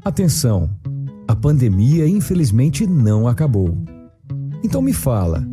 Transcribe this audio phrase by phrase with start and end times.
[0.03, 0.67] Atenção!
[1.27, 3.77] A pandemia infelizmente não acabou.
[4.63, 5.52] Então me fala.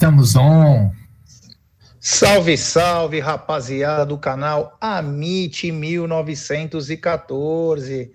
[0.00, 0.90] Estamos on.
[2.00, 8.10] Salve, salve, rapaziada do canal Amit 1914.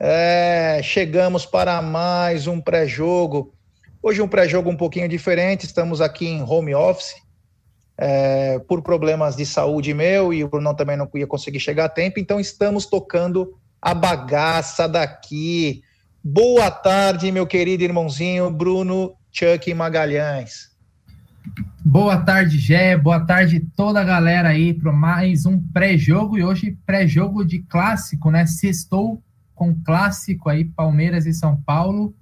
[0.00, 3.54] É, chegamos para mais um pré-jogo.
[4.02, 5.64] Hoje um pré-jogo um pouquinho diferente.
[5.64, 7.14] Estamos aqui em home office.
[7.96, 11.88] É, por problemas de saúde meu e o Bruno também não ia conseguir chegar a
[11.88, 15.84] tempo, então estamos tocando a bagaça daqui.
[16.20, 20.76] Boa tarde, meu querido irmãozinho Bruno Chuck Magalhães.
[21.90, 22.98] Boa tarde, Gé.
[22.98, 28.30] Boa tarde toda a galera aí para mais um pré-jogo e hoje pré-jogo de clássico,
[28.30, 28.44] né?
[28.44, 29.22] Sextou
[29.54, 32.14] com clássico aí Palmeiras e São Paulo.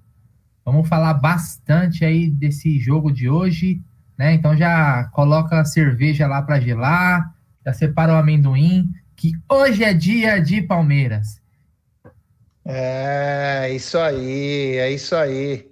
[0.65, 3.83] Vamos falar bastante aí desse jogo de hoje,
[4.17, 4.35] né?
[4.35, 7.35] Então já coloca a cerveja lá para gelar,
[7.65, 11.41] já separa o amendoim, que hoje é dia de Palmeiras.
[12.65, 15.69] É, isso aí, é isso aí.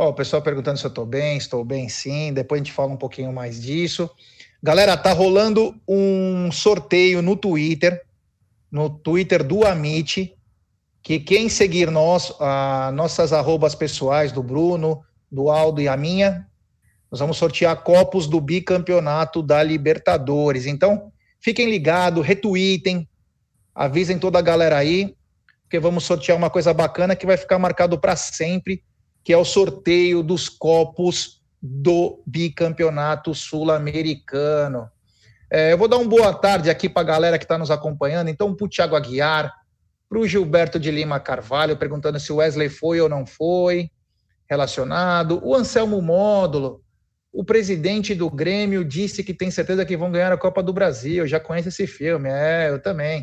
[0.00, 2.32] Ó, o pessoal perguntando se eu estou bem, estou bem sim.
[2.32, 4.08] Depois a gente fala um pouquinho mais disso.
[4.62, 8.00] Galera, tá rolando um sorteio no Twitter,
[8.72, 10.34] no Twitter do Amit,
[11.02, 16.46] que quem seguir nós, a, nossas arrobas pessoais do Bruno, do Aldo e a minha,
[17.10, 20.64] nós vamos sortear copos do bicampeonato da Libertadores.
[20.64, 23.06] Então, fiquem ligados, retweetem,
[23.74, 25.14] avisem toda a galera aí,
[25.64, 28.82] porque vamos sortear uma coisa bacana que vai ficar marcado para sempre
[29.22, 34.88] que é o sorteio dos copos do bicampeonato sul-americano.
[35.52, 38.28] É, eu vou dar uma boa tarde aqui para a galera que está nos acompanhando.
[38.28, 39.52] Então, para o Thiago Aguiar,
[40.08, 43.90] para o Gilberto de Lima Carvalho, perguntando se o Wesley foi ou não foi
[44.48, 45.40] relacionado.
[45.44, 46.82] O Anselmo Módulo,
[47.32, 51.24] o presidente do Grêmio, disse que tem certeza que vão ganhar a Copa do Brasil.
[51.24, 53.22] Eu já conheço esse filme, é, eu também.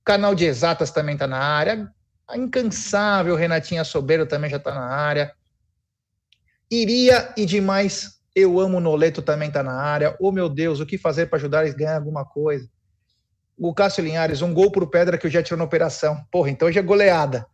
[0.00, 1.88] O canal de Exatas também está na área.
[2.30, 5.34] A incansável Renatinha Sobeiro também já está na área.
[6.70, 10.16] Iria e demais, eu amo Noleto também está na área.
[10.20, 12.70] Oh meu Deus, o que fazer para ajudar eles a ganhar alguma coisa?
[13.58, 16.24] O Cássio Linhares, um gol por pedra que eu já tirou na operação.
[16.30, 17.44] Porra, então hoje é goleada.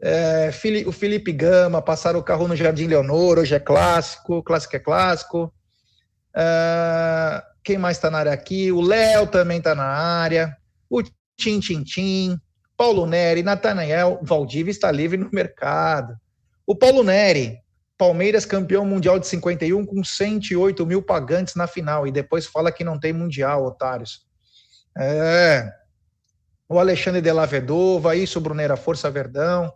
[0.00, 0.50] É,
[0.86, 5.52] o Felipe Gama, passaram o carro no Jardim Leonor, hoje é clássico, clássico é clássico.
[6.34, 8.70] É, quem mais está na área aqui?
[8.70, 10.56] O Léo também está na área.
[10.88, 11.02] O
[11.36, 12.40] Tim Tim Tim.
[12.82, 16.16] Paulo Neri, Natanael Valdívia está livre no mercado.
[16.66, 17.60] O Paulo Neri,
[17.96, 22.82] Palmeiras campeão mundial de 51 com 108 mil pagantes na final e depois fala que
[22.82, 24.26] não tem mundial, otários.
[24.98, 25.72] É.
[26.68, 29.72] O Alexandre de la Vedova, isso, Bruneira Força Verdão.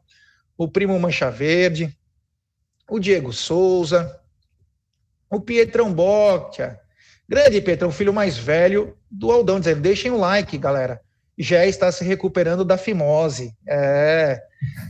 [0.59, 1.97] O Primo Mancha Verde.
[2.91, 4.21] O Diego Souza.
[5.31, 6.81] O Pietrão Boccia.
[7.29, 11.06] Grande Pietrão, filho mais velho do Aldão, dizendo: deixem o like, galera.
[11.39, 13.55] Já está se recuperando da fimose.
[13.69, 14.41] É,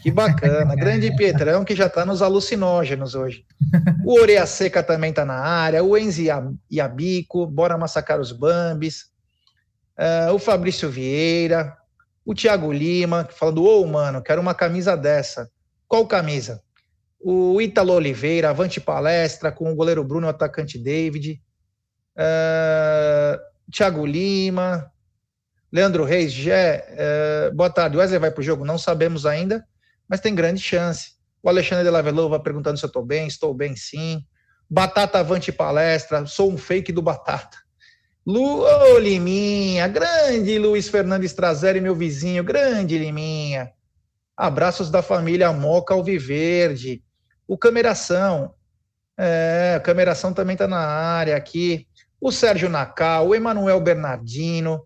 [0.02, 0.74] que bacana.
[0.76, 3.44] Grande Pietrão que já está nos alucinógenos hoje.
[4.04, 6.28] O Oreia Seca também está na área, o Enzi
[6.70, 9.06] Yabico, bora massacrar os Bambis.
[9.98, 11.74] Uh, o Fabrício Vieira,
[12.24, 15.50] o Thiago Lima, falando, ô, oh, mano, quero uma camisa dessa.
[15.88, 16.62] Qual camisa?
[17.18, 21.40] O Ítalo Oliveira, avante palestra, com o goleiro Bruno e o atacante David.
[22.14, 23.40] Uh,
[23.72, 24.90] Thiago Lima,
[25.72, 26.86] Leandro Reis, Gé,
[27.50, 27.96] uh, boa tarde.
[27.96, 28.64] O Wesley vai para o jogo?
[28.64, 29.66] Não sabemos ainda,
[30.08, 31.16] mas tem grande chance.
[31.42, 33.26] O Alexandre de Lavelova perguntando se eu estou bem.
[33.26, 34.24] Estou bem, sim.
[34.68, 37.56] Batata Avante Palestra, sou um fake do Batata.
[38.26, 43.70] Lu, ô Liminha, grande Luiz Fernandes Trazeri, meu vizinho, grande Liminha.
[44.36, 47.02] Abraços da família Moca Alviverde.
[47.46, 48.52] O Cameração,
[49.16, 51.86] é, a Cameração também está na área aqui.
[52.20, 54.85] O Sérgio Nacal, o Emanuel Bernardino,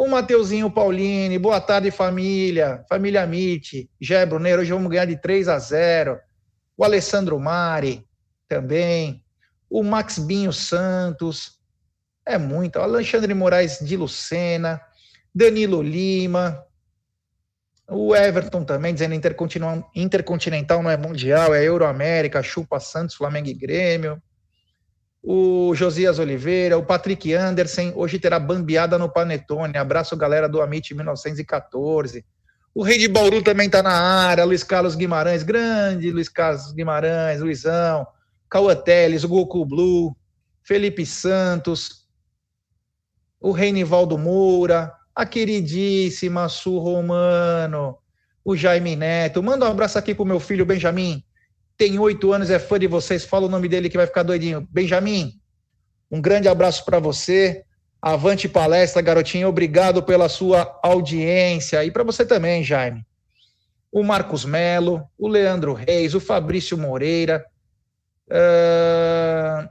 [0.00, 2.82] o Mateuzinho Paulini, boa tarde, família.
[2.88, 6.18] Família Mite, Gé Bruneiro, hoje vamos ganhar de 3 a 0.
[6.74, 8.02] O Alessandro Mari,
[8.48, 9.22] também.
[9.68, 11.58] O Max Binho Santos,
[12.24, 12.78] é muito.
[12.78, 14.80] O Alexandre Moraes de Lucena,
[15.34, 16.64] Danilo Lima,
[17.86, 23.54] o Everton também, dizendo intercontinental, intercontinental não é mundial, é Euroamérica, chupa Santos, Flamengo e
[23.54, 24.18] Grêmio
[25.22, 29.76] o Josias Oliveira, o Patrick Anderson, hoje terá bambeada no Panetone.
[29.76, 32.24] Abraço, galera do Amit 1914.
[32.74, 37.40] O Rei de Bauru também está na área, Luiz Carlos Guimarães, grande Luiz Carlos Guimarães,
[37.40, 38.06] Luizão,
[38.48, 40.16] Cauã Teles, Goku Blue,
[40.62, 42.06] Felipe Santos,
[43.40, 47.98] o Reinivaldo Moura, a queridíssima Su Romano,
[48.44, 49.42] o Jaime Neto.
[49.42, 51.24] Manda um abraço aqui pro meu filho Benjamin,
[51.80, 54.68] tem oito anos, é fã de vocês, fala o nome dele que vai ficar doidinho.
[54.70, 55.32] Benjamin,
[56.10, 57.64] um grande abraço para você.
[58.02, 59.48] Avante palestra, garotinho.
[59.48, 61.82] Obrigado pela sua audiência.
[61.82, 63.02] E para você também, Jaime.
[63.90, 67.42] O Marcos Melo, o Leandro Reis, o Fabrício Moreira,
[68.28, 69.66] uh,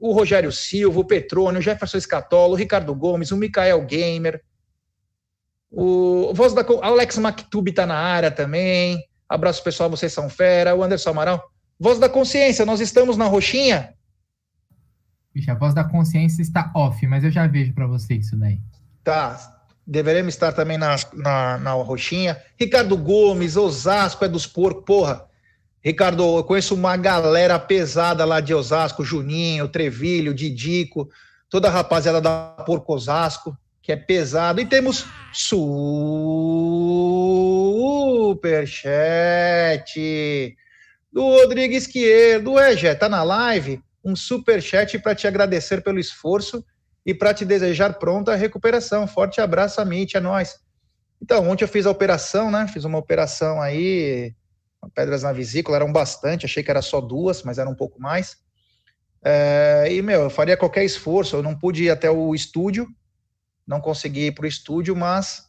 [0.00, 4.42] o Rogério Silva, o Petrônio, o Jefferson Escatolo, o Ricardo Gomes, o Mikael Gamer,
[5.70, 9.08] o Voz da Alex Maktub está na área também.
[9.30, 10.74] Abraço pessoal, vocês são fera.
[10.74, 11.52] O Anderson Amaral.
[11.78, 13.94] Voz da consciência, nós estamos na roxinha?
[15.32, 18.60] Vixe, a voz da consciência está off, mas eu já vejo para você isso daí.
[19.04, 19.38] Tá,
[19.86, 22.36] deveremos estar também na, na, na roxinha.
[22.58, 25.24] Ricardo Gomes, Osasco é dos porcos, porra.
[25.82, 31.08] Ricardo, eu conheço uma galera pesada lá de Osasco, Juninho, Trevilho, Didico,
[31.48, 34.60] toda a rapaziada da Porco Osasco que é pesado.
[34.60, 35.06] E temos
[38.32, 40.56] superchat
[41.12, 42.58] do Rodrigo Esquerdo.
[42.58, 43.82] É, Jé, tá na live?
[44.04, 46.64] Um superchat para te agradecer pelo esforço
[47.04, 49.06] e para te desejar pronta recuperação.
[49.06, 50.58] Forte abraço, Amit, é nóis.
[51.22, 52.66] Então, ontem eu fiz a operação, né?
[52.72, 54.34] Fiz uma operação aí,
[54.94, 58.38] pedras na vesícula, eram bastante, achei que era só duas, mas era um pouco mais.
[59.22, 62.88] É, e, meu, eu faria qualquer esforço, eu não pude ir até o estúdio,
[63.70, 65.48] não consegui ir para o estúdio, mas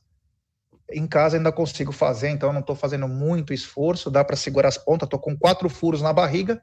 [0.91, 4.77] em casa ainda consigo fazer, então não estou fazendo muito esforço, dá para segurar as
[4.77, 6.61] pontas, estou com quatro furos na barriga,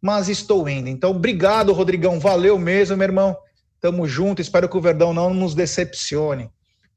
[0.00, 0.88] mas estou indo.
[0.88, 3.36] Então, obrigado, Rodrigão, valeu mesmo, meu irmão.
[3.80, 6.48] Tamo junto, espero que o Verdão não nos decepcione.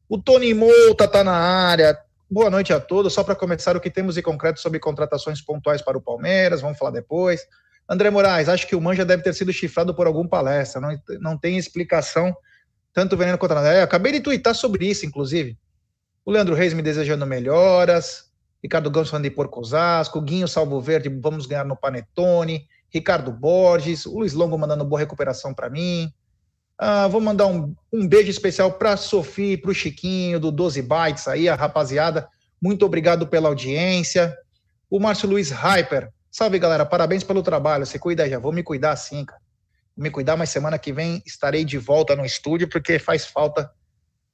[0.08, 1.98] O Tony Mouta está na área.
[2.30, 3.12] Boa noite a todos.
[3.12, 6.78] Só para começar, o que temos em concreto sobre contratações pontuais para o Palmeiras, vamos
[6.78, 7.42] falar depois.
[7.90, 11.38] André Moraes, acho que o Manja deve ter sido chifrado por algum palestra, não, não
[11.38, 12.36] tem explicação
[12.96, 13.74] tanto veneno quanto nada.
[13.74, 15.58] É, acabei de twittar sobre isso, inclusive.
[16.24, 18.32] O Leandro Reis me desejando melhoras.
[18.64, 20.22] Ricardo Gans falando de Porco Osasco.
[20.22, 22.66] Guinho Salvo Verde, vamos ganhar no Panetone.
[22.90, 24.06] Ricardo Borges.
[24.06, 26.10] O Luiz Longo mandando boa recuperação para mim.
[26.78, 31.28] Ah, vou mandar um, um beijo especial para Sofia para o Chiquinho do 12 Bytes
[31.28, 32.30] aí, a rapaziada.
[32.62, 34.34] Muito obrigado pela audiência.
[34.90, 36.10] O Márcio Luiz Hyper.
[36.32, 36.86] Salve, galera.
[36.86, 37.86] Parabéns pelo trabalho.
[37.86, 38.40] Você cuida já.
[38.40, 39.45] Vou me cuidar assim, cara
[39.96, 43.72] me cuidar, mas semana que vem estarei de volta no estúdio, porque faz falta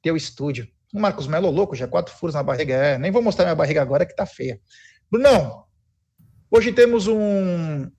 [0.01, 0.68] ter o estúdio.
[0.94, 2.74] O Marcos Melo louco, já quatro furos na barriga.
[2.74, 4.60] É, nem vou mostrar minha barriga agora que tá feia.
[5.10, 5.63] Brunão,
[6.50, 7.89] hoje temos um,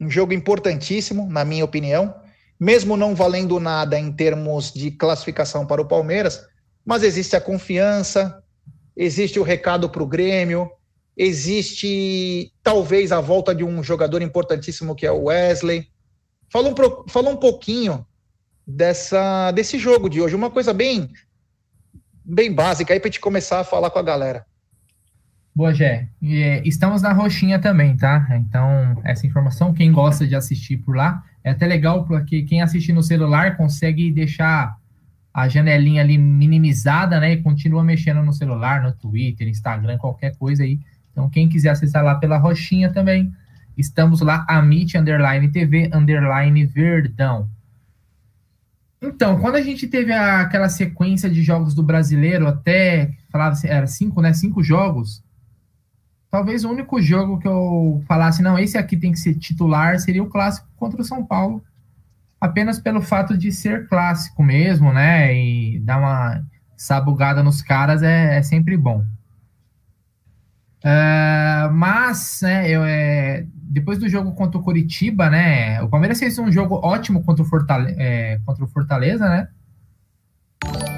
[0.00, 2.14] um jogo importantíssimo, na minha opinião,
[2.58, 6.44] mesmo não valendo nada em termos de classificação para o Palmeiras,
[6.84, 8.42] mas existe a confiança,
[8.96, 10.70] existe o recado para o Grêmio,
[11.16, 15.88] existe talvez a volta de um jogador importantíssimo que é o Wesley.
[16.48, 16.74] Fala um,
[17.08, 18.06] fala um pouquinho
[18.66, 21.10] dessa, desse jogo de hoje, uma coisa bem,
[22.24, 24.44] bem básica aí para gente começar a falar com a galera.
[25.54, 26.08] Boa, Gé.
[26.22, 28.28] É, estamos na roxinha também, tá?
[28.32, 32.92] Então, essa informação, quem gosta de assistir por lá, é até legal porque quem assiste
[32.92, 34.76] no celular consegue deixar
[35.32, 37.32] a janelinha ali minimizada, né?
[37.32, 40.78] E continua mexendo no celular, no Twitter, Instagram, qualquer coisa aí.
[41.10, 43.32] Então, quem quiser acessar lá pela roxinha também,
[43.76, 47.48] estamos lá, Amit Underline TV Underline Verdão.
[49.00, 53.68] Então, quando a gente teve a, aquela sequência de jogos do brasileiro, até falava assim,
[53.68, 54.32] era cinco, né?
[54.32, 55.22] Cinco jogos.
[56.30, 60.22] Talvez o único jogo que eu falasse, não, esse aqui tem que ser titular, seria
[60.22, 61.62] o clássico contra o São Paulo,
[62.40, 65.34] apenas pelo fato de ser clássico mesmo, né?
[65.34, 66.44] E dar uma
[66.76, 69.04] sabugada nos caras é, é sempre bom.
[70.84, 75.82] Uh, mas, né, eu, é, depois do jogo contra o Curitiba, né?
[75.82, 79.48] O Palmeiras fez um jogo ótimo contra o, Fortale é, contra o Fortaleza, né?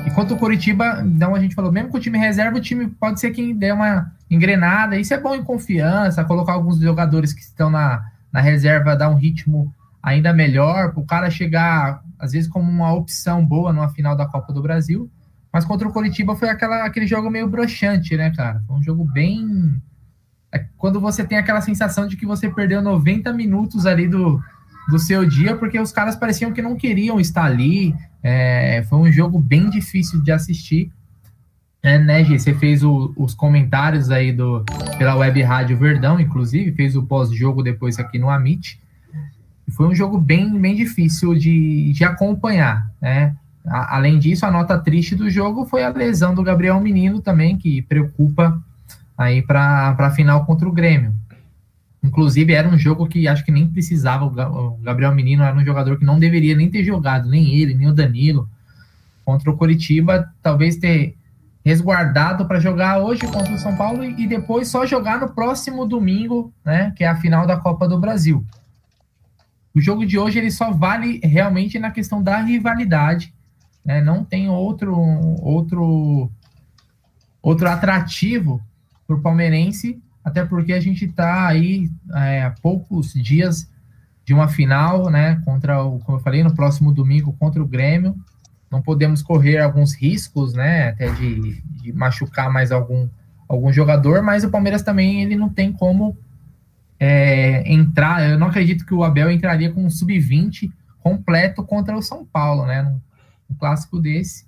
[0.07, 2.89] E contra o Curitiba, então a gente falou, mesmo com o time reserva, o time
[2.89, 4.97] pode ser quem dê uma engrenada.
[4.97, 9.17] Isso é bom em confiança, colocar alguns jogadores que estão na, na reserva, dar um
[9.17, 14.17] ritmo ainda melhor, para o cara chegar, às vezes, como uma opção boa numa final
[14.17, 15.11] da Copa do Brasil.
[15.53, 18.63] Mas contra o Curitiba foi aquela, aquele jogo meio broxante, né, cara?
[18.67, 19.81] Foi um jogo bem.
[20.53, 24.43] É quando você tem aquela sensação de que você perdeu 90 minutos ali do,
[24.89, 27.95] do seu dia, porque os caras pareciam que não queriam estar ali.
[28.23, 30.91] É, foi um jogo bem difícil de assistir.
[31.83, 32.39] É, né, Gê?
[32.39, 34.65] Você fez o, os comentários aí do,
[34.97, 38.81] pela web rádio Verdão, inclusive, fez o pós-jogo depois aqui no Amit.
[39.71, 43.37] Foi um jogo bem, bem difícil de, de acompanhar, né?
[43.67, 47.57] A, além disso, a nota triste do jogo foi a lesão do Gabriel Menino também,
[47.57, 48.61] que preocupa
[49.19, 51.13] aí para a final contra o Grêmio.
[52.01, 54.25] Inclusive, era um jogo que acho que nem precisava.
[54.25, 57.89] O Gabriel Menino era um jogador que não deveria nem ter jogado, nem ele, nem
[57.89, 58.49] o Danilo.
[59.25, 61.17] Contra o Coritiba, talvez ter
[61.65, 66.53] resguardado para jogar hoje contra o São Paulo e depois só jogar no próximo domingo,
[66.65, 68.47] né, que é a final da Copa do Brasil.
[69.75, 73.35] O jogo de hoje ele só vale realmente na questão da rivalidade,
[73.85, 74.01] né?
[74.01, 74.97] Não tem outro
[75.41, 76.31] outro
[77.43, 78.63] outro atrativo
[79.09, 83.69] para o palmeirense, até porque a gente está aí é, a poucos dias
[84.23, 85.41] de uma final, né?
[85.47, 88.15] Contra o, como eu falei, no próximo domingo contra o Grêmio.
[88.71, 90.91] Não podemos correr alguns riscos, né?
[90.91, 93.09] Até de, de machucar mais algum
[93.49, 96.15] algum jogador, mas o Palmeiras também ele não tem como
[97.01, 98.29] é, entrar.
[98.29, 102.67] Eu não acredito que o Abel entraria com um sub-20 completo contra o São Paulo,
[102.67, 102.83] né?
[102.83, 103.01] Um,
[103.51, 104.47] um, clássico desse.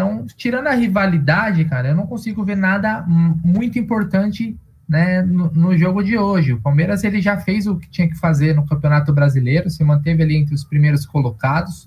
[0.00, 4.56] Então, tirando a rivalidade, cara, eu não consigo ver nada muito importante
[4.88, 6.54] né, no, no, jogo de hoje.
[6.54, 10.22] O Palmeiras ele já fez o que tinha que fazer no Campeonato Brasileiro, se manteve
[10.22, 11.86] ali entre os primeiros colocados,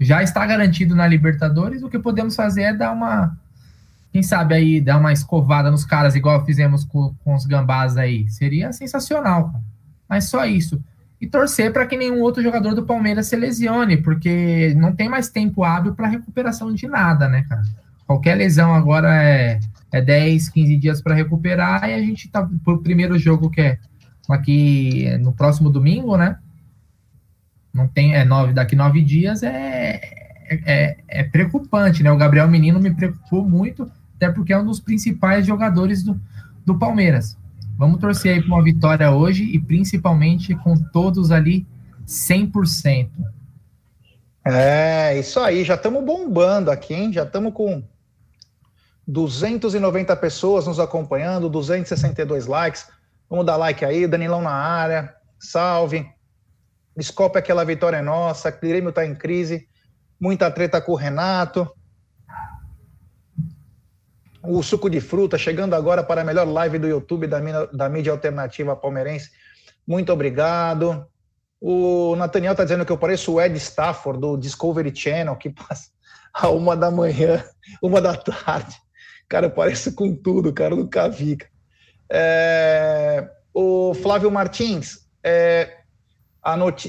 [0.00, 1.82] já está garantido na Libertadores.
[1.82, 3.36] O que podemos fazer é dar uma
[4.10, 8.26] quem sabe aí dar uma escovada nos caras, igual fizemos com, com os gambás aí.
[8.30, 9.64] Seria sensacional, cara.
[10.08, 10.82] Mas só isso.
[11.24, 15.30] E torcer para que nenhum outro jogador do Palmeiras se lesione, porque não tem mais
[15.30, 17.62] tempo hábil para recuperação de nada, né, cara?
[18.06, 19.58] Qualquer lesão agora é,
[19.90, 23.78] é 10, 15 dias para recuperar, e a gente tá pro primeiro jogo que é
[24.28, 26.36] aqui no próximo domingo, né?
[27.72, 29.98] Não tem, é nove, daqui nove dias é,
[30.66, 32.12] é, é preocupante, né?
[32.12, 36.20] O Gabriel Menino me preocupou muito até porque é um dos principais jogadores do,
[36.66, 37.34] do Palmeiras.
[37.76, 41.66] Vamos torcer aí para uma vitória hoje e principalmente com todos ali
[42.06, 43.10] 100%.
[44.46, 47.12] É, isso aí, já estamos bombando aqui, hein?
[47.12, 47.82] Já estamos com
[49.06, 52.86] 290 pessoas nos acompanhando, 262 likes.
[53.28, 56.06] Vamos dar like aí, Danilão na área, salve.
[56.96, 59.66] Desculpe aquela vitória é nossa, Grêmio está em crise,
[60.20, 61.68] muita treta com o Renato
[64.46, 68.12] o suco de fruta, chegando agora para a melhor live do YouTube da, da mídia
[68.12, 69.30] alternativa palmeirense.
[69.86, 71.06] Muito obrigado.
[71.60, 75.88] O Nathaniel está dizendo que eu pareço o Ed Stafford do Discovery Channel, que passa
[76.32, 77.42] a uma da manhã,
[77.82, 78.76] uma da tarde.
[79.28, 81.38] Cara, eu pareço com tudo, cara, nunca vi.
[82.10, 83.28] É...
[83.52, 85.78] O Flávio Martins, é...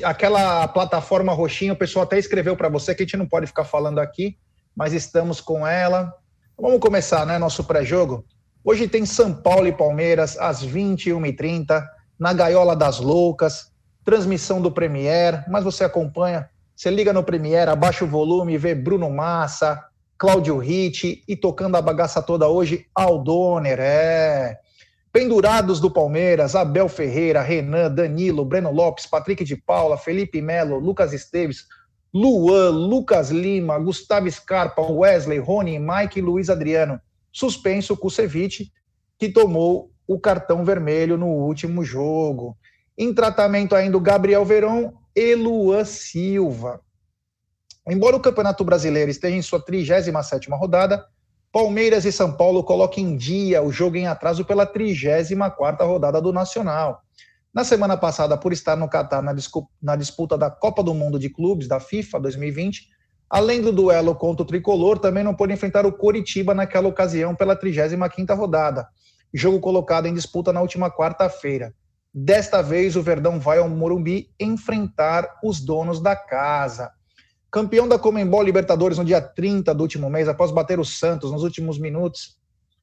[0.04, 3.64] Aquela plataforma roxinha, o pessoal até escreveu para você, que a gente não pode ficar
[3.64, 4.38] falando aqui,
[4.76, 6.14] mas estamos com ela.
[6.58, 8.24] Vamos começar, né, nosso pré-jogo.
[8.64, 11.86] Hoje tem São Paulo e Palmeiras às 21h30,
[12.18, 13.74] na Gaiola das Loucas,
[14.06, 19.10] transmissão do Premier, mas você acompanha, você liga no Premier, abaixa o volume vê Bruno
[19.10, 19.84] Massa,
[20.18, 24.58] Cláudio Ritt e tocando a bagaça toda hoje, Aldoner, é.
[25.12, 31.12] Pendurados do Palmeiras, Abel Ferreira, Renan, Danilo, Breno Lopes, Patrick de Paula, Felipe Melo, Lucas
[31.12, 31.66] Esteves,
[32.16, 36.98] Luan, Lucas Lima, Gustavo Scarpa, Wesley, Rony, Mike e Luiz Adriano.
[37.30, 38.72] Suspenso Kusevich,
[39.20, 42.58] que tomou o cartão vermelho no último jogo.
[42.98, 46.80] Em tratamento ainda o Gabriel Verón e Luan Silva.
[47.86, 51.06] Embora o Campeonato Brasileiro esteja em sua 37 rodada,
[51.52, 56.32] Palmeiras e São Paulo colocam em dia o jogo em atraso pela 34 rodada do
[56.32, 57.05] Nacional.
[57.56, 59.24] Na semana passada, por estar no Catar
[59.82, 62.90] na disputa da Copa do Mundo de Clubes da FIFA 2020,
[63.30, 67.58] além do duelo contra o Tricolor, também não pôde enfrentar o Coritiba naquela ocasião pela
[67.58, 68.86] 35ª rodada,
[69.34, 71.74] jogo colocado em disputa na última quarta-feira.
[72.14, 76.92] Desta vez, o Verdão vai ao Morumbi enfrentar os donos da casa.
[77.50, 81.42] Campeão da Comembol Libertadores no dia 30 do último mês, após bater o Santos nos
[81.42, 82.36] últimos minutos,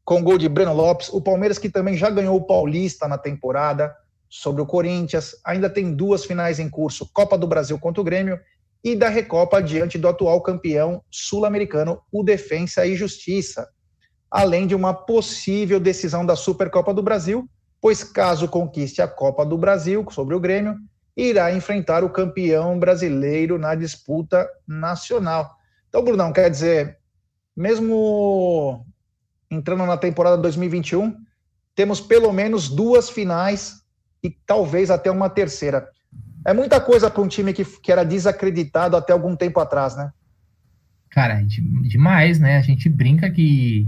[0.02, 1.11] com gol de Breno Lopes.
[1.11, 3.95] O Palmeiras, que também já ganhou o Paulista na temporada,
[4.34, 8.40] sobre o Corinthians, ainda tem duas finais em curso: Copa do Brasil contra o Grêmio
[8.82, 13.68] e da Recopa diante do atual campeão sul-americano, o Defensa e Justiça,
[14.30, 17.46] além de uma possível decisão da Supercopa do Brasil,
[17.78, 20.78] pois caso conquiste a Copa do Brasil sobre o Grêmio,
[21.14, 25.54] irá enfrentar o campeão brasileiro na disputa nacional.
[25.90, 26.98] Então, Brunão, quer dizer,
[27.54, 28.86] mesmo
[29.50, 31.14] entrando na temporada 2021,
[31.74, 33.81] temos pelo menos duas finais
[34.23, 35.88] e talvez até uma terceira.
[36.45, 40.12] É muita coisa para um time que, que era desacreditado até algum tempo atrás, né?
[41.11, 41.43] Cara,
[41.83, 42.57] demais, né?
[42.57, 43.87] A gente brinca que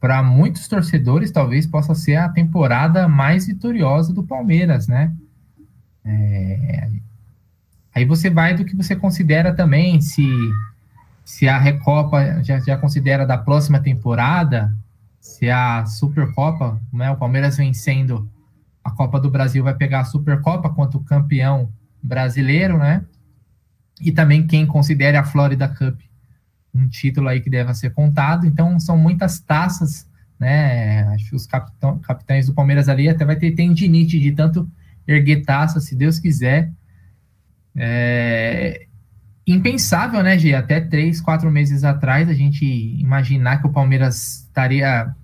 [0.00, 5.14] para muitos torcedores talvez possa ser a temporada mais vitoriosa do Palmeiras, né?
[6.04, 6.90] É...
[7.94, 10.26] Aí você vai do que você considera também, se,
[11.24, 14.76] se a Recopa já, já considera da próxima temporada,
[15.20, 18.28] se a Supercopa, né, o Palmeiras vencendo
[18.84, 23.04] a Copa do Brasil vai pegar a Supercopa quanto campeão brasileiro, né?
[24.00, 26.00] E também quem considere a Florida Cup
[26.74, 28.46] um título aí que deve ser contado.
[28.46, 31.04] Então são muitas taças, né?
[31.14, 34.68] Acho que os capitão, capitães do Palmeiras ali até vai ter tendinite de tanto
[35.06, 36.70] erguer taça, se Deus quiser.
[37.76, 38.86] É
[39.46, 40.54] impensável, né, Gê?
[40.54, 45.14] Até três, quatro meses atrás, a gente imaginar que o Palmeiras estaria,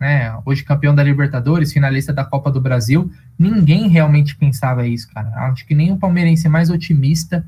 [0.00, 3.10] né, hoje campeão da Libertadores, finalista da Copa do Brasil.
[3.38, 5.28] Ninguém realmente pensava isso, cara.
[5.46, 7.44] Acho que nem o palmeirense mais otimista,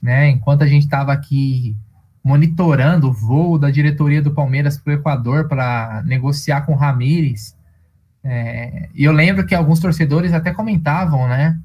[0.00, 1.76] né, enquanto a gente estava aqui
[2.22, 7.54] monitorando o voo da diretoria do Palmeiras para o Equador para negociar com o Ramires,
[8.22, 11.58] é, e eu lembro que alguns torcedores até comentavam, né?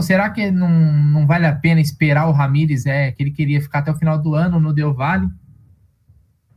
[0.00, 3.80] Será que não, não vale a pena esperar o Ramires, é, que ele queria ficar
[3.80, 5.28] até o final do ano no Del Valle?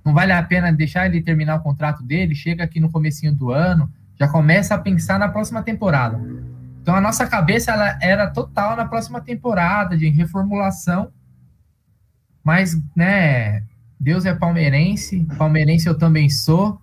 [0.05, 2.35] Não vale a pena deixar ele terminar o contrato dele?
[2.35, 6.21] Chega aqui no comecinho do ano, já começa a pensar na próxima temporada.
[6.81, 11.11] Então a nossa cabeça ela era total na próxima temporada de reformulação,
[12.43, 13.63] mas né,
[13.99, 16.79] Deus é palmeirense, palmeirense eu também sou.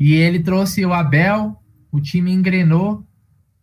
[0.00, 1.60] E ele trouxe o Abel,
[1.92, 3.04] o time engrenou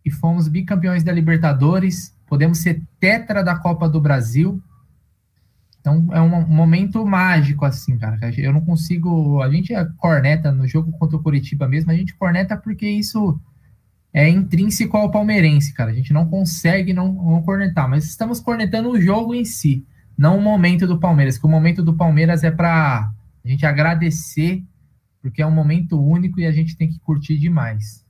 [0.04, 2.16] e fomos bicampeões da Libertadores.
[2.26, 4.62] Podemos ser tetra da Copa do Brasil.
[5.84, 8.18] Então é um momento mágico, assim, cara.
[8.38, 9.42] Eu não consigo.
[9.42, 13.38] A gente é corneta no jogo contra o Curitiba mesmo, a gente corneta porque isso
[14.10, 15.90] é intrínseco ao palmeirense, cara.
[15.90, 19.84] A gente não consegue não, não cornetar, mas estamos cornetando o jogo em si,
[20.16, 23.10] não o momento do Palmeiras, que o momento do Palmeiras é para
[23.44, 24.64] a gente agradecer
[25.20, 28.02] porque é um momento único e a gente tem que curtir demais.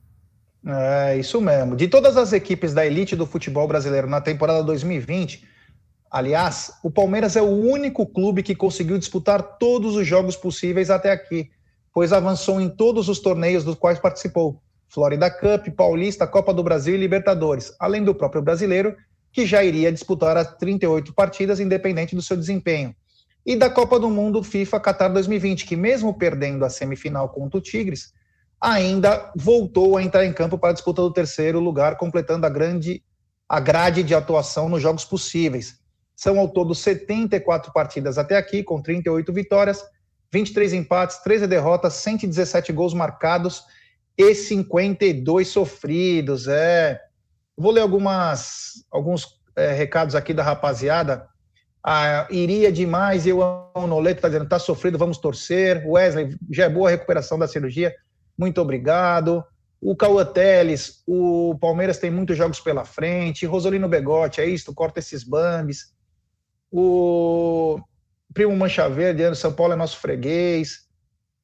[0.65, 1.75] É, isso mesmo.
[1.75, 5.43] De todas as equipes da elite do futebol brasileiro na temporada 2020,
[6.09, 11.11] aliás, o Palmeiras é o único clube que conseguiu disputar todos os jogos possíveis até
[11.11, 11.49] aqui,
[11.93, 14.61] pois avançou em todos os torneios dos quais participou.
[14.87, 18.95] Florida Cup, Paulista, Copa do Brasil e Libertadores, além do próprio brasileiro,
[19.31, 22.95] que já iria disputar as 38 partidas, independente do seu desempenho
[23.45, 27.61] e da Copa do Mundo FIFA Qatar 2020, que mesmo perdendo a semifinal contra o
[27.61, 28.11] Tigres,
[28.59, 33.03] ainda voltou a entrar em campo para a disputa do terceiro lugar, completando a grande
[33.47, 35.79] a grade de atuação nos jogos possíveis.
[36.15, 39.83] São ao todo 74 partidas até aqui, com 38 vitórias,
[40.31, 43.63] 23 empates, 13 derrotas, 117 gols marcados
[44.17, 46.47] e 52 sofridos.
[46.47, 46.99] É,
[47.57, 51.27] vou ler algumas alguns é, recados aqui da rapaziada
[51.87, 55.87] ah, iria demais, eu amo Noleto, está dizendo, está sofrido, vamos torcer.
[55.87, 57.93] Wesley, já é boa a recuperação da cirurgia,
[58.35, 59.43] muito obrigado.
[59.79, 63.45] O Cauã Teles, o Palmeiras tem muitos jogos pela frente.
[63.45, 65.93] Rosolino Begotti, é isso, corta esses bambis.
[66.77, 67.79] O
[68.33, 70.79] Primo Mancha Verde, São Paulo é nosso freguês.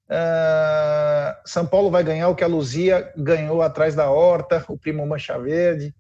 [0.10, 5.08] Uh, São Paulo vai ganhar o que a Luzia ganhou atrás da horta, o Primo
[5.08, 5.96] Mancha Verde.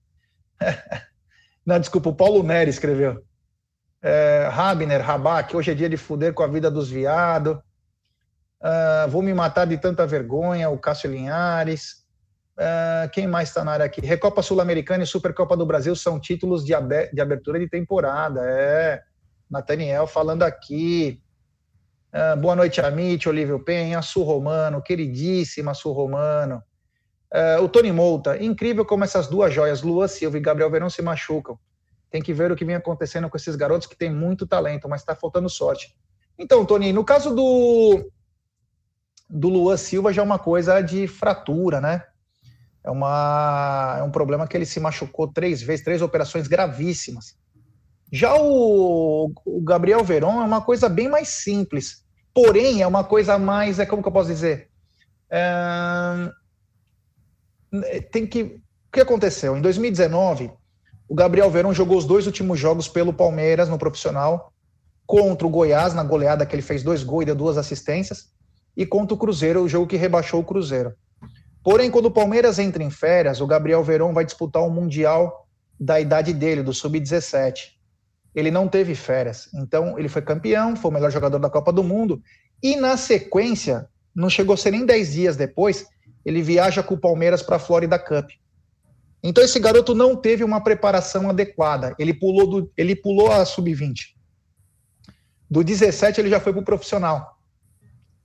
[1.65, 3.23] Não, desculpa, o Paulo Nery escreveu
[4.01, 7.55] é, Rabner, Rabac, hoje é dia de fuder com a vida dos viados.
[8.61, 12.01] Uh, vou me matar de tanta vergonha, o Cássio Linhares.
[12.57, 14.01] Uh, quem mais está na área aqui?
[14.01, 18.41] Recopa Sul-Americana e Supercopa do Brasil são títulos de abertura de temporada.
[18.43, 19.01] É.
[19.51, 21.21] Nathaniel falando aqui.
[22.13, 26.63] Uh, boa noite, Amit, Olívio Penha, Su Romano, queridíssima Su Romano.
[27.33, 31.01] Uh, o Tony Mouta, incrível como essas duas joias, Lua Silva e Gabriel Verão, se
[31.01, 31.59] machucam.
[32.09, 35.01] Tem que ver o que vem acontecendo com esses garotos que têm muito talento, mas
[35.01, 35.95] está faltando sorte.
[36.37, 38.09] Então, Tony, no caso do,
[39.29, 42.03] do Luan Silva já é uma coisa de fratura, né?
[42.83, 47.37] É, uma, é um problema que ele se machucou três vezes, três operações gravíssimas.
[48.11, 53.37] Já o, o Gabriel Veron é uma coisa bem mais simples, porém é uma coisa
[53.39, 54.69] mais, é como que eu posso dizer?
[55.29, 56.29] É,
[58.11, 58.43] tem que.
[58.43, 59.55] O que aconteceu?
[59.55, 60.51] Em 2019,
[61.07, 64.51] o Gabriel Verón jogou os dois últimos jogos pelo Palmeiras no profissional,
[65.07, 68.33] contra o Goiás, na goleada que ele fez dois gols e deu duas assistências,
[68.75, 70.93] e contra o Cruzeiro, o jogo que rebaixou o Cruzeiro.
[71.63, 75.47] Porém, quando o Palmeiras entra em férias, o Gabriel Verón vai disputar o um Mundial
[75.79, 77.80] da idade dele, do Sub-17
[78.33, 79.49] ele não teve férias.
[79.53, 82.21] Então, ele foi campeão, foi o melhor jogador da Copa do Mundo.
[82.63, 85.85] E na sequência, não chegou a ser nem 10 dias depois,
[86.23, 88.29] ele viaja com o Palmeiras para a Florida Cup.
[89.23, 91.95] Então, esse garoto não teve uma preparação adequada.
[91.99, 94.15] Ele pulou, do, ele pulou a sub-20.
[95.49, 97.37] Do 17, ele já foi para o profissional.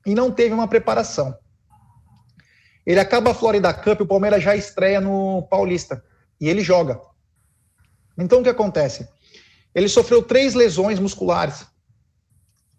[0.06, 1.36] E não teve uma preparação.
[2.86, 6.02] Ele acaba a Florida Cup, o Palmeiras já estreia no Paulista.
[6.40, 7.00] E ele joga.
[8.16, 9.08] Então, o que acontece?
[9.76, 11.66] Ele sofreu três lesões musculares,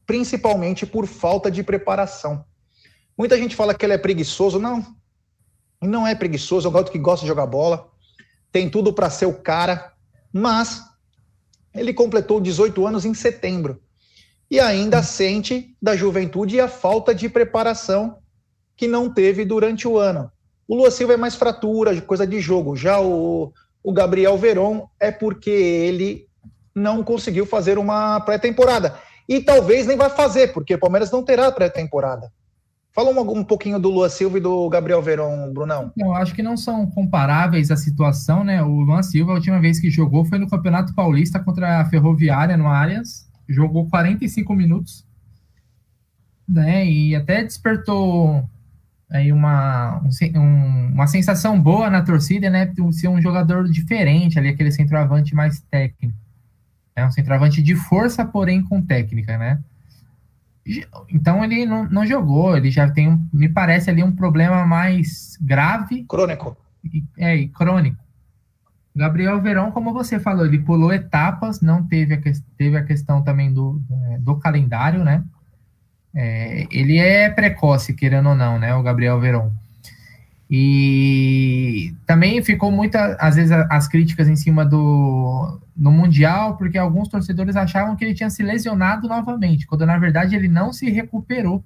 [0.04, 2.44] principalmente por falta de preparação.
[3.16, 4.58] Muita gente fala que ele é preguiçoso.
[4.58, 4.84] Não,
[5.80, 6.66] não é preguiçoso.
[6.68, 7.88] É um garoto que gosta de jogar bola,
[8.52, 9.94] tem tudo para ser o cara,
[10.34, 10.82] mas
[11.72, 13.80] ele completou 18 anos em setembro
[14.50, 18.18] e ainda sente da juventude a falta de preparação
[18.76, 20.32] que não teve durante o ano.
[20.68, 22.76] O Lua Silva é mais fratura, coisa de jogo.
[22.76, 26.27] Já o, o Gabriel Veron é porque ele
[26.78, 28.96] não conseguiu fazer uma pré-temporada.
[29.28, 32.32] E talvez nem vai fazer, porque o Palmeiras não terá pré-temporada.
[32.94, 35.92] Fala um, um, pouquinho do Luan Silva e do Gabriel Verão, Brunão.
[35.96, 38.64] Eu acho que não são comparáveis a situação, né?
[38.64, 42.58] O Luan Silva, a última vez que jogou foi no Campeonato Paulista contra a Ferroviária
[42.58, 43.28] no Arias.
[43.48, 45.06] Jogou 45 minutos,
[46.48, 46.88] né?
[46.88, 48.44] E até despertou
[49.12, 50.02] aí uma,
[50.36, 52.74] um, uma sensação boa na torcida, né?
[52.92, 56.18] Ser um jogador diferente ali, aquele centroavante mais técnico.
[56.98, 59.60] É um centroavante de força, porém com técnica, né?
[61.10, 65.38] Então ele não, não jogou, ele já tem, um, me parece ali um problema mais
[65.40, 66.06] grave.
[66.06, 66.58] Crônico.
[66.84, 68.04] E, é, e crônico.
[68.96, 72.22] Gabriel Verão, como você falou, ele pulou etapas, não teve a,
[72.58, 73.80] teve a questão também do,
[74.20, 75.24] do calendário, né?
[76.16, 78.74] É, ele é precoce, querendo ou não, né?
[78.74, 79.54] O Gabriel Verão.
[80.50, 87.08] E também ficou muita, às vezes, as críticas em cima do no Mundial, porque alguns
[87.08, 91.64] torcedores achavam que ele tinha se lesionado novamente, quando na verdade ele não se recuperou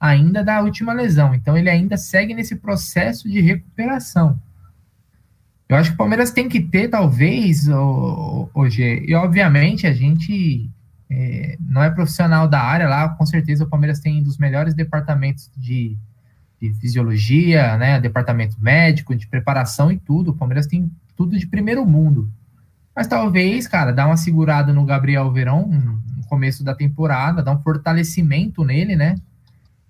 [0.00, 1.34] ainda da última lesão.
[1.34, 4.40] Então ele ainda segue nesse processo de recuperação.
[5.68, 7.68] Eu acho que o Palmeiras tem que ter, talvez,
[8.52, 10.68] hoje, e obviamente a gente
[11.08, 14.74] é, não é profissional da área lá, com certeza o Palmeiras tem um dos melhores
[14.74, 15.96] departamentos de
[16.60, 20.30] de fisiologia, né, departamento médico, de preparação e tudo.
[20.30, 22.28] O Palmeiras tem tudo de primeiro mundo.
[22.94, 27.62] Mas talvez, cara, dar uma segurada no Gabriel Verão no começo da temporada, dar um
[27.62, 29.16] fortalecimento nele, né?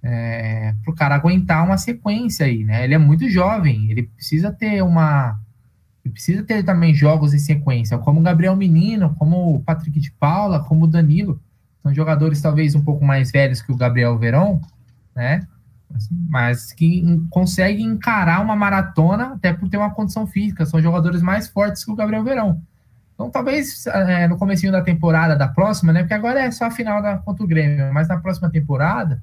[0.02, 2.84] É, para o cara aguentar uma sequência aí, né?
[2.84, 5.38] Ele é muito jovem, ele precisa ter uma.
[6.04, 10.10] Ele precisa ter também jogos em sequência, como o Gabriel Menino, como o Patrick de
[10.12, 11.40] Paula, como o Danilo.
[11.82, 14.60] São jogadores talvez um pouco mais velhos que o Gabriel Verão,
[15.14, 15.46] né?
[16.28, 20.66] Mas que conseguem encarar uma maratona até por ter uma condição física.
[20.66, 22.60] São jogadores mais fortes que o Gabriel Verão.
[23.14, 26.00] Então, talvez é, no começo da temporada da próxima, né?
[26.00, 29.22] Porque agora é só a final da, contra o Grêmio, mas na próxima temporada,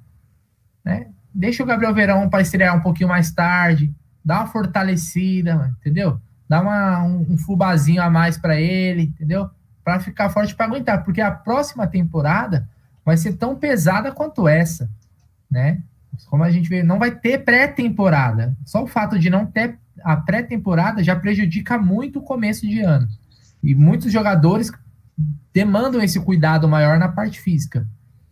[0.84, 1.07] né?
[1.34, 6.19] Deixa o Gabriel Verão para estrear um pouquinho mais tarde, dá uma fortalecida, entendeu?
[6.47, 9.49] Dá uma, um, um fubazinho a mais para ele, entendeu?
[9.84, 12.67] Para ficar forte para aguentar, porque a próxima temporada
[13.05, 14.89] vai ser tão pesada quanto essa,
[15.49, 15.81] né?
[16.28, 18.56] Como a gente vê, não vai ter pré-temporada.
[18.65, 23.08] Só o fato de não ter a pré-temporada já prejudica muito o começo de ano.
[23.63, 24.71] E muitos jogadores
[25.54, 27.88] demandam esse cuidado maior na parte física.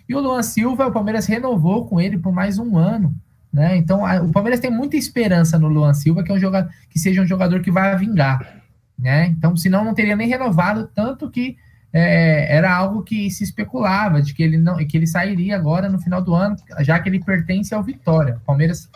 [0.07, 3.13] E o Luan Silva, o Palmeiras renovou com ele por mais um ano.
[3.51, 3.77] Né?
[3.77, 6.99] Então, a, o Palmeiras tem muita esperança no Luan Silva, que é um jogador que
[6.99, 8.63] seja um jogador que vai vingar.
[8.97, 9.27] Né?
[9.27, 11.57] Então, senão não teria nem renovado, tanto que
[11.91, 15.99] é, era algo que se especulava de que ele não que ele sairia agora no
[15.99, 18.35] final do ano, já que ele pertence ao Vitória.
[18.35, 18.89] O Palmeiras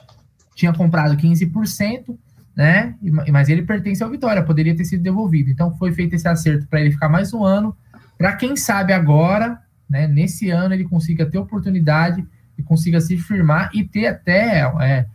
[0.55, 2.15] tinha comprado 15%,
[2.55, 2.95] né?
[3.31, 5.49] Mas ele pertence ao Vitória, poderia ter sido devolvido.
[5.49, 7.75] Então foi feito esse acerto para ele ficar mais um ano,
[8.17, 12.25] para quem sabe agora, né, nesse ano ele consiga ter oportunidade
[12.57, 15.05] e consiga se firmar e ter até é,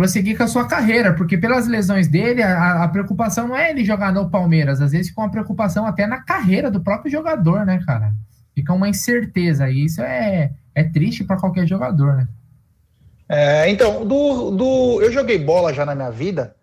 [0.00, 3.84] prosseguir com a sua carreira, porque pelas lesões dele, a, a, preocupação não é ele
[3.84, 7.82] jogar no Palmeiras, às vezes com a preocupação até na carreira do próprio jogador, né,
[7.84, 8.14] cara?
[8.54, 12.28] Fica uma incerteza, e isso é, é triste para qualquer jogador, né?
[13.28, 16.56] É, então, do, do, eu joguei bola já na minha vida,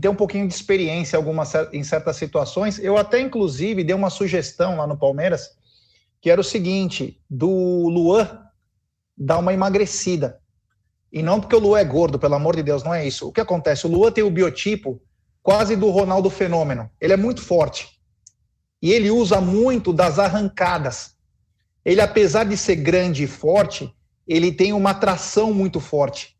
[0.00, 2.78] ter um pouquinho de experiência algumas, em certas situações.
[2.78, 5.50] Eu até, inclusive, dei uma sugestão lá no Palmeiras,
[6.22, 8.26] que era o seguinte, do Luan
[9.14, 10.40] dar uma emagrecida.
[11.12, 13.28] E não porque o Luan é gordo, pelo amor de Deus, não é isso.
[13.28, 13.86] O que acontece?
[13.86, 15.00] O Luan tem o biotipo
[15.42, 16.90] quase do Ronaldo Fenômeno.
[17.00, 17.88] Ele é muito forte.
[18.82, 21.16] E ele usa muito das arrancadas.
[21.84, 23.92] Ele, apesar de ser grande e forte,
[24.26, 26.36] ele tem uma tração muito forte.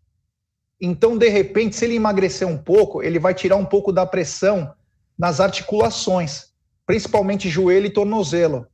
[0.80, 4.72] Então, de repente, se ele emagrecer um pouco, ele vai tirar um pouco da pressão
[5.18, 6.48] nas articulações,
[6.86, 8.66] principalmente joelho e tornozelo.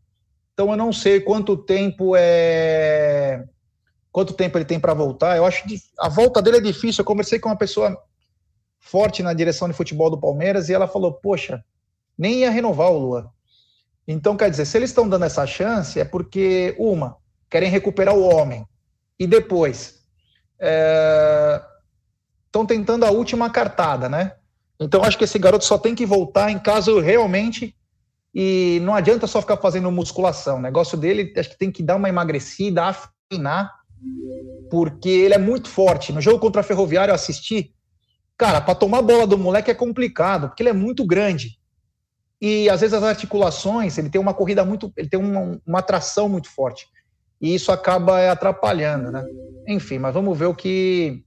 [0.52, 2.93] Então, eu não sei quanto tempo é
[4.14, 5.36] quanto tempo ele tem para voltar.
[5.36, 7.02] Eu acho que a volta dele é difícil.
[7.02, 8.00] Eu conversei com uma pessoa
[8.78, 11.64] forte na direção de futebol do Palmeiras e ela falou: Poxa,
[12.16, 13.32] nem ia renovar o Lua.
[14.06, 17.16] Então, quer dizer, se eles estão dando essa chance, é porque, uma,
[17.50, 18.64] querem recuperar o homem,
[19.18, 20.04] e depois,
[22.46, 24.36] estão é, tentando a última cartada, né?
[24.78, 27.74] Então, acho que esse garoto só tem que voltar em caso realmente.
[28.32, 30.58] E não adianta só ficar fazendo musculação.
[30.58, 33.83] O negócio dele, acho que tem que dar uma emagrecida, afinar
[34.70, 36.12] porque ele é muito forte.
[36.12, 37.72] No jogo contra a Ferroviária eu assisti,
[38.36, 41.58] cara, para tomar a bola do moleque é complicado, porque ele é muito grande.
[42.40, 46.28] E às vezes as articulações, ele tem uma corrida muito, ele tem uma, uma atração
[46.28, 46.86] muito forte.
[47.40, 49.24] E isso acaba atrapalhando, né?
[49.68, 51.22] Enfim, mas vamos ver o que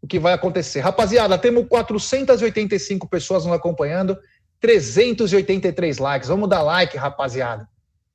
[0.00, 0.80] o que vai acontecer.
[0.80, 4.18] Rapaziada, temos 485 pessoas nos acompanhando,
[4.60, 6.28] 383 likes.
[6.28, 7.68] Vamos dar like, rapaziada.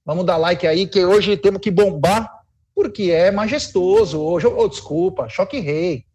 [0.06, 2.37] Vamos dar like aí, que hoje temos que bombar
[2.78, 4.22] porque é majestoso.
[4.22, 6.06] Hoje, oh, desculpa, choque rei.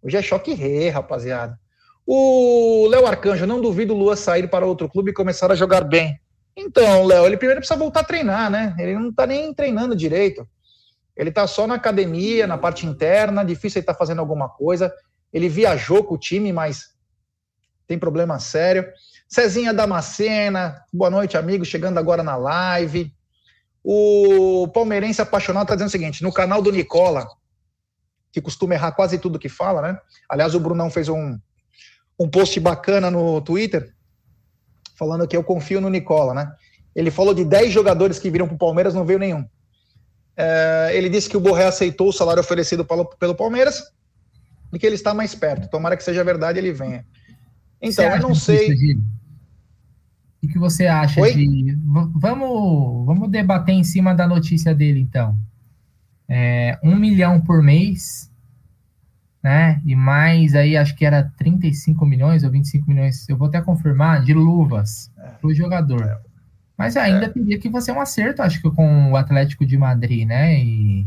[0.00, 1.58] Hoje é choque rei, rapaziada.
[2.06, 5.80] O Léo Arcanjo, não duvido o Lua sair para outro clube e começar a jogar
[5.80, 6.20] bem.
[6.56, 8.72] Então, Léo, ele primeiro precisa voltar a treinar, né?
[8.78, 10.46] Ele não tá nem treinando direito.
[11.16, 14.94] Ele tá só na academia, na parte interna, difícil ele tá fazendo alguma coisa.
[15.32, 16.90] Ele viajou com o time, mas
[17.84, 18.86] tem problema sério.
[19.28, 23.12] Cezinha Damascena, boa noite, amigo, chegando agora na live.
[23.84, 27.26] O palmeirense apaixonado está dizendo o seguinte: no canal do Nicola,
[28.30, 29.98] que costuma errar quase tudo que fala, né?
[30.28, 31.38] Aliás, o Brunão fez um,
[32.18, 33.92] um post bacana no Twitter,
[34.96, 36.52] falando que eu confio no Nicola, né?
[36.94, 39.44] Ele falou de 10 jogadores que viram para o Palmeiras, não veio nenhum.
[40.36, 43.82] É, ele disse que o Borré aceitou o salário oferecido pelo, pelo Palmeiras
[44.72, 45.68] e que ele está mais perto.
[45.68, 47.04] Tomara que seja verdade ele venha.
[47.80, 48.68] Então, eu não sei.
[48.68, 49.00] Isso,
[50.42, 51.32] o que você acha Oi?
[51.32, 51.78] de.
[51.84, 55.36] Vamos, vamos debater em cima da notícia dele, então.
[56.28, 58.30] É, um milhão por mês,
[59.42, 59.80] né?
[59.84, 64.22] E mais aí, acho que era 35 milhões ou 25 milhões, eu vou até confirmar,
[64.22, 65.28] de luvas é.
[65.28, 66.02] para o jogador.
[66.02, 66.18] É.
[66.76, 67.28] Mas ainda é.
[67.28, 70.58] teria que fazer um acerto, acho que com o Atlético de Madrid, né?
[70.58, 71.06] E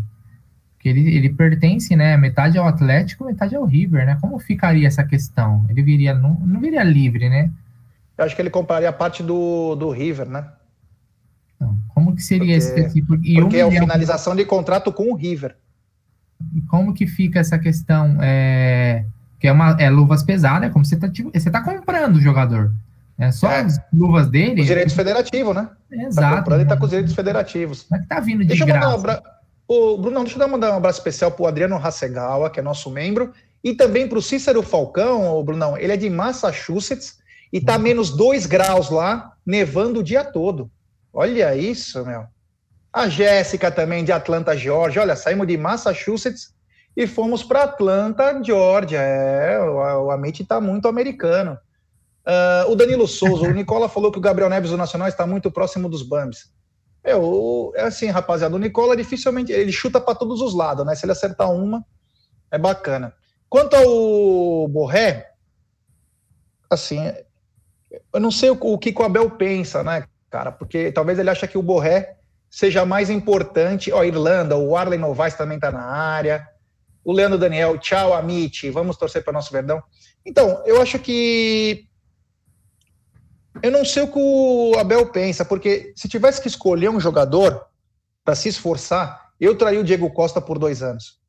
[0.79, 2.15] que ele, ele pertence, né?
[2.15, 4.17] Metade ao Atlético, metade ao River, né?
[4.21, 5.65] Como ficaria essa questão?
[5.67, 7.51] Ele viria, não, não viria livre, né?
[8.17, 10.47] Eu acho que ele compraria a parte do, do River, né?
[11.93, 15.55] Como que seria porque, esse porque um é a finalização de contrato com o River.
[16.53, 18.17] E como que fica essa questão?
[18.21, 19.05] É,
[19.39, 22.21] que é uma é luvas pesadas, é como você tá, tipo, você tá comprando o
[22.21, 22.73] jogador.
[23.17, 23.61] É só é.
[23.61, 24.61] as luvas dele.
[24.61, 25.69] Os direitos federativos, né?
[25.91, 26.29] É, exato.
[26.29, 27.85] Tá comprando e tá com os direitos federativos.
[27.89, 28.97] Mas que tá vindo de deixa graça.
[28.97, 29.21] Mandar
[29.67, 33.33] o Bruno, deixa eu mandar um abraço especial pro Adriano Hasegawa, que é nosso membro,
[33.63, 35.77] e também pro Cícero Falcão, o Brunão.
[35.77, 37.17] Ele é de Massachusetts
[37.55, 40.69] e tá menos 2 graus lá, nevando o dia todo.
[41.13, 42.25] Olha isso, meu.
[42.91, 45.01] A Jéssica também de Atlanta, Georgia.
[45.01, 46.53] Olha, saímos de Massachusetts
[46.97, 48.99] e fomos para Atlanta, Georgia.
[48.99, 51.57] É, o, o Amit está muito americano.
[52.27, 55.49] Uh, o Danilo Souza, o Nicola falou que o Gabriel Neves do Nacional está muito
[55.49, 56.51] próximo dos Bambis.
[57.05, 60.93] Eu, é assim, rapaziada, o Nicola dificilmente ele chuta para todos os lados, né?
[60.93, 61.85] Se ele acertar uma,
[62.51, 63.13] é bacana.
[63.47, 65.31] Quanto ao Borré,
[66.69, 66.99] assim,
[68.13, 70.51] eu não sei o, o que o Abel pensa, né, cara?
[70.51, 72.17] Porque talvez ele acha que o Borré
[72.49, 73.91] seja mais importante.
[73.91, 76.47] Ó, Irlanda, o Arlen Novaes também tá na área.
[77.03, 79.83] O Leandro Daniel, tchau, Amit, vamos torcer para nosso Verdão.
[80.25, 81.87] Então, eu acho que
[83.61, 87.65] eu não sei o que o Abel pensa, porque se tivesse que escolher um jogador
[88.23, 91.19] para se esforçar, eu traria o Diego Costa por dois anos.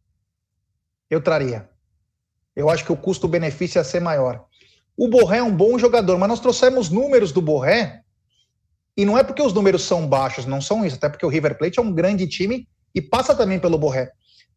[1.11, 1.69] Eu traria.
[2.55, 4.47] Eu acho que o custo-benefício ia ser maior.
[4.97, 8.03] O Borré é um bom jogador, mas nós trouxemos números do Borré
[8.97, 11.59] E não é porque os números são baixos, não são isso, até porque o River
[11.59, 14.11] Plate é um grande time e passa também pelo Borré.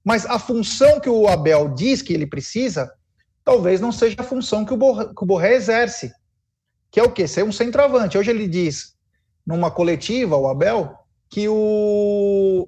[0.03, 2.89] Mas a função que o Abel diz que ele precisa,
[3.43, 6.11] talvez não seja a função que o Borré, que o Borré exerce,
[6.89, 7.27] que é o quê?
[7.27, 8.17] Ser um centroavante.
[8.17, 8.95] Hoje ele diz,
[9.45, 10.95] numa coletiva, o Abel,
[11.29, 12.67] que o,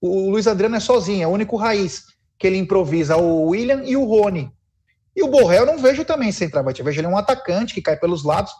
[0.00, 2.04] o Luiz Adriano é sozinho, é o único raiz,
[2.38, 4.50] que ele improvisa o William e o Rony.
[5.14, 7.96] E o Borré eu não vejo também centroavante, eu vejo ele um atacante que cai
[7.96, 8.52] pelos lados,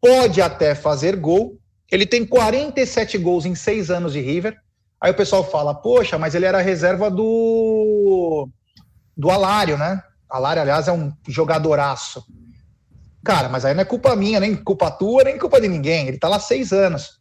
[0.00, 1.58] pode até fazer gol.
[1.90, 4.56] Ele tem 47 gols em seis anos de River.
[5.00, 8.48] Aí o pessoal fala, poxa, mas ele era reserva do
[9.16, 10.02] do Alário, né?
[10.28, 12.24] Alário, aliás, é um jogadoraço.
[13.24, 16.08] Cara, mas aí não é culpa minha, nem culpa tua, nem culpa de ninguém.
[16.08, 17.20] Ele tá lá seis anos.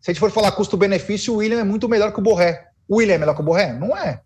[0.00, 2.66] Se a gente for falar custo-benefício, o William é muito melhor que o Borré.
[2.88, 3.72] O William é melhor que o Borré?
[3.72, 4.20] Não é.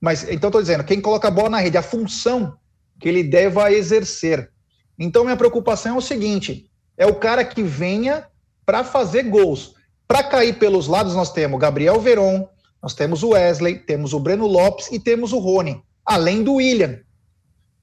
[0.00, 2.56] Mas, então, estou dizendo, quem coloca a bola na rede, a função
[3.00, 4.50] que ele deva exercer.
[4.98, 8.26] Então, minha preocupação é o seguinte: é o cara que venha
[8.64, 9.74] para fazer gols.
[10.06, 12.48] Para cair pelos lados, nós temos Gabriel Veron,
[12.82, 17.00] nós temos o Wesley, temos o Breno Lopes e temos o Rony, além do William.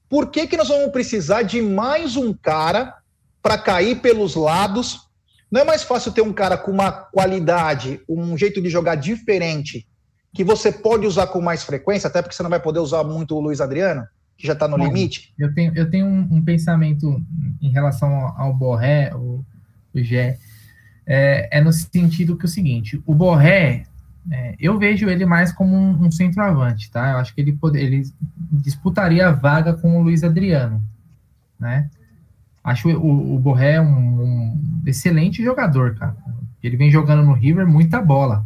[0.08, 2.94] Por que, que nós vamos precisar de mais um cara
[3.42, 5.00] para cair pelos lados?
[5.50, 9.86] Não é mais fácil ter um cara com uma qualidade, um jeito de jogar diferente,
[10.34, 13.34] que você pode usar com mais frequência, até porque você não vai poder usar muito
[13.34, 14.06] o Luiz Adriano?
[14.42, 15.32] Que já está no Bom, limite?
[15.38, 17.24] Eu tenho, eu tenho um, um, pensamento
[17.62, 19.44] em relação ao Borré, o,
[19.94, 20.36] o Gé,
[21.06, 23.84] é, é, no sentido que é o seguinte, o Borré,
[24.28, 27.12] é, eu vejo ele mais como um, um centroavante, tá?
[27.12, 28.02] Eu acho que ele, pode, ele
[28.50, 30.82] disputaria a vaga com o Luiz Adriano,
[31.58, 31.88] né?
[32.64, 36.16] Acho o, o Borré um, um excelente jogador, cara.
[36.60, 38.44] Ele vem jogando no River muita bola,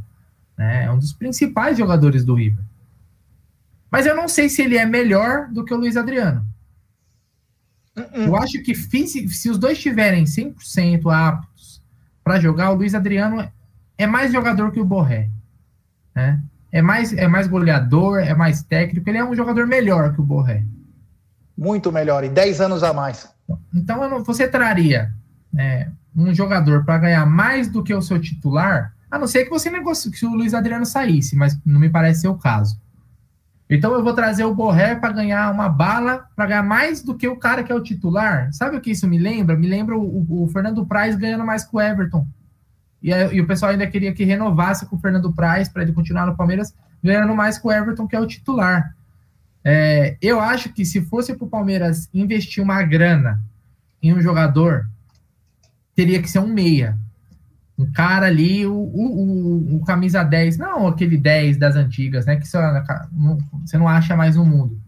[0.58, 0.84] né?
[0.84, 2.62] É um dos principais jogadores do River.
[3.90, 6.44] Mas eu não sei se ele é melhor do que o Luiz Adriano.
[7.96, 8.26] Uh -uh.
[8.26, 11.82] Eu acho que se os dois estiverem 100% aptos
[12.22, 13.50] para jogar, o Luiz Adriano
[13.96, 15.30] é mais jogador que o Borré.
[16.14, 16.40] Né?
[16.70, 19.08] É, mais, é mais goleador, é mais técnico.
[19.08, 20.64] Ele é um jogador melhor que o Borré.
[21.56, 23.28] Muito melhor, e 10 anos a mais.
[23.74, 25.14] Então não, você traria
[25.52, 29.50] né, um jogador para ganhar mais do que o seu titular, a não ser que
[29.50, 32.78] você negocie que o Luiz Adriano saísse, mas não me parece ser o caso.
[33.68, 37.26] Então eu vou trazer o Borré para ganhar uma bala, para ganhar mais do que
[37.26, 38.52] o cara que é o titular.
[38.52, 39.56] Sabe o que isso me lembra?
[39.56, 42.26] Me lembra o, o Fernando Praz ganhando mais com o Everton.
[43.02, 46.26] E, e, o pessoal ainda queria que renovasse com o Fernando Praz para ele continuar
[46.26, 48.94] no Palmeiras, ganhando mais com o Everton, que é o titular.
[49.64, 53.42] É, eu acho que se fosse para o Palmeiras investir uma grana
[54.00, 54.88] em um jogador,
[55.94, 56.96] teria que ser um meia
[57.78, 62.36] um cara ali, o, o, o, o, camisa 10, não aquele 10 das antigas, né?
[62.36, 62.58] Que você
[63.12, 64.80] não, você não acha mais no mundo.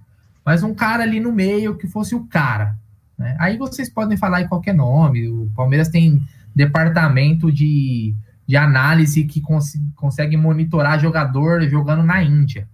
[0.45, 2.75] Mas um cara ali no meio que fosse o cara.
[3.19, 3.37] Né?
[3.39, 5.29] Aí vocês podem falar em qualquer nome.
[5.29, 8.15] O Palmeiras tem departamento de,
[8.47, 12.67] de análise que cons consegue monitorar jogador jogando na Índia.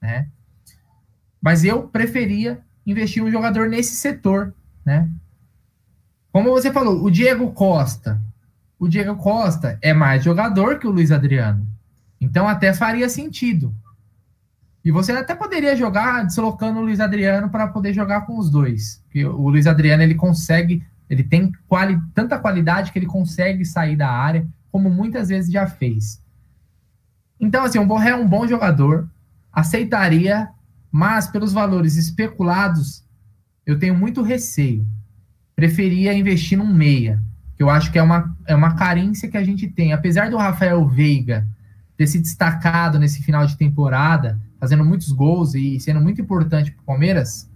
[0.00, 0.28] Né?
[1.42, 4.54] Mas eu preferia investir um jogador nesse setor.
[4.84, 5.10] Né?
[6.30, 8.20] Como você falou, o Diego Costa
[8.78, 11.66] o Diego Costa é mais jogador que o Luiz Adriano.
[12.20, 13.74] Então até faria sentido.
[14.84, 19.02] E você até poderia jogar deslocando o Luiz Adriano para poder jogar com os dois.
[19.04, 23.96] Porque o Luiz Adriano ele consegue, ele tem quali, tanta qualidade que ele consegue sair
[23.96, 26.22] da área, como muitas vezes já fez.
[27.40, 29.08] Então, assim, o Borré é um bom jogador,
[29.52, 30.48] aceitaria,
[30.90, 33.04] mas pelos valores especulados,
[33.66, 34.86] eu tenho muito receio.
[35.54, 37.22] Preferia investir num meia
[37.58, 39.92] que eu acho que é uma, é uma carência que a gente tem.
[39.92, 41.44] Apesar do Rafael Veiga
[41.96, 46.80] ter se destacado nesse final de temporada, fazendo muitos gols e sendo muito importante para
[46.80, 47.50] o Palmeiras,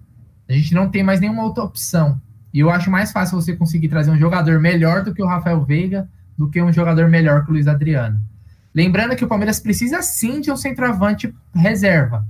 [0.49, 2.21] a gente não tem mais nenhuma outra opção.
[2.53, 5.65] E eu acho mais fácil você conseguir trazer um jogador melhor do que o Rafael
[5.65, 8.21] Veiga do que um jogador melhor que o Luiz Adriano.
[8.75, 12.27] Lembrando que o Palmeiras precisa sim de um centroavante reserva.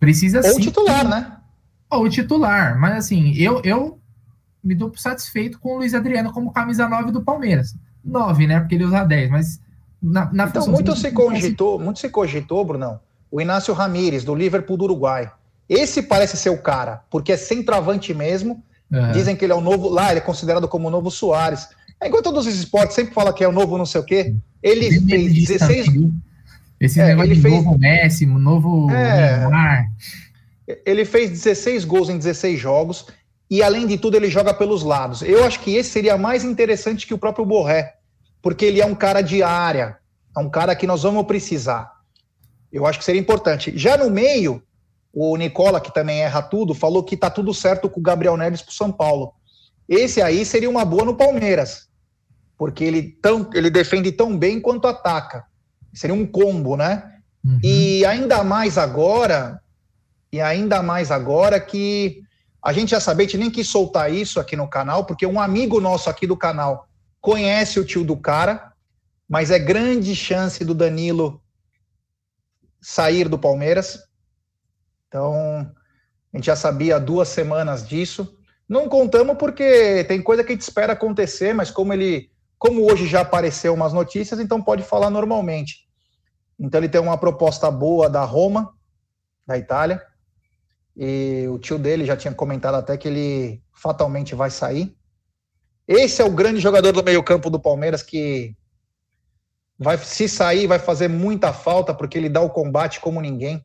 [0.00, 0.60] Precisa Ou sim.
[0.62, 1.32] titular, né?
[1.90, 2.78] Ou titular.
[2.78, 4.00] Mas assim, eu, eu
[4.62, 7.74] me dou satisfeito com o Luiz Adriano como camisa 9 do Palmeiras.
[8.04, 8.60] 9, né?
[8.60, 9.60] Porque ele usa 10, mas
[10.02, 13.00] na, na então, muito se cogitou, muito se cogitou, Brunão,
[13.30, 15.30] o Inácio Ramírez, do Liverpool do Uruguai.
[15.68, 18.62] Esse parece ser o cara, porque é centroavante mesmo.
[18.90, 19.12] Uhum.
[19.12, 19.88] Dizem que ele é o novo.
[19.88, 21.68] Lá, ele é considerado como o novo Soares.
[22.00, 24.34] É igual todos os esportes, sempre fala que é o novo não sei o quê.
[24.62, 25.86] Ele ele fez 16.
[26.80, 27.54] Esse é, negócio ele de fez...
[27.54, 29.38] novo Messi, novo é...
[29.38, 29.86] Neymar.
[30.84, 33.06] Ele fez 16 gols em 16 jogos
[33.52, 35.20] e além de tudo ele joga pelos lados.
[35.20, 37.96] Eu acho que esse seria mais interessante que o próprio Borré,
[38.40, 39.98] porque ele é um cara de área,
[40.34, 41.92] é um cara que nós vamos precisar.
[42.72, 43.70] Eu acho que seria importante.
[43.76, 44.62] Já no meio,
[45.12, 48.62] o Nicola, que também erra tudo, falou que tá tudo certo com o Gabriel Neves
[48.62, 49.34] pro São Paulo.
[49.86, 51.90] Esse aí seria uma boa no Palmeiras.
[52.56, 55.44] porque ele, tão, ele defende tão bem quanto ataca.
[55.92, 57.16] Seria um combo, né?
[57.44, 57.58] Uhum.
[57.62, 59.60] E ainda mais agora,
[60.32, 62.22] e ainda mais agora que
[62.64, 65.40] a gente já sabia, a gente nem quis soltar isso aqui no canal, porque um
[65.40, 66.88] amigo nosso aqui do canal
[67.20, 68.72] conhece o tio do cara,
[69.28, 71.42] mas é grande chance do Danilo
[72.80, 73.98] sair do Palmeiras.
[75.08, 75.70] Então,
[76.32, 78.36] a gente já sabia há duas semanas disso.
[78.68, 83.06] Não contamos porque tem coisa que a gente espera acontecer, mas como ele, como hoje
[83.06, 85.88] já apareceu umas notícias, então pode falar normalmente.
[86.58, 88.72] Então ele tem uma proposta boa da Roma,
[89.46, 90.00] da Itália,
[90.96, 94.96] e o tio dele já tinha comentado até que ele fatalmente vai sair.
[95.86, 98.56] Esse é o grande jogador do meio-campo do Palmeiras que
[99.78, 103.64] vai se sair vai fazer muita falta porque ele dá o combate como ninguém.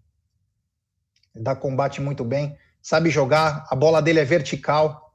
[1.36, 5.13] Ele dá combate muito bem, sabe jogar, a bola dele é vertical.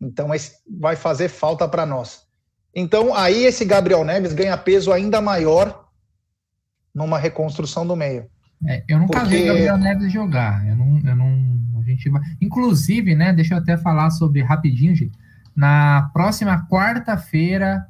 [0.00, 2.26] Então esse vai fazer falta para nós.
[2.74, 5.88] Então aí esse Gabriel Neves ganha peso ainda maior
[6.94, 8.30] numa reconstrução do meio.
[8.66, 9.36] É, eu nunca Porque...
[9.36, 10.66] vi o Gabriel Neves jogar.
[10.66, 12.20] Eu não, eu não, a gente vai...
[12.40, 13.32] Inclusive, né?
[13.32, 15.18] Deixa eu até falar sobre rapidinho, gente.
[15.56, 17.86] Na próxima quarta-feira,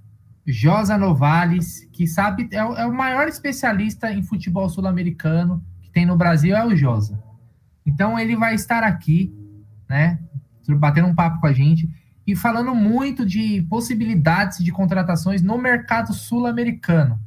[0.47, 6.07] Josa Novales, que sabe, é o, é o maior especialista em futebol sul-americano que tem
[6.07, 7.23] no Brasil, é o Josa.
[7.85, 9.35] Então ele vai estar aqui,
[9.89, 10.19] né?
[10.69, 11.91] Batendo um papo com a gente
[12.27, 17.21] e falando muito de possibilidades de contratações no mercado sul-americano.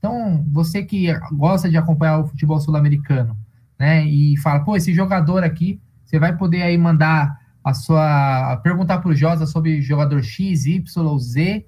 [0.00, 3.36] Então, você que gosta de acompanhar o futebol sul-americano,
[3.78, 8.98] né, e fala, pô, esse jogador aqui, você vai poder aí mandar a sua perguntar
[8.98, 11.66] para o Josa sobre jogador X, Y, Z,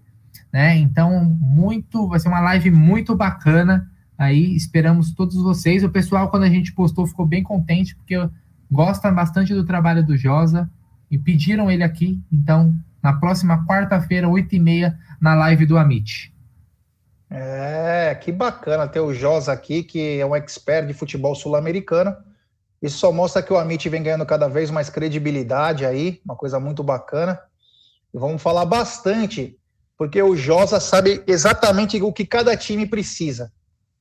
[0.53, 0.77] né?
[0.79, 3.89] Então, muito, vai ser uma live muito bacana.
[4.19, 5.85] Aí esperamos todos vocês.
[5.85, 8.17] O pessoal, quando a gente postou, ficou bem contente, porque
[8.71, 10.69] gosta bastante do trabalho do Josa
[11.11, 12.21] e pediram ele aqui.
[12.33, 16.32] Então, na próxima quarta-feira, 8h30, na live do Amit.
[17.35, 22.15] É, que bacana ter o Josa aqui, que é um expert de futebol sul-americano.
[22.83, 26.61] Isso só mostra que o Amit vem ganhando cada vez mais credibilidade aí, uma coisa
[26.61, 27.41] muito bacana.
[28.13, 29.59] E vamos falar bastante,
[29.97, 33.51] porque o Josa sabe exatamente o que cada time precisa.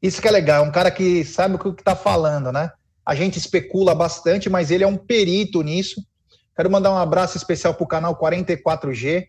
[0.02, 2.70] Isso que é legal, é um cara que sabe o que está falando, né?
[3.06, 6.06] A gente especula bastante, mas ele é um perito nisso.
[6.54, 9.28] Quero mandar um abraço especial para o canal 44G.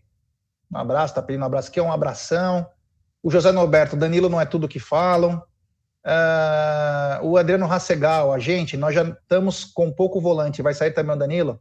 [0.73, 2.67] Um abraço, tá pedindo um abraço aqui, um abração
[3.23, 5.43] o José Norberto, Danilo não é tudo que falam.
[6.05, 11.14] Uh, o Adriano Rassegal, a gente, nós já estamos com pouco volante, vai sair também
[11.14, 11.61] o Danilo.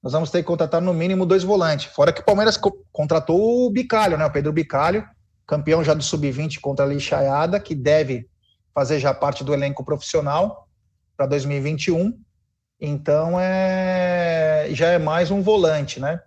[0.00, 1.92] Nós vamos ter que contratar no mínimo dois volantes.
[1.92, 4.24] Fora que o Palmeiras co contratou o Bicalho, né?
[4.24, 5.04] O Pedro Bicalho,
[5.46, 8.28] campeão já do Sub-20 contra a Lixaiada, que deve
[8.72, 10.68] fazer já parte do elenco profissional
[11.16, 12.18] para 2021.
[12.80, 16.20] Então é já é mais um volante, né?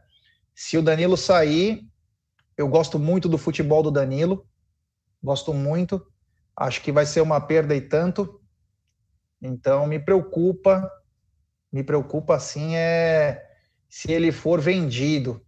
[0.54, 1.88] Se o Danilo sair,
[2.58, 4.46] eu gosto muito do futebol do Danilo
[5.24, 6.06] gosto muito.
[6.56, 8.42] Acho que vai ser uma perda e tanto.
[9.42, 10.90] Então me preocupa,
[11.72, 13.42] me preocupa assim é
[13.90, 15.42] se ele for vendido.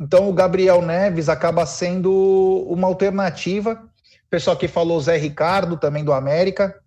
[0.00, 3.74] Então o Gabriel Neves acaba sendo uma alternativa.
[4.26, 6.80] O pessoal que falou Zé Ricardo também do América.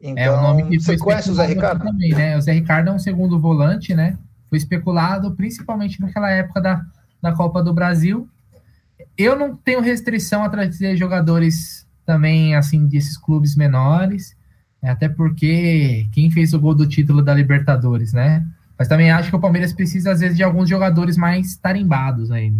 [0.00, 1.84] Então, é o nome que você conhece o Zé Ricardo?
[1.84, 2.36] Também, né?
[2.36, 4.18] O Zé Ricardo é um segundo volante, né?
[4.48, 6.84] Foi especulado principalmente naquela época da,
[7.22, 8.28] da Copa do Brasil
[9.16, 14.36] eu não tenho restrição a trazer jogadores também, assim, desses clubes menores,
[14.82, 14.90] né?
[14.90, 18.44] até porque quem fez o gol do título da Libertadores, né?
[18.78, 22.50] Mas também acho que o Palmeiras precisa, às vezes, de alguns jogadores mais tarimbados aí.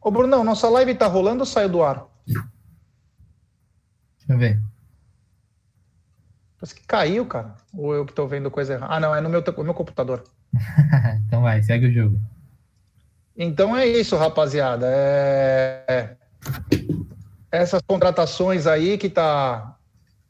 [0.00, 2.04] Ô, Brunão, nossa live tá rolando ou saiu do ar?
[2.26, 2.42] Deixa
[4.28, 4.60] eu ver.
[6.58, 7.54] Parece que caiu, cara.
[7.72, 8.92] Ou eu que tô vendo coisa errada.
[8.92, 10.24] Ah, não, é no meu, no meu computador.
[11.26, 12.18] então vai, segue o jogo.
[13.36, 14.86] Então é isso, rapaziada.
[14.88, 16.16] É...
[17.50, 19.76] Essas contratações aí que, tá...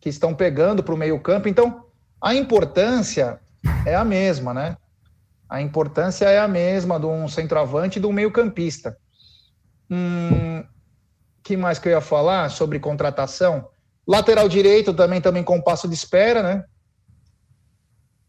[0.00, 1.48] que estão pegando para o meio-campo.
[1.48, 1.86] Então,
[2.20, 3.40] a importância
[3.84, 4.76] é a mesma, né?
[5.48, 8.96] A importância é a mesma de um centroavante e de um meio-campista.
[9.90, 10.64] Hum,
[11.42, 13.68] que mais que eu ia falar sobre contratação?
[14.06, 16.64] Lateral direito também, também com passo de espera, né?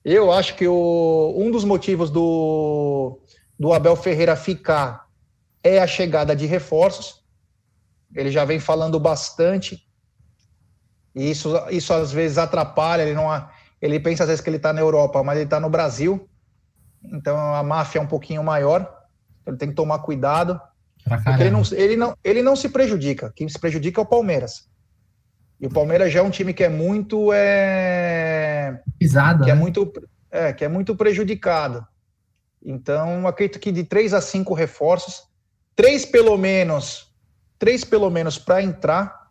[0.03, 3.21] Eu acho que o, um dos motivos do,
[3.57, 5.07] do Abel Ferreira ficar
[5.63, 7.23] é a chegada de reforços.
[8.13, 9.87] Ele já vem falando bastante.
[11.15, 13.03] E isso, isso às vezes atrapalha.
[13.03, 13.27] Ele, não,
[13.81, 16.27] ele pensa às vezes que ele está na Europa, mas ele está no Brasil.
[17.03, 19.01] Então a máfia é um pouquinho maior.
[19.45, 20.59] Ele tem que tomar cuidado.
[21.07, 23.31] Porque ele não, ele, não, ele não se prejudica.
[23.35, 24.69] Quem se prejudica é o Palmeiras.
[25.59, 27.31] E o Palmeiras já é um time que é muito.
[27.33, 29.43] É, Pisado.
[29.43, 29.59] Que é né?
[29.59, 29.93] é muito.
[30.31, 31.85] É, que é muito prejudicado.
[32.65, 35.23] Então, acredito que de três a cinco reforços,
[35.75, 37.13] três pelo menos,
[37.59, 39.29] três pelo menos para entrar,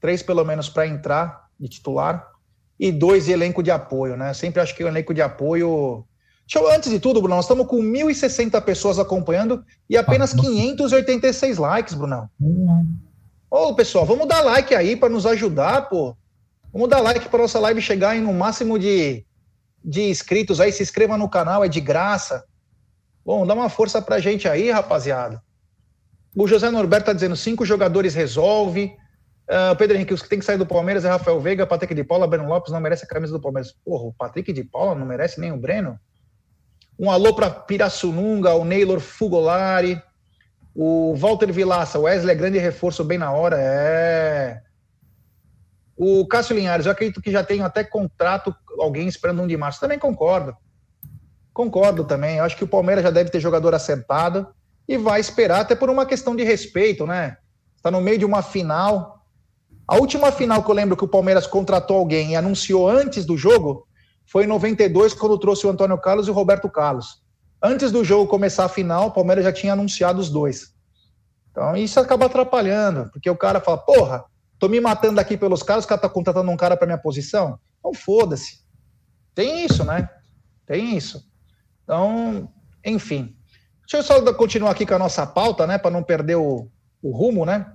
[0.00, 2.32] três pelo menos para entrar de titular
[2.78, 4.32] e dois de elenco de apoio, né?
[4.34, 6.04] Sempre acho que o elenco de apoio.
[6.54, 11.94] Eu, antes de tudo, Bruno, nós estamos com 1.060 pessoas acompanhando e apenas 586 likes,
[11.94, 12.30] Brunão.
[12.40, 12.86] Uhum.
[13.50, 16.16] Ô, pessoal, vamos dar like aí para nos ajudar, pô.
[16.72, 19.24] Vamos dar like para nossa live chegar em no máximo de,
[19.86, 20.72] de inscritos aí.
[20.72, 22.44] Se inscreva no canal, é de graça.
[23.24, 25.40] Bom, dá uma força pra gente aí, rapaziada.
[26.36, 28.96] O José Norberto tá dizendo cinco jogadores resolve.
[29.48, 32.02] Uh, Pedro Henrique, os que tem que sair do Palmeiras é Rafael Veiga, Patrick de
[32.02, 33.72] Paula, Breno Lopes não merece a camisa do Palmeiras.
[33.84, 35.98] Porra, o Patrick de Paula não merece nem o Breno?
[36.98, 40.02] Um alô para Pirassununga, o Neylor Fugolari,
[40.74, 44.60] o Walter Vilaça, o Wesley é grande reforço bem na hora, é.
[45.96, 49.80] O Cássio Linhares, eu acredito que já tem até contrato, alguém esperando um de março.
[49.80, 50.54] Também concordo.
[51.52, 52.36] Concordo também.
[52.36, 54.46] Eu acho que o Palmeiras já deve ter jogador acertado
[54.86, 57.38] e vai esperar, até por uma questão de respeito, né?
[57.76, 59.22] Está no meio de uma final.
[59.88, 63.36] A última final que eu lembro que o Palmeiras contratou alguém e anunciou antes do
[63.36, 63.86] jogo
[64.26, 67.22] foi em 92, quando trouxe o Antônio Carlos e o Roberto Carlos.
[67.62, 70.74] Antes do jogo começar a final, o Palmeiras já tinha anunciado os dois.
[71.50, 74.24] Então isso acaba atrapalhando, porque o cara fala, porra,
[74.58, 77.58] tô me matando aqui pelos caras, o cara tá contratando um cara para minha posição.
[77.78, 78.60] Então foda-se.
[79.34, 80.08] Tem isso, né?
[80.66, 81.24] Tem isso.
[81.84, 82.50] Então,
[82.84, 83.36] enfim.
[83.80, 86.68] Deixa eu só continuar aqui com a nossa pauta, né, para não perder o,
[87.00, 87.72] o, rumo, né?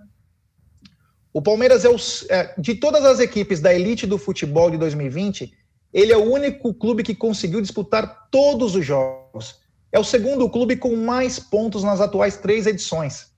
[1.33, 1.95] O Palmeiras é, o,
[2.29, 5.53] é de todas as equipes da elite do futebol de 2020,
[5.93, 9.61] ele é o único clube que conseguiu disputar todos os jogos.
[9.89, 13.30] É o segundo clube com mais pontos nas atuais três edições.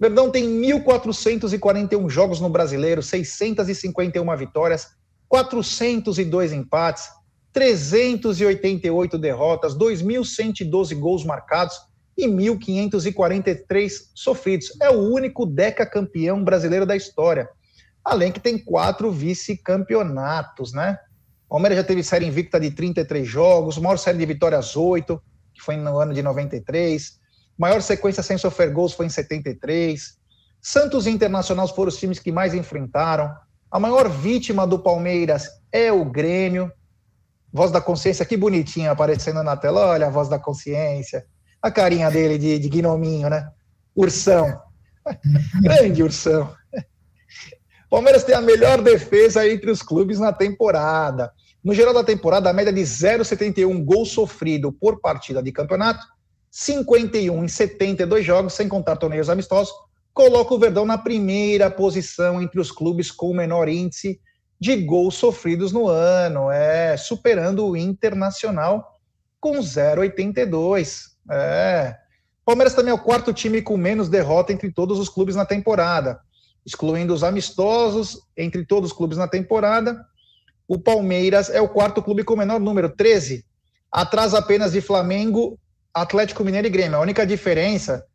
[0.00, 4.88] Verdão tem 1.441 jogos no Brasileiro, 651 vitórias,
[5.28, 7.04] 402 empates,
[7.52, 11.78] 388 derrotas, 2.112 gols marcados
[12.16, 14.72] e 1.543 sofridos.
[14.80, 17.50] É o único decacampeão brasileiro da história.
[18.02, 20.98] Além que tem quatro vice-campeonatos, né?
[21.46, 25.20] O Palmeiras já teve série invicta de 33 jogos, maior série de vitórias 8,
[25.52, 27.19] que foi no ano de 93.
[27.60, 30.16] Maior sequência sem sofrer gols foi em 73.
[30.62, 33.30] Santos e Internacional foram os times que mais enfrentaram.
[33.70, 36.72] A maior vítima do Palmeiras é o Grêmio.
[37.52, 39.88] Voz da consciência, que bonitinha aparecendo na tela.
[39.88, 41.26] Olha a voz da consciência.
[41.60, 43.50] A carinha dele de, de gnominho, né?
[43.94, 44.58] Ursão.
[45.60, 46.50] Grande ursão.
[47.90, 51.30] Palmeiras tem a melhor defesa entre os clubes na temporada.
[51.62, 56.06] No geral da temporada, a média de 0,71 gol sofrido por partida de campeonato,
[56.50, 59.72] 51 em 72 jogos, sem contar torneios amistosos,
[60.12, 64.20] coloca o Verdão na primeira posição entre os clubes com o menor índice
[64.58, 69.00] de gols sofridos no ano, é superando o Internacional
[69.40, 71.04] com 0,82.
[71.30, 71.96] É.
[72.44, 76.20] Palmeiras também é o quarto time com menos derrota entre todos os clubes na temporada,
[76.66, 80.04] excluindo os amistosos entre todos os clubes na temporada
[80.70, 83.44] o Palmeiras é o quarto clube com menor número, 13,
[83.90, 85.58] atrás apenas de Flamengo,
[85.92, 86.98] Atlético Mineiro e Grêmio.
[86.98, 88.06] A única diferença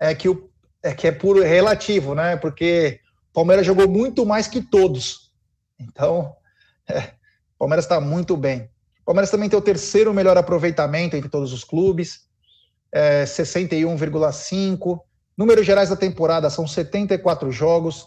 [0.00, 0.50] é que, o,
[0.82, 2.36] é, que é puro relativo, né?
[2.36, 3.00] Porque
[3.30, 5.32] o Palmeiras jogou muito mais que todos.
[5.78, 6.34] Então,
[6.88, 7.12] é,
[7.58, 8.70] Palmeiras está muito bem.
[9.02, 12.28] O Palmeiras também tem o terceiro melhor aproveitamento entre todos os clubes,
[12.92, 15.00] é, 61,5.
[15.36, 18.06] Números gerais da temporada são 74 jogos,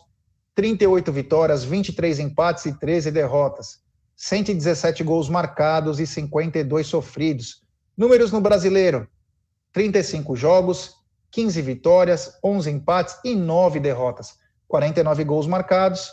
[0.56, 3.80] 38 vitórias, 23 empates e 13 derrotas.
[4.16, 7.64] 117 gols marcados e 52 sofridos.
[7.98, 9.08] Números no brasileiro:
[9.74, 10.96] 35 jogos,
[11.32, 14.40] 15 vitórias, 11 empates e 9 derrotas.
[14.68, 16.10] 49 gols marcados,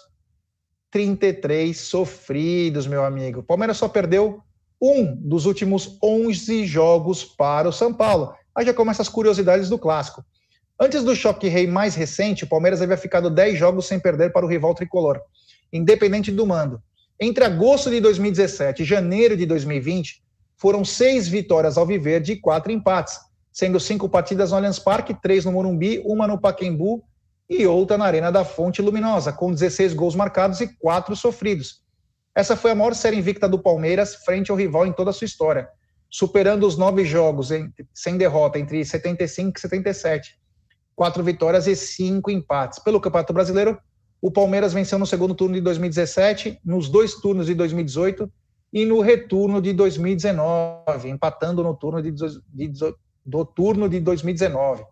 [0.90, 3.42] 33 sofridos, meu amigo.
[3.42, 4.42] Palmeiras só perdeu
[4.80, 8.34] um dos últimos 11 jogos para o São Paulo.
[8.54, 10.24] Aí já começam as curiosidades do clássico.
[10.80, 14.46] Antes do choque rei mais recente, o Palmeiras havia ficado 10 jogos sem perder para
[14.46, 15.20] o rival tricolor,
[15.72, 16.80] independente do mando.
[17.20, 20.22] Entre agosto de 2017 e janeiro de 2020,
[20.58, 23.18] foram seis vitórias ao Viverde e quatro empates,
[23.52, 27.02] sendo cinco partidas no Allianz Parque, três no Morumbi, uma no Paquembu
[27.48, 31.80] e outra na Arena da Fonte Luminosa, com 16 gols marcados e quatro sofridos.
[32.34, 35.24] Essa foi a maior série invicta do Palmeiras frente ao rival em toda a sua
[35.24, 35.68] história,
[36.10, 40.38] superando os nove jogos em, sem derrota entre 75 e 77.
[40.94, 42.80] Quatro vitórias e cinco empates.
[42.80, 43.78] Pelo Campeonato Brasileiro,
[44.20, 48.30] o Palmeiras venceu no segundo turno de 2017, nos dois turnos de 2018
[48.72, 52.72] e no retorno de 2019, empatando no turno de, de,
[53.24, 54.84] do turno de 2019.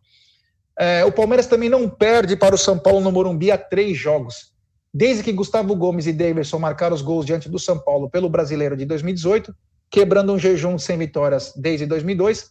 [0.79, 4.53] É, o Palmeiras também não perde para o São Paulo no Morumbi há três jogos.
[4.93, 8.77] Desde que Gustavo Gomes e Davidson marcaram os gols diante do São Paulo pelo Brasileiro
[8.77, 9.55] de 2018,
[9.91, 12.51] quebrando um jejum sem vitórias desde 2002,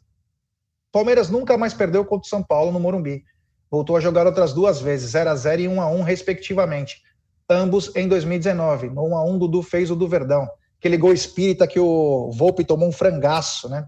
[0.92, 3.24] Palmeiras nunca mais perdeu contra o São Paulo no Morumbi.
[3.70, 7.02] voltou a jogar outras duas vezes, 0 a 0 e 1 a 1 respectivamente.
[7.50, 8.90] Ambos em 2019.
[8.90, 10.48] No 1 a 1 Dudu fez o do Verdão.
[10.78, 13.88] Aquele gol espírita que o Volpe tomou um frangaço, né?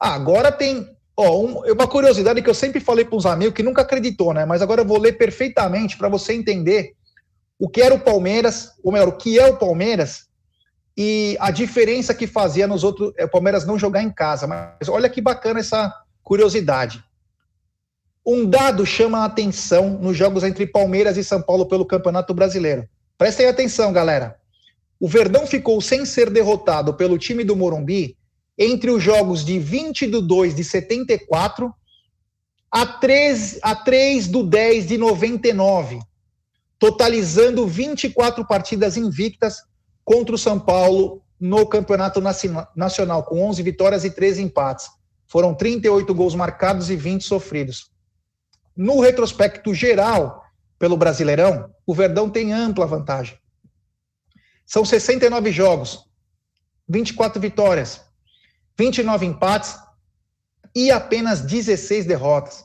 [0.00, 3.62] Ah, agora tem ó, um, uma curiosidade que eu sempre falei para uns amigos que
[3.62, 4.44] nunca acreditou, né?
[4.44, 6.94] Mas agora eu vou ler perfeitamente para você entender
[7.58, 10.26] o que era o Palmeiras, ou melhor, o que é o Palmeiras
[10.96, 13.12] e a diferença que fazia nos outros.
[13.16, 14.46] É, o Palmeiras não jogar em casa.
[14.46, 17.02] Mas olha que bacana essa curiosidade.
[18.26, 22.88] Um dado chama a atenção nos jogos entre Palmeiras e São Paulo pelo Campeonato Brasileiro.
[23.18, 24.36] Prestem atenção, galera.
[25.04, 28.16] O Verdão ficou sem ser derrotado pelo time do Morumbi
[28.56, 31.70] entre os jogos de 20 do 2 de 74
[32.70, 36.00] a 3, a 3 do 10 de 99,
[36.78, 39.58] totalizando 24 partidas invictas
[40.02, 42.22] contra o São Paulo no Campeonato
[42.74, 44.88] Nacional, com 11 vitórias e 13 empates.
[45.26, 47.90] Foram 38 gols marcados e 20 sofridos.
[48.74, 50.42] No retrospecto geral,
[50.78, 53.43] pelo Brasileirão, o Verdão tem ampla vantagem.
[54.66, 56.04] São 69 jogos,
[56.88, 58.00] 24 vitórias,
[58.78, 59.76] 29 empates
[60.74, 62.64] e apenas 16 derrotas.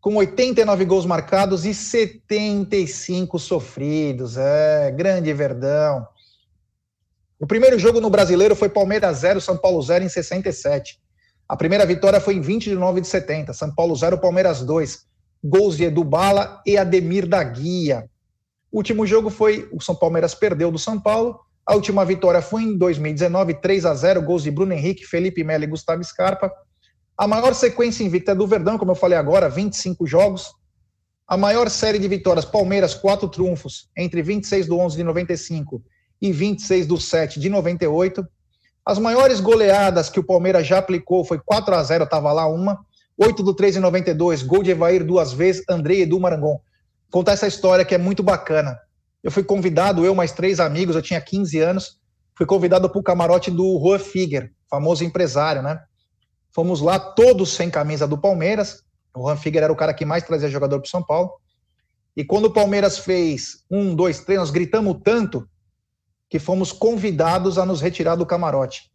[0.00, 4.36] Com 89 gols marcados e 75 sofridos.
[4.36, 6.06] É, grande Verdão.
[7.40, 11.00] O primeiro jogo no Brasileiro foi Palmeiras 0, São Paulo 0 em 67.
[11.48, 13.52] A primeira vitória foi em 20 de 9 de 70.
[13.52, 15.06] São Paulo 0, Palmeiras 2.
[15.42, 18.08] Gols de Edu Bala e Ademir da Guia.
[18.74, 21.38] O último jogo foi o São Palmeiras perdeu do São Paulo.
[21.64, 25.62] A última vitória foi em 2019, 3 a 0, gols de Bruno Henrique, Felipe Melo
[25.62, 26.50] e Gustavo Scarpa.
[27.16, 30.52] A maior sequência invicta é do Verdão, como eu falei agora, 25 jogos.
[31.24, 35.80] A maior série de vitórias, Palmeiras, quatro trunfos, entre 26 do 11 de 95
[36.20, 38.26] e 26 do 7 de 98.
[38.84, 42.84] As maiores goleadas que o Palmeiras já aplicou foi 4 a 0 estava lá uma.
[43.16, 46.60] 8 do 3 em 92, gol de Evair duas vezes, André Edu Marangon.
[47.14, 48.76] Contar essa história que é muito bacana.
[49.22, 52.00] Eu fui convidado, eu mais três amigos, eu tinha 15 anos,
[52.36, 55.80] fui convidado para o camarote do Rua Figuer, famoso empresário, né?
[56.52, 58.82] Fomos lá todos sem camisa do Palmeiras.
[59.14, 61.30] O Juan Figueiredo era o cara que mais trazia jogador para São Paulo.
[62.16, 65.48] E quando o Palmeiras fez um, dois, três, nós gritamos tanto
[66.28, 68.90] que fomos convidados a nos retirar do camarote.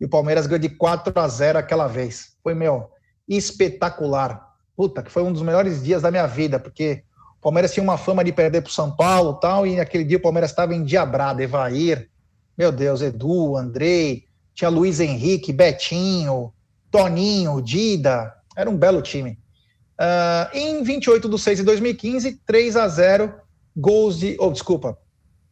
[0.00, 2.36] E o Palmeiras ganhou de 4 a 0 aquela vez.
[2.44, 2.90] Foi, meu,
[3.28, 4.54] espetacular.
[4.76, 7.02] Puta, que foi um dos melhores dias da minha vida, porque
[7.46, 10.20] Palmeiras tinha uma fama de perder para o São Paulo tal, e naquele dia o
[10.20, 11.40] Palmeiras estava endiabrado.
[11.40, 12.10] Evair,
[12.58, 16.52] meu Deus, Edu, Andrei, tinha Luiz Henrique, Betinho,
[16.90, 19.38] Toninho, Dida, era um belo time.
[19.92, 23.32] Uh, em 28 de 6 de 2015, 3 a 0
[23.76, 24.36] gols de.
[24.40, 24.98] Oh, desculpa.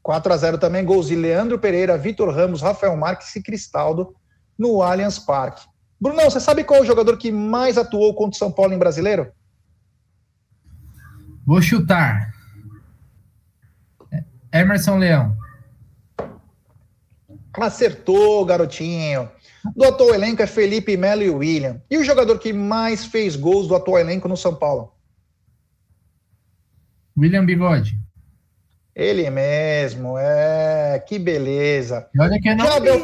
[0.02, 4.16] 4 a 0 também, gols de Leandro Pereira, Vitor Ramos, Rafael Marques e Cristaldo
[4.58, 5.64] no Allianz Parque.
[6.00, 8.78] Brunão, você sabe qual é o jogador que mais atuou contra o São Paulo em
[8.78, 9.30] brasileiro?
[11.46, 12.32] Vou chutar.
[14.52, 15.36] Emerson Leão.
[17.52, 19.28] Acertou, garotinho.
[19.74, 21.82] Do atual elenco é Felipe Melo e William.
[21.90, 24.92] E o jogador que mais fez gols do atual elenco no São Paulo?
[27.16, 27.98] William Bigode.
[28.94, 31.02] Ele mesmo, é.
[31.06, 32.08] Que beleza.
[32.14, 33.00] E olha que é não Abel...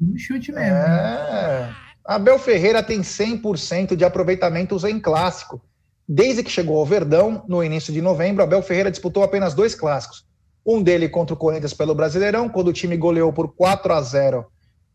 [0.00, 0.76] Um chute mesmo.
[0.76, 1.74] É.
[2.04, 5.62] Abel Ferreira tem 100% de aproveitamento em clássico.
[6.06, 10.26] Desde que chegou ao Verdão, no início de novembro, Abel Ferreira disputou apenas dois clássicos.
[10.64, 14.46] Um dele contra o Corinthians pelo Brasileirão, quando o time goleou por 4 a 0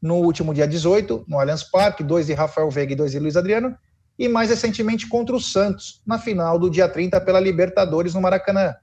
[0.01, 3.36] no último dia 18, no Allianz Parque, dois de Rafael Veiga e dois de Luiz
[3.36, 3.76] Adriano,
[4.18, 8.76] e mais recentemente contra o Santos, na final do dia 30 pela Libertadores no Maracanã.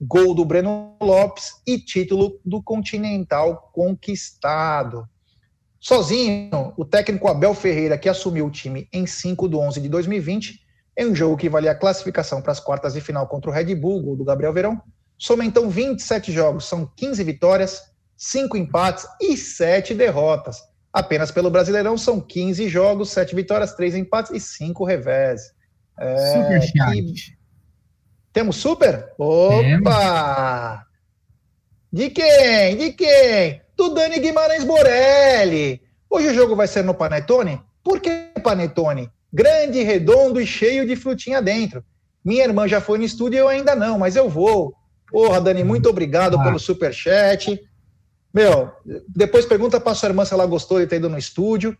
[0.00, 5.06] Gol do Breno Lopes e título do Continental conquistado.
[5.78, 10.63] Sozinho, o técnico Abel Ferreira, que assumiu o time em 5 de 11 de 2020,
[10.96, 13.74] em um jogo que valia a classificação para as quartas de final contra o Red
[13.74, 14.80] Bull, gol do Gabriel Verão,
[15.18, 17.82] soma então 27 jogos, são 15 vitórias,
[18.16, 20.58] cinco empates e sete derrotas.
[20.92, 25.52] Apenas pelo Brasileirão são 15 jogos, sete vitórias, três empates e cinco revés.
[25.98, 27.38] É, super chat.
[28.32, 29.12] Temos super?
[29.18, 30.84] Opa!
[31.92, 32.76] De quem?
[32.76, 33.62] De quem?
[33.76, 35.82] Do Dani Guimarães Borelli.
[36.08, 37.60] Hoje o jogo vai ser no Panetone?
[37.82, 39.10] Por que Panetone?
[39.34, 41.84] Grande, redondo e cheio de frutinha dentro.
[42.24, 44.72] Minha irmã já foi no estúdio e eu ainda não, mas eu vou.
[45.10, 46.44] Porra, Dani, muito obrigado ah.
[46.44, 47.60] pelo super chat.
[48.32, 48.70] Meu,
[49.08, 51.76] depois pergunta para sua irmã se ela gostou de ter ido no estúdio.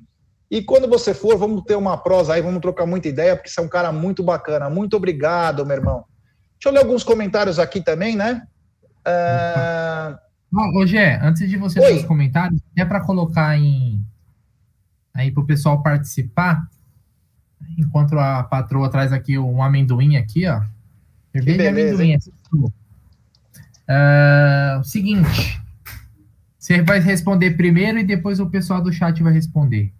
[0.50, 3.60] E quando você for, vamos ter uma prosa aí, vamos trocar muita ideia, porque você
[3.60, 4.68] é um cara muito bacana.
[4.68, 6.04] Muito obrigado, meu irmão.
[6.54, 8.42] Deixa eu ler alguns comentários aqui também, né?
[9.06, 10.80] Uh...
[10.80, 11.86] Ô, Gé, antes de você Oi.
[11.86, 14.04] ler os comentários, é para colocar em
[15.14, 16.68] aí para o pessoal participar.
[17.78, 20.62] Enquanto a patroa traz aqui um amendoim aqui, ó.
[21.32, 22.16] Cerveja de amendoim.
[23.86, 25.60] Uh, seguinte,
[26.58, 29.92] você vai responder primeiro e depois o pessoal do chat vai responder.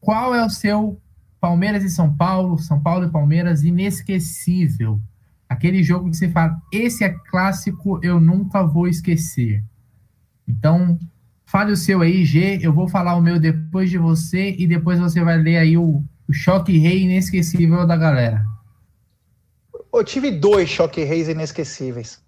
[0.00, 0.98] Qual é o seu
[1.38, 5.00] Palmeiras e São Paulo, São Paulo e Palmeiras inesquecível?
[5.48, 9.62] Aquele jogo que você fala, esse é clássico, eu nunca vou esquecer.
[10.48, 10.98] Então,
[11.44, 12.58] fale o seu aí, G.
[12.62, 16.02] Eu vou falar o meu depois de você e depois você vai ler aí o,
[16.32, 18.42] o choque rei inesquecível da galera.
[19.92, 22.22] Eu tive dois choque reis inesquecíveis.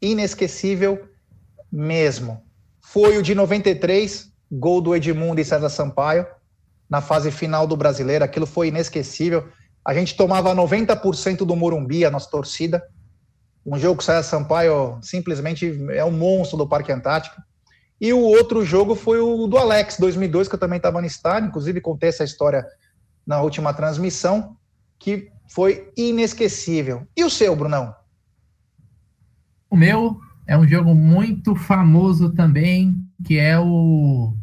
[0.00, 1.08] Inesquecível
[1.70, 2.40] mesmo.
[2.80, 6.24] Foi o de 93, gol do Edmundo e César Sampaio,
[6.88, 8.24] na fase final do Brasileiro.
[8.24, 9.48] Aquilo foi inesquecível.
[9.84, 12.80] A gente tomava 90% do Morumbi, a nossa torcida.
[13.66, 17.42] Um jogo que o César Sampaio simplesmente é um monstro do Parque Antártico.
[18.00, 21.48] E o outro jogo foi o do Alex, 2002, que eu também estava no estádio,
[21.48, 22.64] inclusive contei essa história
[23.26, 24.56] na última transmissão,
[24.98, 27.06] que foi inesquecível.
[27.16, 27.94] E o seu, Brunão?
[29.70, 34.34] O meu é um jogo muito famoso também, que é o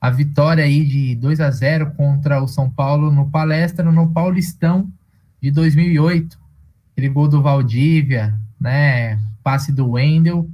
[0.00, 4.92] a vitória aí de 2 a 0 contra o São Paulo no Palestra, no Paulistão
[5.40, 6.38] de 2008.
[6.92, 9.18] Aquele gol do Valdívia, né?
[9.42, 10.46] Passe do Wendel,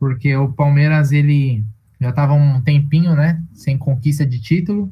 [0.00, 1.62] porque o Palmeiras ele
[2.00, 3.42] já estava um tempinho, né?
[3.52, 4.90] Sem conquista de título.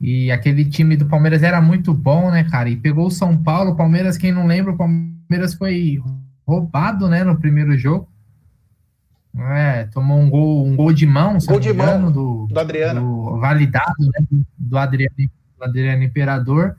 [0.00, 2.70] E aquele time do Palmeiras era muito bom, né, cara?
[2.70, 3.72] E pegou o São Paulo.
[3.72, 6.00] O Palmeiras, quem não lembra, o Palmeiras foi
[6.46, 8.08] roubado, né, no primeiro jogo.
[9.36, 13.00] É, tomou um gol, um gol de mão, gol de mão do, do Adriano.
[13.00, 14.26] Do, validado, né,
[14.58, 15.14] do Adriano,
[15.58, 16.76] do Adriano Imperador.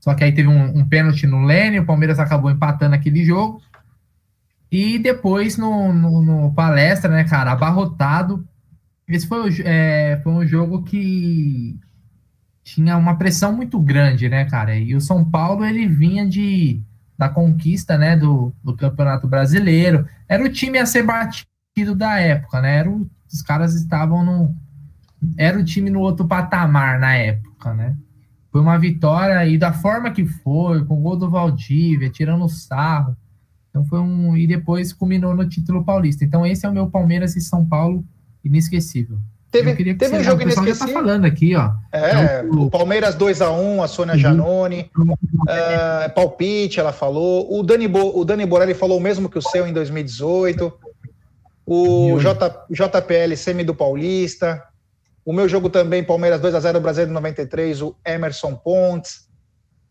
[0.00, 3.62] Só que aí teve um, um pênalti no Lênin, o Palmeiras acabou empatando aquele jogo.
[4.72, 8.44] E depois no, no, no palestra, né, cara, abarrotado.
[9.06, 11.78] Esse foi, é, foi um jogo que
[12.62, 14.76] tinha uma pressão muito grande, né, cara?
[14.76, 16.82] E o São Paulo, ele vinha de
[17.16, 20.04] da conquista, né, do, do Campeonato Brasileiro.
[20.28, 22.78] Era o time a ser batido da época, né?
[22.78, 24.54] Era o, os caras estavam no
[25.38, 27.96] era o time no outro patamar na época, né?
[28.50, 32.48] Foi uma vitória e da forma que foi, com o gol do Valdívia, tirando o
[32.48, 33.16] sarro.
[33.70, 36.24] Então foi um e depois culminou no título paulista.
[36.24, 38.04] Então esse é o meu Palmeiras e São Paulo
[38.44, 39.18] inesquecível.
[39.54, 40.74] Teve, teve um jogo tá inesquecível.
[40.74, 41.70] Já tá falando aqui, ó.
[41.92, 44.20] É, então, o Palmeiras 2x1, a, a Sônia uhum.
[44.20, 44.90] Janone.
[45.48, 47.56] É, palpite, ela falou.
[47.56, 50.72] O Dani, Bo, o Dani Borelli falou o mesmo que o seu em 2018.
[51.64, 54.60] O J, JPL semi do Paulista.
[55.24, 59.28] O meu jogo também, Palmeiras 2x0, Brasileiro 93, o Emerson Pontes.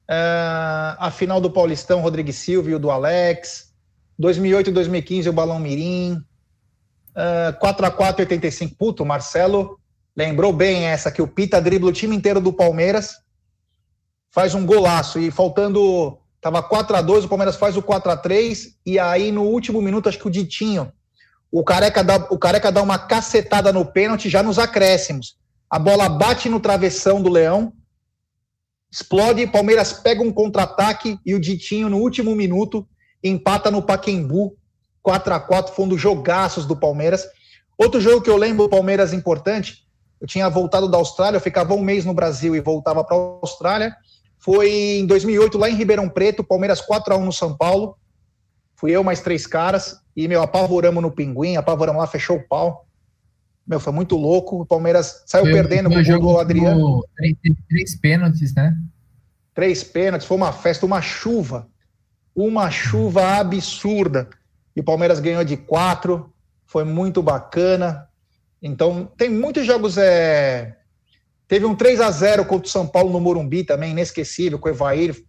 [0.10, 3.72] É, a final do Paulistão, Rodrigues Silva e o do Alex.
[4.20, 6.22] 2008 e 2015, o Balão Mirim.
[7.61, 8.76] 4x4, 85.
[8.76, 9.80] Puto, Marcelo
[10.16, 13.16] lembrou bem essa, que o Pita dribla o time inteiro do Palmeiras,
[14.32, 19.43] faz um golaço, e faltando, tava 4x2, o Palmeiras faz o 4x3, e aí no
[19.43, 20.91] último minuto, acho que o Ditinho,
[21.51, 25.38] o Careca dá, o Careca dá uma cacetada no pênalti, já nos acréscimos.
[25.70, 27.74] A bola bate no travessão do Leão,
[28.91, 32.88] explode, Palmeiras pega um contra-ataque, e o Ditinho, no último minuto,
[33.24, 34.55] empata no Paquembu,
[35.04, 37.28] 4 a 4 foi um dos jogaços do Palmeiras.
[37.78, 39.86] Outro jogo que eu lembro, Palmeiras importante,
[40.20, 43.20] eu tinha voltado da Austrália, eu ficava um mês no Brasil e voltava para a
[43.20, 43.93] Austrália.
[44.39, 47.97] Foi em 2008, lá em Ribeirão Preto, Palmeiras 4 a 1 no São Paulo.
[48.76, 52.86] Fui eu mais três caras e, meu, apavoramos no Pinguim, apavoramos lá, fechou o pau.
[53.68, 54.62] Meu, foi muito louco.
[54.62, 57.06] O Palmeiras saiu foi, perdendo com o gol do Adriano.
[57.16, 57.36] Três,
[57.70, 58.76] três pênaltis, né?
[59.54, 61.68] Três pênaltis, foi uma festa, uma chuva.
[62.36, 64.30] Uma chuva absurda
[64.76, 66.32] e o Palmeiras ganhou de quatro,
[66.65, 68.07] foi muito bacana.
[68.61, 69.97] Então, tem muitos jogos.
[69.97, 70.78] É...
[71.47, 74.71] Teve um 3 a 0 contra o São Paulo no Morumbi também, inesquecível, com o
[74.71, 75.24] Evair,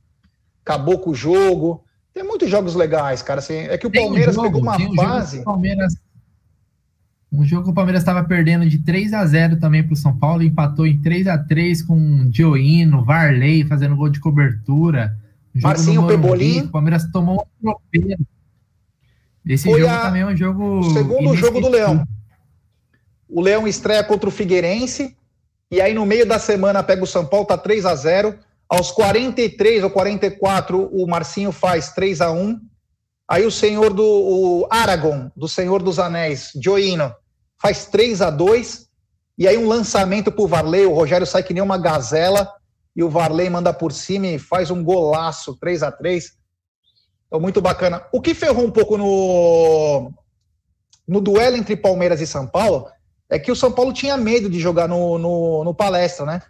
[0.64, 1.84] acabou com o jogo.
[2.14, 3.40] Tem muitos jogos legais, cara.
[3.40, 5.44] Assim, é que o Palmeiras um jogo, pegou uma um fase.
[5.44, 5.94] Palmeiras...
[7.30, 10.16] Um jogo que o Palmeiras estava perdendo de 3 a 0 também para o São
[10.16, 15.18] Paulo, empatou em 3 a 3 com Dioino, Varley fazendo gol de cobertura.
[15.52, 16.60] Marcinho Pebolim.
[16.62, 18.24] O Palmeiras tomou um tropeiro.
[19.46, 20.00] Esse Foi jogo a...
[20.00, 20.78] também é um jogo.
[20.78, 22.06] O segundo jogo do Leão.
[23.28, 25.16] O Leão estreia contra o Figueirense.
[25.70, 28.38] E aí, no meio da semana, pega o São Paulo, tá 3 a 0
[28.68, 32.60] Aos 43 ou 44, o Marcinho faz 3 a 1
[33.28, 37.14] Aí o senhor do o Aragon, do Senhor dos Anéis, Joino,
[37.60, 38.86] faz 3 a 2
[39.38, 42.52] E aí um lançamento pro Varley, o Rogério sai que nem uma gazela,
[42.94, 46.43] e o Varley manda por cima e faz um golaço, 3 a 3 então,
[47.40, 48.04] muito bacana.
[48.12, 50.12] O que ferrou um pouco no,
[51.06, 52.88] no duelo entre Palmeiras e São Paulo
[53.28, 56.42] é que o São Paulo tinha medo de jogar no, no, no palestra, né?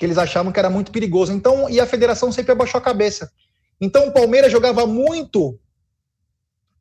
[0.00, 1.30] que eles achavam que era muito perigoso.
[1.30, 3.30] Então, e a federação sempre abaixou a cabeça.
[3.78, 5.60] Então, o Palmeiras jogava muito,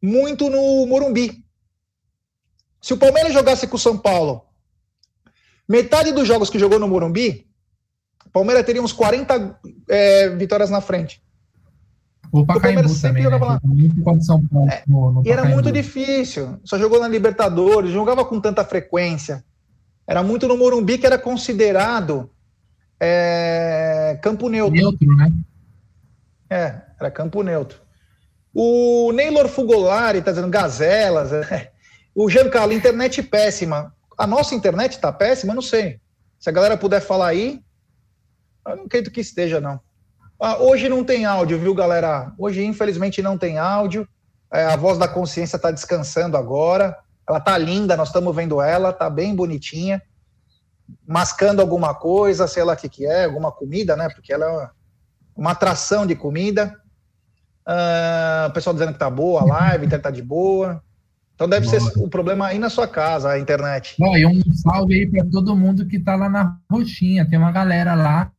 [0.02, 1.44] muito no Morumbi.
[2.82, 4.46] Se o Palmeiras jogasse com o São Paulo,
[5.68, 7.46] metade dos jogos que jogou no Morumbi,
[8.26, 9.60] o Palmeiras teria uns 40
[9.90, 11.22] é, vitórias na frente.
[12.32, 13.38] O Pacaembu também, né?
[13.38, 13.60] lá.
[14.04, 14.20] Paulo
[14.70, 16.60] é, no, no e era muito difícil.
[16.64, 19.44] Só jogou na Libertadores, jogava com tanta frequência.
[20.08, 22.30] Era muito no Morumbi que era considerado
[23.00, 24.76] é, campo neutro.
[24.76, 25.32] Neutro, né?
[26.50, 27.80] É, era campo neutro.
[28.54, 31.32] O Neylor Fugolari tá dizendo gazelas.
[31.32, 31.72] É.
[32.14, 33.96] O Giancarlo, internet péssima.
[34.18, 35.54] A nossa internet tá péssima?
[35.54, 36.00] Não sei.
[36.40, 37.62] Se a galera puder falar aí,
[38.68, 39.80] eu não acredito que esteja, não.
[40.42, 42.32] Ah, hoje não tem áudio, viu, galera?
[42.38, 44.08] Hoje, infelizmente, não tem áudio.
[44.52, 46.98] É, a voz da consciência está descansando agora.
[47.28, 50.02] Ela tá linda, nós estamos vendo ela, tá bem bonitinha.
[51.06, 54.08] Mascando alguma coisa, sei lá o que, que é, alguma comida, né?
[54.10, 54.70] Porque ela é
[55.36, 56.74] uma atração de comida.
[57.66, 60.82] Ah, o pessoal dizendo que tá boa a live, então tá de boa.
[61.36, 61.92] Então deve Nossa.
[61.92, 63.96] ser o problema aí na sua casa, a internet.
[64.00, 67.30] Bom, e um salve aí para todo mundo que tá lá na roxinha.
[67.30, 68.32] Tem uma galera lá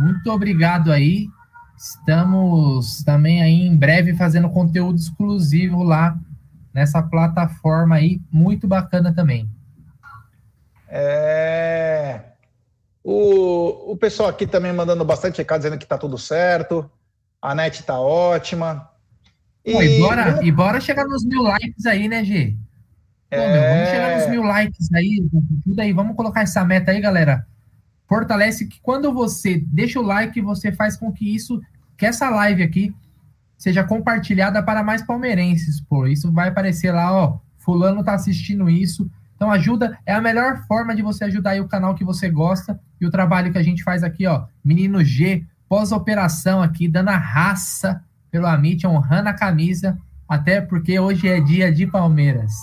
[0.00, 1.28] muito obrigado aí.
[1.76, 6.18] Estamos também aí em breve fazendo conteúdo exclusivo lá
[6.74, 9.48] nessa plataforma aí, muito bacana também.
[10.88, 12.20] É...
[13.02, 16.90] O, o pessoal aqui também mandando bastante recado dizendo que tá tudo certo,
[17.40, 18.90] a net tá ótima.
[19.64, 22.56] E, Pô, e, bora, e bora chegar nos mil likes aí, né, G?
[23.30, 23.52] Pô, é...
[23.52, 25.28] meu, vamos chegar nos mil likes aí,
[25.64, 27.46] ajuda aí, vamos colocar essa meta aí, galera
[28.10, 31.62] fortalece que quando você deixa o like, você faz com que isso,
[31.96, 32.92] que essa live aqui
[33.56, 36.08] seja compartilhada para mais palmeirenses, pô.
[36.08, 39.08] Isso vai aparecer lá, ó, fulano tá assistindo isso.
[39.36, 43.06] Então ajuda, é a melhor forma de você ajudar o canal que você gosta e
[43.06, 44.46] o trabalho que a gente faz aqui, ó.
[44.64, 49.96] Menino G, pós-operação aqui, dando a raça pelo Amit, honrando a camisa,
[50.28, 52.54] até porque hoje é dia de Palmeiras.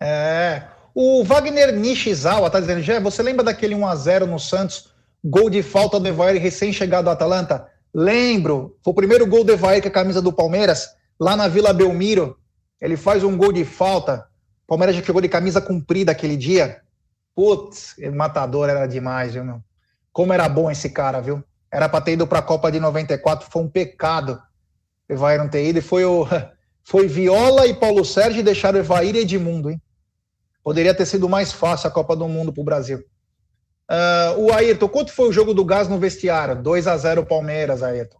[0.00, 0.64] É,
[0.94, 4.90] o Wagner Nishizawa tá dizendo, já você lembra daquele 1x0 no Santos,
[5.24, 7.66] gol de falta do Evair recém-chegado do Atalanta?
[7.92, 11.72] Lembro, foi o primeiro gol do Evair com a camisa do Palmeiras, lá na Vila
[11.72, 12.36] Belmiro.
[12.80, 14.26] Ele faz um gol de falta.
[14.64, 16.80] O Palmeiras já chegou de camisa comprida aquele dia.
[17.34, 19.60] Putz, matador era demais, viu, meu?
[20.12, 21.42] Como era bom esse cara, viu?
[21.72, 24.40] Era para ter ido para a Copa de 94, foi um pecado.
[25.08, 25.80] Evair não ter ido.
[25.80, 26.24] E foi o
[26.84, 29.80] foi Viola e Paulo Sérgio deixaram Evair e Edmundo, hein?
[30.64, 33.04] Poderia ter sido mais fácil a Copa do Mundo para o Brasil.
[33.90, 36.62] Uh, o Ayrton, quanto foi o jogo do gás no vestiário?
[36.62, 38.16] 2 a 0 Palmeiras, Ayrton.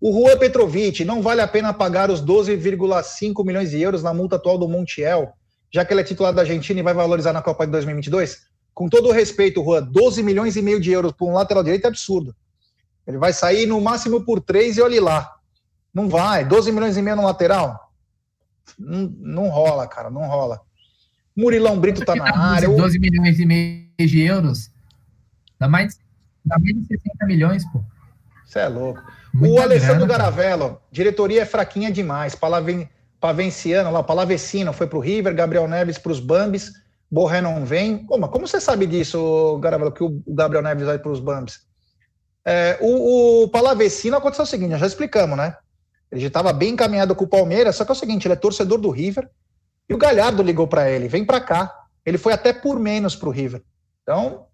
[0.00, 4.36] O Juan Petrovic, não vale a pena pagar os 12,5 milhões de euros na multa
[4.36, 5.32] atual do Montiel,
[5.70, 8.38] já que ele é titular da Argentina e vai valorizar na Copa de 2022?
[8.72, 11.84] Com todo o respeito, Juan, 12 milhões e meio de euros por um lateral direito
[11.84, 12.34] é absurdo.
[13.06, 15.34] Ele vai sair no máximo por 3 e olhe lá.
[15.92, 16.44] Não vai.
[16.44, 17.90] 12 milhões e meio no lateral?
[18.78, 20.60] Não, não rola, cara, não rola.
[21.40, 22.68] Murilão Brito tá na área.
[22.68, 24.70] 12 milhões e meio de euros.
[25.58, 25.98] Dá mais,
[26.44, 27.82] dá mais de 60 milhões, pô.
[28.46, 29.00] Você é louco.
[29.32, 32.34] Muita o Alessandro grana, Garavello, diretoria é fraquinha demais.
[32.34, 32.88] Palaven,
[33.20, 36.72] Pavenciano, lá, Palavecino foi pro River, Gabriel Neves pros Bambis,
[37.10, 38.04] Borré não vem.
[38.06, 41.60] Como, como você sabe disso, Garavello, que o Gabriel Neves vai pros Bambis?
[42.44, 45.56] É, o, o Palavecino aconteceu o seguinte, já explicamos, né?
[46.10, 48.36] Ele já estava bem encaminhado com o Palmeiras, só que é o seguinte, ele é
[48.36, 49.28] torcedor do River,
[49.90, 51.76] e o Galhardo ligou para ele, vem para cá.
[52.06, 53.60] Ele foi até por menos para o River.
[54.04, 54.46] Então,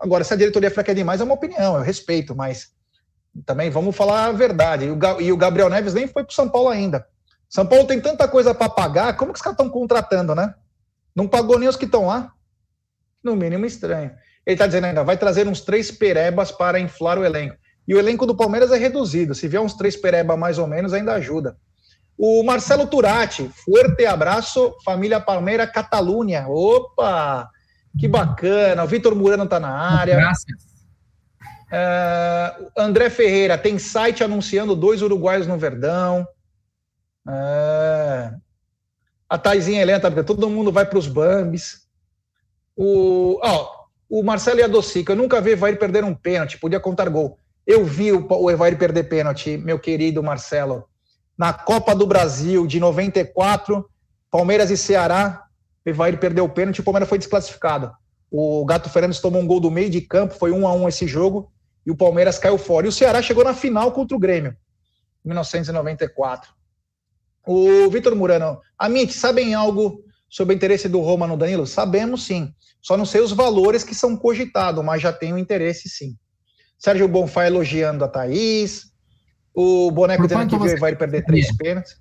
[0.00, 2.72] agora, se a diretoria é fraca demais, é uma opinião, eu respeito, mas
[3.44, 4.86] também vamos falar a verdade.
[5.20, 7.06] E o Gabriel Neves nem foi para São Paulo ainda.
[7.46, 10.54] São Paulo tem tanta coisa para pagar, como que os caras estão contratando, né?
[11.14, 12.32] Não pagou nem os que estão lá?
[13.22, 14.12] No mínimo estranho.
[14.46, 17.54] Ele está dizendo ainda, vai trazer uns três perebas para inflar o elenco.
[17.86, 19.34] E o elenco do Palmeiras é reduzido.
[19.34, 21.58] Se vier uns três perebas mais ou menos, ainda ajuda.
[22.16, 26.46] O Marcelo Turati, forte abraço, família Palmeira Catalunha.
[26.48, 27.48] Opa,
[27.98, 28.84] que bacana.
[28.84, 30.16] O Vitor Murano está na área.
[30.16, 30.72] Graças.
[31.72, 36.26] Uh, André Ferreira, tem site anunciando dois uruguaios no Verdão.
[37.26, 38.38] Uh,
[39.28, 41.88] a Taizinha Helena, tá, porque todo mundo vai para os Bambis.
[42.76, 47.08] O, oh, o Marcelo Yadocica, eu nunca vi o Evair perder um pênalti, podia contar
[47.08, 47.38] gol.
[47.66, 50.84] Eu vi o, o Evair perder pênalti, meu querido Marcelo
[51.36, 53.88] na Copa do Brasil de 94,
[54.30, 55.44] Palmeiras e Ceará,
[55.84, 57.92] Evair perdeu o pênalti, o Palmeiras foi desclassificado.
[58.30, 61.06] O Gato Fernandes tomou um gol do meio de campo, foi um a um esse
[61.06, 61.52] jogo,
[61.84, 62.86] e o Palmeiras caiu fora.
[62.86, 64.56] E o Ceará chegou na final contra o Grêmio,
[65.24, 66.50] em 1994.
[67.46, 71.66] O Vitor Murano, Amit, sabem algo sobre o interesse do Roma no Danilo?
[71.66, 72.54] Sabemos sim.
[72.80, 76.16] Só não sei os valores que são cogitados, mas já tenho interesse sim.
[76.78, 78.91] Sérgio Bonfá elogiando a Thaís.
[79.54, 80.76] O Boneco dizendo que você...
[80.76, 82.00] vai perder três pênaltis.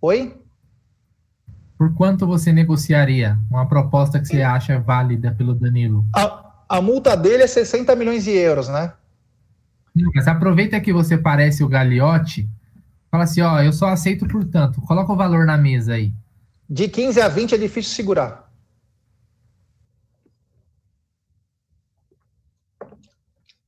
[0.00, 0.36] Oi?
[1.76, 6.04] Por quanto você negociaria uma proposta que você acha válida pelo Danilo?
[6.14, 8.92] A, a multa dele é 60 milhões de euros, né?
[10.14, 12.48] Mas aproveita que você parece o Gagliotti,
[13.10, 14.80] fala assim, ó, eu só aceito por tanto.
[14.82, 16.12] Coloca o valor na mesa aí.
[16.68, 18.52] De 15 a 20 é difícil segurar.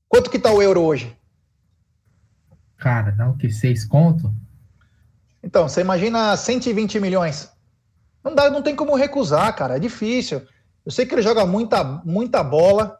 [0.09, 1.16] Quanto que tá o euro hoje?
[2.81, 3.51] Cara, dá o que?
[3.51, 4.33] Seis conto?
[5.43, 7.51] Então, você imagina 120 milhões.
[8.24, 9.76] Não dá, não tem como recusar, cara.
[9.76, 10.43] É difícil.
[10.85, 12.99] Eu sei que ele joga muita, muita bola,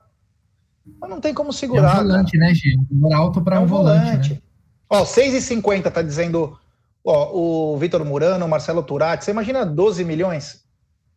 [1.01, 1.97] mas não tem como segurar.
[1.97, 2.49] É um volante, cara.
[2.49, 2.77] né, Gê?
[2.93, 4.05] Um alto para é um, um volante.
[4.05, 4.33] volante.
[4.35, 4.41] Né?
[4.89, 6.59] Ó, 6,50 tá dizendo
[7.05, 9.25] ó, o Vitor Murano, o Marcelo Turati.
[9.25, 10.65] Você imagina 12 milhões?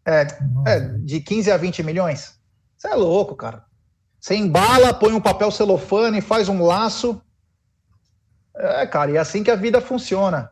[0.06, 0.28] É,
[0.68, 2.38] é, de 15 a 20 milhões?
[2.78, 3.64] Você é louco, cara.
[4.20, 7.22] Você embala, põe um papel celofane, faz um laço.
[8.56, 10.50] É, cara, e é assim que a vida funciona.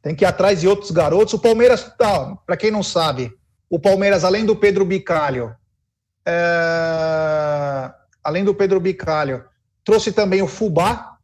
[0.00, 1.34] Tem que ir atrás de outros garotos.
[1.34, 3.32] O Palmeiras, tá, para quem não sabe,
[3.70, 5.54] o Palmeiras, além do Pedro Bicalho,
[6.26, 7.90] é...
[8.22, 9.44] além do Pedro Bicalho,
[9.84, 11.16] trouxe também o Fubá,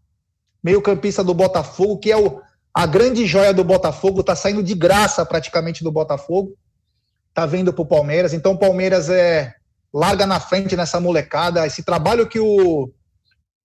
[0.62, 2.40] meio-campista do Botafogo, que é o,
[2.72, 6.56] a grande joia do Botafogo, tá saindo de graça praticamente do Botafogo,
[7.34, 8.32] tá vindo pro Palmeiras.
[8.32, 9.54] Então o Palmeiras é
[9.92, 11.66] larga na frente nessa molecada.
[11.66, 12.90] Esse trabalho que o,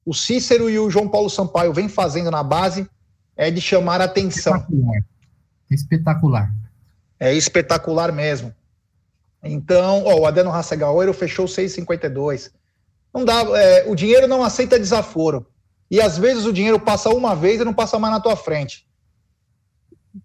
[0.06, 2.88] o Cícero e o João Paulo Sampaio vêm fazendo na base
[3.36, 4.56] é de chamar a atenção.
[4.56, 5.04] Espetacular.
[5.70, 6.54] Espetacular.
[7.20, 8.54] É espetacular mesmo.
[9.44, 12.52] Então, ó, o Adeno Hassegaoero fechou 6,52.
[13.14, 15.46] Não dá, é, o dinheiro não aceita desaforo.
[15.90, 18.88] E às vezes o dinheiro passa uma vez e não passa mais na tua frente.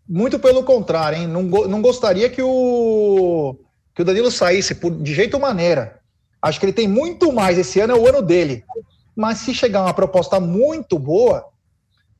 [0.08, 1.26] Muito pelo contrário, hein?
[1.26, 3.56] Não, não gostaria que o,
[3.94, 6.00] que o Danilo saísse por, de jeito ou maneira.
[6.40, 7.58] Acho que ele tem muito mais.
[7.58, 8.64] Esse ano é o ano dele.
[9.18, 11.48] Mas se chegar uma proposta muito boa,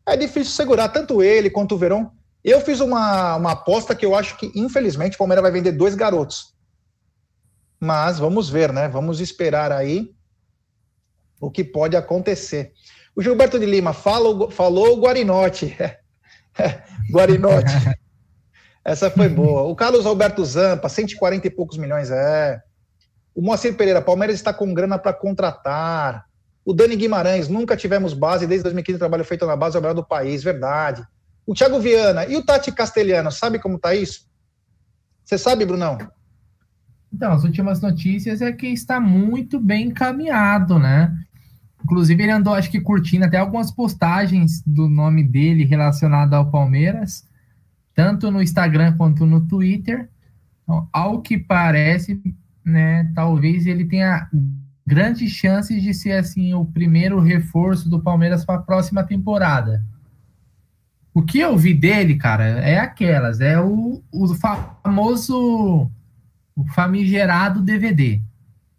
[0.04, 2.10] é difícil segurar tanto ele quanto o Verão.
[2.42, 5.94] Eu fiz uma, uma aposta que eu acho que, infelizmente, o Palmeiras vai vender dois
[5.94, 6.56] garotos.
[7.78, 8.88] Mas vamos ver, né?
[8.88, 10.12] Vamos esperar aí
[11.40, 12.72] o que pode acontecer.
[13.14, 15.76] O Gilberto de Lima fala, falou o Guarinote.
[17.12, 17.74] Guarinote.
[18.84, 19.62] Essa foi boa.
[19.62, 22.60] O Carlos Alberto Zampa, 140 e poucos milhões, é.
[23.36, 26.27] O Moacir Pereira, Palmeiras está com grana para contratar.
[26.68, 29.94] O Dani Guimarães, nunca tivemos base, desde 2015 trabalho feito na base, é o melhor
[29.94, 31.02] do país, verdade.
[31.46, 34.28] O Thiago Viana e o Tati Castelhano, sabe como tá isso?
[35.24, 35.96] Você sabe, Brunão?
[37.10, 41.10] Então, as últimas notícias é que está muito bem encaminhado, né?
[41.82, 47.26] Inclusive, ele andou, acho que, curtindo até algumas postagens do nome dele relacionado ao Palmeiras,
[47.94, 50.06] tanto no Instagram quanto no Twitter.
[50.64, 52.20] Então, ao que parece,
[52.62, 54.28] né, talvez ele tenha
[54.88, 59.84] grandes chances de ser assim o primeiro reforço do Palmeiras para a próxima temporada.
[61.12, 65.90] O que eu vi dele, cara, é aquelas, é o, o famoso,
[66.56, 68.22] o famigerado DVD,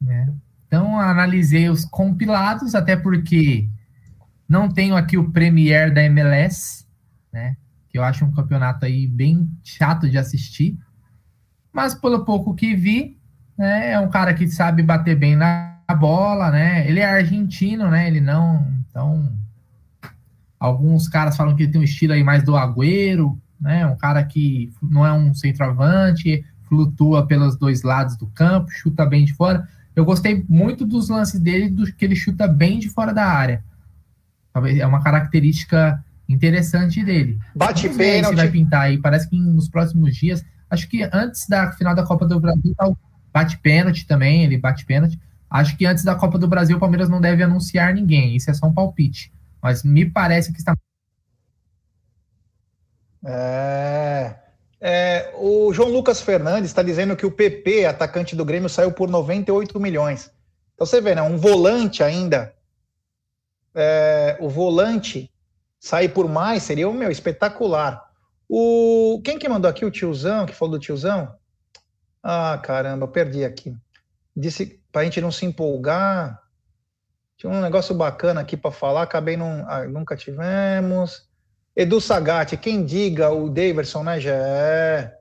[0.02, 0.34] né?
[0.66, 3.70] Então analisei os compilados, até porque
[4.48, 6.88] não tenho aqui o Premier da MLS,
[7.32, 7.56] né?
[7.88, 10.76] Que eu acho um campeonato aí bem chato de assistir.
[11.72, 13.20] Mas pelo pouco que vi,
[13.56, 16.88] né, é um cara que sabe bater bem na a bola, né?
[16.88, 18.08] Ele é argentino, né?
[18.08, 18.72] Ele não.
[18.88, 19.28] Então.
[20.60, 23.88] Alguns caras falam que ele tem um estilo aí mais do Agüero, né?
[23.88, 29.26] Um cara que não é um centroavante, flutua pelos dois lados do campo, chuta bem
[29.26, 29.68] de fora.
[29.96, 33.64] Eu gostei muito dos lances dele, do que ele chuta bem de fora da área.
[34.78, 37.40] É uma característica interessante dele.
[37.56, 38.36] Bate pênalti.
[38.36, 39.00] vai pintar aí.
[39.00, 42.92] Parece que nos próximos dias, acho que antes da final da Copa do Brasil, tá
[43.34, 45.18] bate pênalti também, ele bate pênalti.
[45.50, 48.36] Acho que antes da Copa do Brasil, o Palmeiras não deve anunciar ninguém.
[48.36, 49.34] Isso é só um palpite.
[49.62, 50.76] Mas me parece que está.
[53.26, 54.36] É,
[54.80, 59.10] é, o João Lucas Fernandes está dizendo que o PP, atacante do Grêmio, saiu por
[59.10, 60.32] 98 milhões.
[60.74, 61.22] Então você vê, né?
[61.22, 62.54] Um volante ainda.
[63.74, 65.32] É, o volante
[65.80, 68.10] sair por mais seria o meu espetacular.
[68.48, 71.36] O quem que mandou aqui o tiozão que falou do tiozão?
[72.24, 73.76] Ah, caramba, perdi aqui.
[74.36, 76.40] Disse para a gente não se empolgar.
[77.38, 81.28] Tinha um negócio bacana aqui para falar, acabei não, ah, nunca tivemos.
[81.76, 85.14] Edu Sagatti, quem diga o Daverson, né, Gé?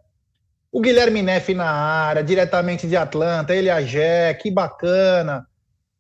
[0.73, 5.47] O Guilherme Neff na área, diretamente de Atlanta, ele a Gé, que bacana.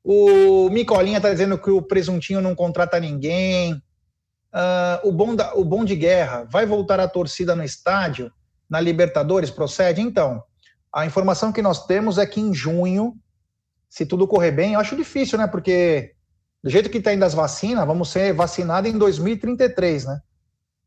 [0.02, 3.74] O Micolinha tá dizendo que o Presuntinho não contrata ninguém.
[4.52, 8.32] Uh, o, bom da, o bom de guerra, vai voltar a torcida no estádio?
[8.68, 10.00] na Libertadores, procede?
[10.00, 10.42] Então,
[10.94, 13.14] a informação que nós temos é que em junho,
[13.88, 15.46] se tudo correr bem, eu acho difícil, né?
[15.46, 16.14] Porque
[16.62, 20.20] do jeito que está indo as vacinas, vamos ser vacinados em 2033, né?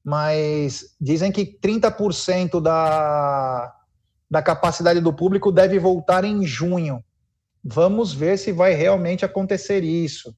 [0.03, 3.73] Mas dizem que 30% da,
[4.29, 7.03] da capacidade do público deve voltar em junho.
[7.63, 10.35] Vamos ver se vai realmente acontecer isso.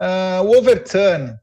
[0.00, 1.36] Uh, o overturn.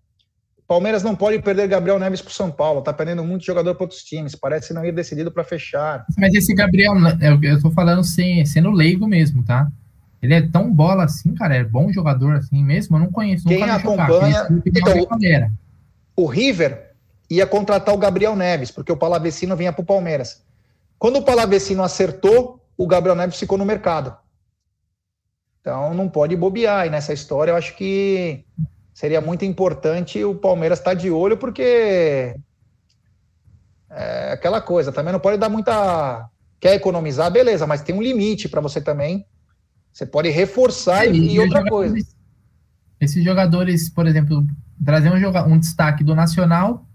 [0.69, 2.83] Palmeiras não pode perder Gabriel Neves para o São Paulo.
[2.83, 4.35] Tá perdendo muito jogador para outros times.
[4.35, 6.05] Parece não ir decidido para fechar.
[6.15, 9.67] Mas esse Gabriel, eu, eu tô falando sem, sendo leigo mesmo, tá?
[10.21, 11.55] Ele é tão bola assim, cara.
[11.55, 12.97] É bom jogador assim mesmo.
[12.97, 13.47] Eu não conheço.
[13.47, 14.47] Quem acompanha.
[14.63, 14.93] Então,
[16.15, 16.91] o, o River
[17.27, 20.43] ia contratar o Gabriel Neves, porque o Palavecino vinha para o Palmeiras.
[20.99, 24.15] Quando o Palavecino acertou, o Gabriel Neves ficou no mercado.
[25.61, 26.85] Então não pode bobear.
[26.85, 28.45] E nessa história eu acho que
[28.93, 32.35] seria muito importante o Palmeiras estar tá de olho, porque
[33.89, 36.29] é aquela coisa, também não pode dar muita.
[36.59, 39.25] Quer economizar, beleza, mas tem um limite para você também.
[39.91, 41.95] Você pode reforçar é, e, e outra coisa.
[42.99, 44.45] Esses jogadores, por exemplo,
[44.83, 46.85] trazer um, um destaque do Nacional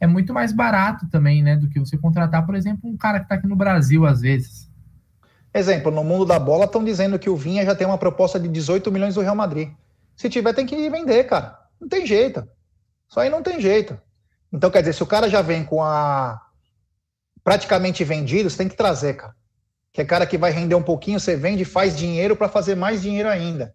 [0.00, 1.56] é muito mais barato também, né?
[1.56, 4.68] Do que você contratar, por exemplo, um cara que está aqui no Brasil, às vezes.
[5.54, 8.48] Exemplo, no mundo da bola estão dizendo que o Vinha já tem uma proposta de
[8.48, 9.68] 18 milhões do Real Madrid.
[10.16, 11.58] Se tiver, tem que vender, cara.
[11.80, 12.46] Não tem jeito.
[13.08, 13.98] Só aí não tem jeito.
[14.52, 16.40] Então, quer dizer, se o cara já vem com a
[17.42, 19.34] praticamente vendido, você tem que trazer, cara.
[19.92, 23.02] Que é cara que vai render um pouquinho, você vende, faz dinheiro para fazer mais
[23.02, 23.74] dinheiro ainda.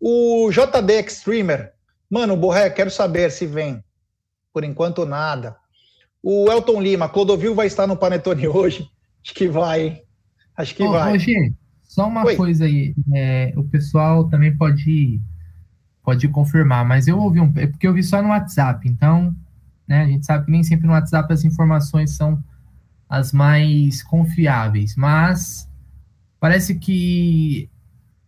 [0.00, 1.72] O JD Extremer,
[2.10, 3.82] mano, Borré, quero saber se vem.
[4.52, 5.56] Por enquanto, nada.
[6.22, 8.90] O Elton Lima, Clodovil vai estar no Panetone hoje?
[9.24, 10.02] Acho que vai, hein?
[10.56, 11.16] Acho que ô, vai.
[11.16, 11.20] Ô,
[11.84, 12.36] só uma Oi.
[12.36, 12.94] coisa aí.
[13.14, 15.20] É, o pessoal também pode,
[16.06, 17.52] pode confirmar, mas eu ouvi um.
[17.56, 19.34] É porque eu vi só no WhatsApp, então,
[19.88, 22.42] né, a gente sabe que nem sempre no WhatsApp as informações são
[23.08, 25.68] as mais confiáveis, mas
[26.38, 27.68] parece que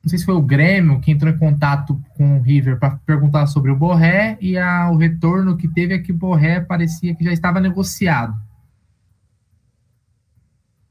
[0.03, 3.47] não sei se foi o Grêmio que entrou em contato com o River para perguntar
[3.47, 7.25] sobre o Borré e a, o retorno que teve é que o Borré parecia que
[7.25, 8.37] já estava negociado.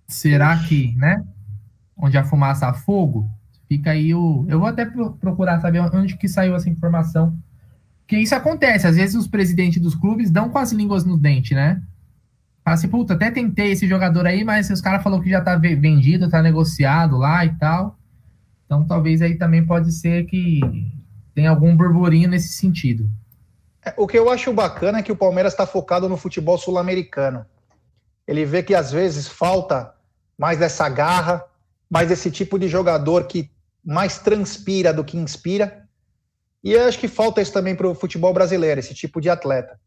[0.08, 1.22] Será que, né?
[1.98, 3.30] Onde a fumaça a fogo,
[3.68, 4.46] fica aí o.
[4.48, 7.38] Eu vou até procurar saber onde que saiu essa informação.
[8.08, 11.54] Que isso acontece, às vezes os presidentes dos clubes dão com as línguas no dente,
[11.54, 11.82] né?
[12.64, 15.56] Fala assim, puta, até tentei esse jogador aí, mas os caras falaram que já tá
[15.56, 17.98] vendido, tá negociado lá e tal.
[18.66, 20.62] Então talvez aí também pode ser que
[21.34, 23.10] tem algum burburinho nesse sentido.
[23.86, 27.46] É, o que eu acho bacana é que o Palmeiras está focado no futebol sul-americano.
[28.28, 29.94] Ele vê que às vezes falta
[30.38, 31.44] mais dessa garra,
[31.90, 33.50] mais desse tipo de jogador que
[33.84, 35.88] mais transpira do que inspira.
[36.64, 39.80] E eu acho que falta isso também para o futebol brasileiro, esse tipo de atleta.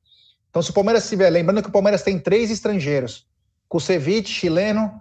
[0.49, 3.27] Então, se o Palmeiras estiver, lembrando que o Palmeiras tem três estrangeiros:
[3.69, 5.01] Kusevich, chileno,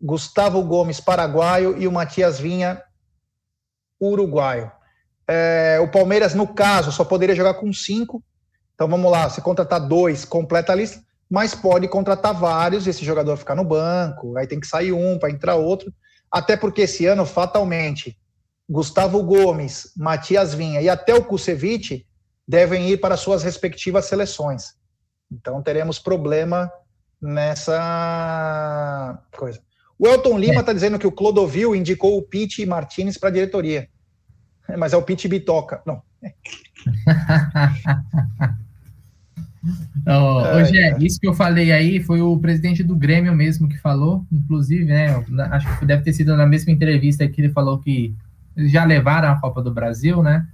[0.00, 2.82] Gustavo Gomes, paraguaio, e o Matias Vinha,
[4.00, 4.70] uruguaio.
[5.28, 8.22] É, o Palmeiras, no caso, só poderia jogar com cinco.
[8.74, 13.36] Então vamos lá, se contratar dois, completa a lista mas pode contratar vários esse jogador
[13.36, 15.92] ficar no banco, aí tem que sair um para entrar outro,
[16.30, 18.16] até porque esse ano, fatalmente,
[18.68, 22.06] Gustavo Gomes, Matias Vinha e até o Kusevich
[22.46, 24.74] devem ir para suas respectivas seleções.
[25.30, 26.70] Então teremos problema
[27.20, 27.78] nessa
[29.36, 29.60] coisa.
[29.98, 30.74] O Elton Lima está é.
[30.74, 33.88] dizendo que o Clodovil indicou o Pete Martinez para a diretoria.
[34.76, 35.80] Mas é o Pete Bitoca.
[35.86, 36.02] Não.
[40.06, 43.76] Oh, hoje é, isso que eu falei aí foi o presidente do Grêmio mesmo que
[43.76, 45.08] falou, inclusive, né?
[45.50, 48.14] Acho que deve ter sido na mesma entrevista que ele falou que
[48.56, 50.46] eles já levaram a Copa do Brasil, né?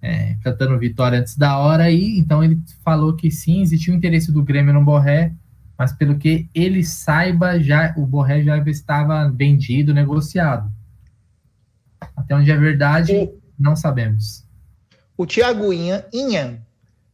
[0.00, 4.42] É, cantando vitória antes da hora aí, então ele falou que sim, existiu interesse do
[4.42, 5.32] Grêmio no Borré,
[5.78, 10.70] mas pelo que ele saiba, já o Borré já estava vendido, negociado.
[12.16, 14.44] Até onde é verdade, o, não sabemos.
[15.16, 16.58] O Thiago Inhan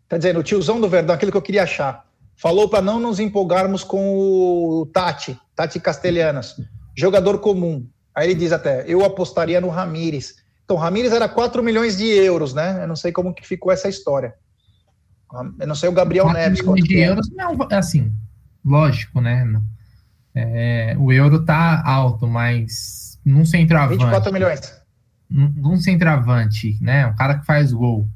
[0.08, 2.06] Tá dizendo, o tiozão do Verdão, aquilo que eu queria achar.
[2.34, 6.56] Falou para não nos empolgarmos com o Tati, Tati Castelhanas,
[6.96, 7.86] jogador comum.
[8.18, 10.42] Aí ele diz até, eu apostaria no Ramires.
[10.64, 12.82] Então, o Ramires era 4 milhões de euros, né?
[12.82, 14.34] Eu não sei como que ficou essa história.
[15.60, 16.60] Eu não sei o Gabriel 4 Neves.
[16.60, 17.08] milhões de é.
[17.10, 18.12] euros, não, é assim,
[18.64, 19.46] lógico, né?
[20.34, 23.98] É, o euro tá alto, mas num centroavante.
[23.98, 24.82] 24 milhões.
[25.30, 27.06] Num, num centroavante, né?
[27.06, 28.08] Um cara que faz gol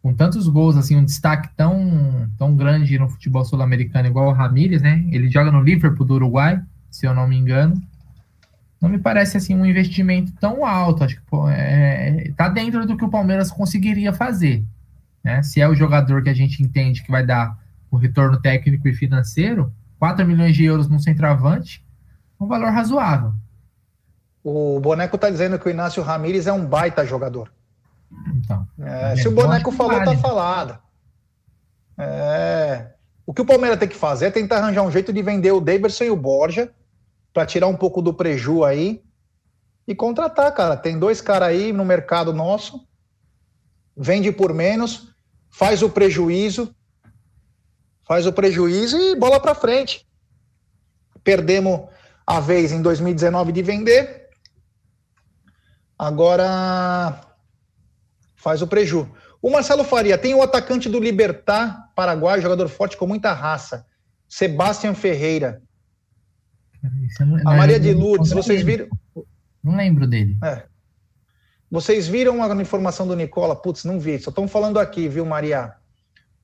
[0.00, 4.80] com tantos gols, assim, um destaque tão, tão grande no futebol sul-americano, igual o Ramírez,
[4.80, 5.04] né?
[5.10, 7.82] Ele joga no Liverpool do Uruguai, se eu não me engano.
[8.84, 11.04] Não me parece, assim, um investimento tão alto.
[11.04, 14.62] Acho que pô, é, tá dentro do que o Palmeiras conseguiria fazer,
[15.22, 15.42] né?
[15.42, 17.58] Se é o jogador que a gente entende que vai dar
[17.90, 21.82] o retorno técnico e financeiro, 4 milhões de euros num centroavante,
[22.38, 23.32] um valor razoável.
[24.42, 27.50] O Boneco tá dizendo que o Inácio Ramírez é um baita jogador.
[28.36, 30.78] Então, É, se o Boneco falou, tá falado.
[31.96, 32.88] É.
[33.24, 35.60] O que o Palmeiras tem que fazer é tentar arranjar um jeito de vender o
[35.60, 36.70] Davidson e o Borja
[37.34, 39.02] para tirar um pouco do preju aí
[39.86, 40.76] e contratar, cara.
[40.76, 42.86] Tem dois caras aí no mercado nosso,
[43.96, 45.08] vende por menos,
[45.50, 46.74] faz o prejuízo,
[48.06, 50.06] faz o prejuízo e bola para frente.
[51.24, 51.88] Perdemos
[52.24, 54.30] a vez em 2019 de vender,
[55.98, 57.20] agora
[58.36, 59.10] faz o preju.
[59.42, 63.84] O Marcelo Faria tem o atacante do Libertar Paraguai, jogador forte com muita raça,
[64.28, 65.63] Sebastião Ferreira.
[67.20, 68.88] Não, A Maria de Lourdes, vocês viram?
[69.62, 70.36] Não lembro dele.
[70.44, 70.64] É.
[71.70, 73.56] Vocês viram a informação do Nicola?
[73.56, 74.18] Putz, não vi.
[74.18, 75.74] Só estão falando aqui, viu, Maria?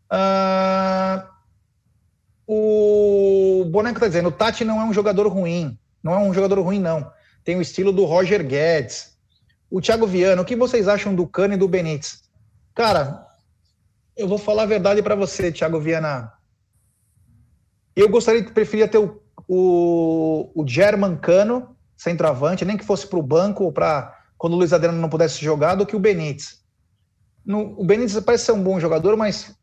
[0.09, 1.31] Ah,
[2.47, 5.79] o Boneco está dizendo, o Tati não é um jogador ruim.
[6.03, 7.12] Não é um jogador ruim, não.
[7.45, 9.17] Tem o estilo do Roger Guedes.
[9.71, 12.23] O Thiago Viana, o que vocês acham do Cano e do Benítez?
[12.75, 13.25] Cara,
[14.17, 16.33] eu vou falar a verdade para você, Thiago Viana.
[17.95, 23.22] Eu gostaria, preferia ter o, o, o German Cano, centroavante, nem que fosse para o
[23.22, 26.60] banco ou para quando o Luiz Adriano não pudesse jogar, do que o Benítez.
[27.44, 29.55] No, o Benítez parece ser um bom jogador, mas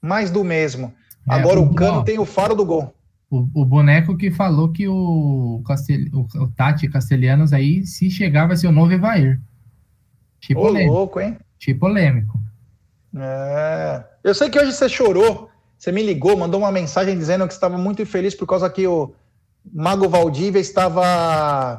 [0.00, 0.92] mais do mesmo.
[1.28, 2.02] É, Agora o- o Cano ó.
[2.02, 2.94] tem o faro do gol.
[3.30, 8.46] O, o boneco que falou que o, Castel, o, o Tati Castelhanos aí, se chegar,
[8.46, 9.40] vai ser o novo Evair.
[10.40, 10.92] Tipo Ô, polêmico.
[10.94, 11.36] louco, hein?
[11.58, 12.38] Tipo polêmico.
[13.16, 14.04] É.
[14.24, 15.50] Eu sei que hoje você chorou.
[15.84, 19.12] Você me ligou, mandou uma mensagem dizendo que estava muito infeliz por causa que o
[19.70, 21.78] Mago Valdívia estava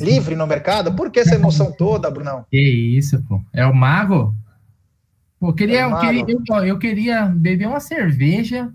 [0.00, 0.94] livre no mercado.
[0.94, 2.46] Por que essa emoção toda, Brunão?
[2.50, 2.58] Que
[2.96, 3.42] isso, pô.
[3.52, 4.34] É o mago?
[5.38, 6.44] Pô, eu queria, É o eu, queria, mago.
[6.48, 8.72] eu, eu queria beber uma cerveja,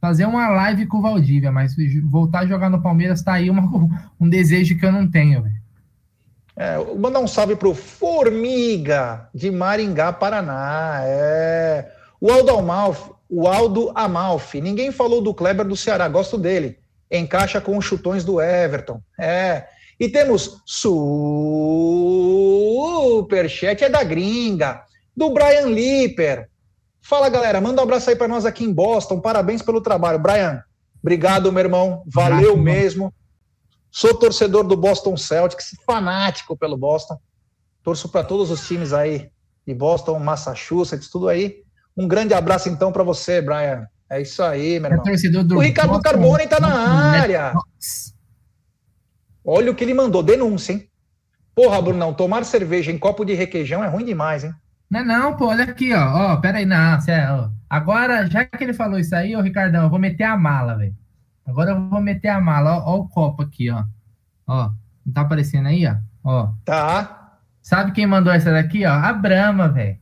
[0.00, 1.74] fazer uma live com o Valdívia, mas
[2.04, 3.62] voltar a jogar no Palmeiras tá aí uma-
[4.20, 5.60] um desejo que eu não tenho, velho.
[6.54, 11.00] É, mandar um salve pro Formiga de Maringá, Paraná.
[11.02, 11.90] É.
[12.20, 14.60] O Aldo Amalfi, o Aldo Amalfi.
[14.60, 16.80] Ninguém falou do Kleber do Ceará, gosto dele.
[17.08, 19.00] Encaixa com os chutões do Everton.
[19.18, 19.68] É.
[19.98, 21.04] E temos superchat
[23.84, 24.82] é da gringa,
[25.16, 26.48] do Brian Lipper.
[27.00, 29.20] Fala, galera, manda um abraço aí para nós aqui em Boston.
[29.20, 30.18] Parabéns pelo trabalho.
[30.18, 30.64] Brian,
[31.02, 32.02] obrigado, meu irmão.
[32.06, 33.14] Valeu mesmo.
[33.90, 37.18] Sou torcedor do Boston Celtics, fanático pelo Boston.
[37.82, 39.30] Torço para todos os times aí
[39.66, 41.62] de Boston, Massachusetts, tudo aí.
[41.96, 43.86] Um grande abraço então para você, Brian.
[44.08, 45.44] É isso aí, meu É irmão.
[45.44, 47.52] do O Ricardo Boston- Carbone tá na Boston Red área.
[49.44, 50.86] Olha o que ele mandou, denúncia, hein?
[51.54, 54.54] Porra, Brunão, tomar cerveja em copo de requeijão é ruim demais, hein?
[54.90, 56.32] Não, não, pô, olha aqui, ó.
[56.32, 57.48] Ó, pera aí, não, ó.
[57.68, 60.94] Agora, já que ele falou isso aí, ô Ricardão, eu vou meter a mala, velho.
[61.46, 63.84] Agora eu vou meter a mala, ó, ó o copo aqui, ó.
[64.46, 64.70] Ó,
[65.06, 65.94] não tá aparecendo aí, ó?
[66.24, 66.52] Ó.
[66.64, 67.38] Tá.
[67.62, 68.90] Sabe quem mandou essa daqui, ó?
[68.92, 69.98] A Brahma, velho.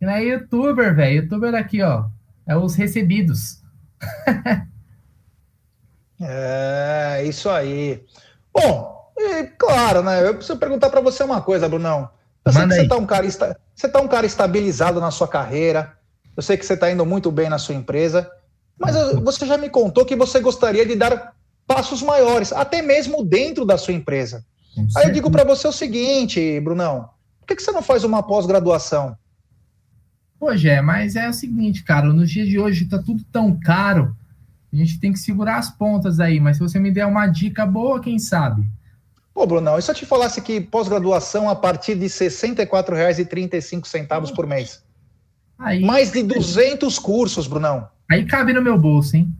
[0.00, 1.22] Não é youtuber, velho.
[1.22, 2.04] Youtuber daqui, ó.
[2.46, 3.62] É os recebidos.
[6.20, 8.02] É, isso aí.
[8.52, 10.26] Bom, e, claro, né?
[10.26, 12.08] Eu preciso perguntar para você uma coisa, Brunão.
[12.44, 13.28] Eu sei Manda que você tá, um cara,
[13.74, 15.92] você tá um cara estabilizado na sua carreira.
[16.36, 18.30] Eu sei que você está indo muito bem na sua empresa.
[18.78, 21.34] Mas eu- você já me contou que você gostaria de dar
[21.66, 24.44] passos maiores, até mesmo dentro da sua empresa.
[24.96, 27.10] Aí eu digo para você o seguinte, Brunão.
[27.40, 29.16] Por que, que você não faz uma pós-graduação?
[30.38, 32.12] Pô, Gé, mas é o seguinte, cara.
[32.12, 34.14] Nos dias de hoje tá tudo tão caro.
[34.72, 36.38] A gente tem que segurar as pontas aí.
[36.38, 38.66] Mas se você me der uma dica boa, quem sabe?
[39.32, 44.46] Pô, Brunão, e se eu te falasse que pós-graduação a partir de R$ 64,35 por
[44.46, 44.82] mês?
[45.58, 47.88] Aí, Mais de 200 cursos, Brunão.
[48.10, 49.34] aí cabe no meu bolso, hein?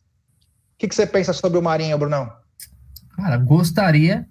[0.77, 2.31] que, que você pensa sobre o Marinho, Brunão?
[3.17, 4.29] Cara, gostaria.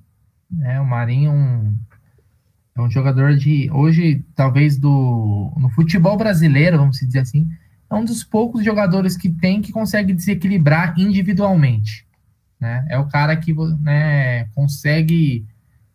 [0.47, 1.75] Né, o Marinho um,
[2.75, 3.71] é um jogador de.
[3.71, 7.49] Hoje, talvez, do no futebol brasileiro, vamos dizer assim,
[7.89, 12.05] é um dos poucos jogadores que tem que consegue desequilibrar individualmente.
[12.59, 12.85] Né?
[12.87, 13.51] É o cara que
[13.81, 15.43] né, consegue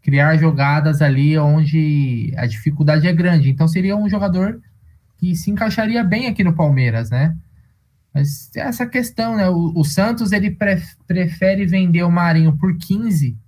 [0.02, 3.48] criar jogadas ali onde a dificuldade é grande.
[3.48, 4.60] Então seria um jogador
[5.22, 7.36] que se encaixaria bem aqui no Palmeiras, né?
[8.12, 9.48] Mas essa questão, né?
[9.48, 13.38] O, o Santos ele pre, prefere vender o Marinho por 15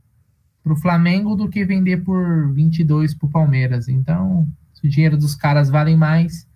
[0.62, 3.88] para o Flamengo do que vender por 22 para o Palmeiras.
[3.88, 6.46] Então, se o dinheiro dos caras vale mais,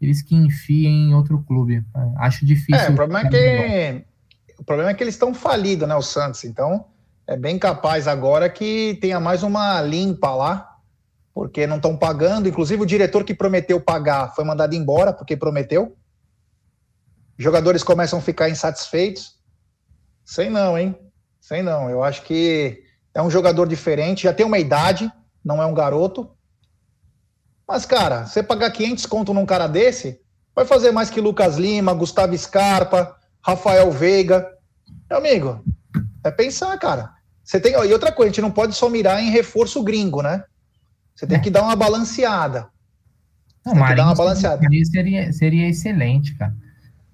[0.00, 1.84] eles que enfiem em outro clube.
[2.16, 2.86] Acho difícil.
[2.86, 4.04] É, o problema é que
[4.58, 5.94] o problema é que eles estão falidos, né?
[5.94, 6.42] O Santos.
[6.44, 6.86] Então,
[7.26, 10.73] é bem capaz agora que tenha mais uma limpa lá,
[11.34, 12.48] porque não estão pagando.
[12.48, 15.96] Inclusive, o diretor que prometeu pagar foi mandado embora porque prometeu
[17.38, 19.34] jogadores começam a ficar insatisfeitos.
[20.24, 20.96] Sei não, hein?
[21.40, 21.90] Sei não.
[21.90, 22.82] Eu acho que
[23.12, 25.10] é um jogador diferente, já tem uma idade,
[25.44, 26.30] não é um garoto.
[27.66, 30.20] Mas, cara, você pagar 500 conto num cara desse,
[30.54, 34.48] vai fazer mais que Lucas Lima, Gustavo Scarpa, Rafael Veiga.
[35.08, 35.62] Meu amigo,
[36.24, 37.12] é pensar, cara.
[37.42, 40.44] Você tem, e outra coisa, a gente não pode só mirar em reforço gringo, né?
[41.14, 41.40] Você tem é.
[41.40, 42.68] que dar uma balanceada.
[43.64, 44.60] Não, que dar uma balanceada.
[44.84, 46.54] Seria, seria excelente, cara.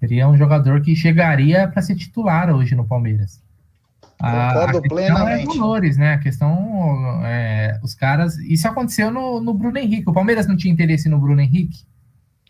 [0.01, 3.43] Seria um jogador que chegaria para ser titular hoje no Palmeiras.
[4.19, 5.57] Concordo a, a plenamente.
[5.57, 6.15] É valores, né?
[6.15, 8.37] A questão, é, os caras.
[8.39, 10.09] Isso aconteceu no, no Bruno Henrique.
[10.09, 11.85] O Palmeiras não tinha interesse no Bruno Henrique.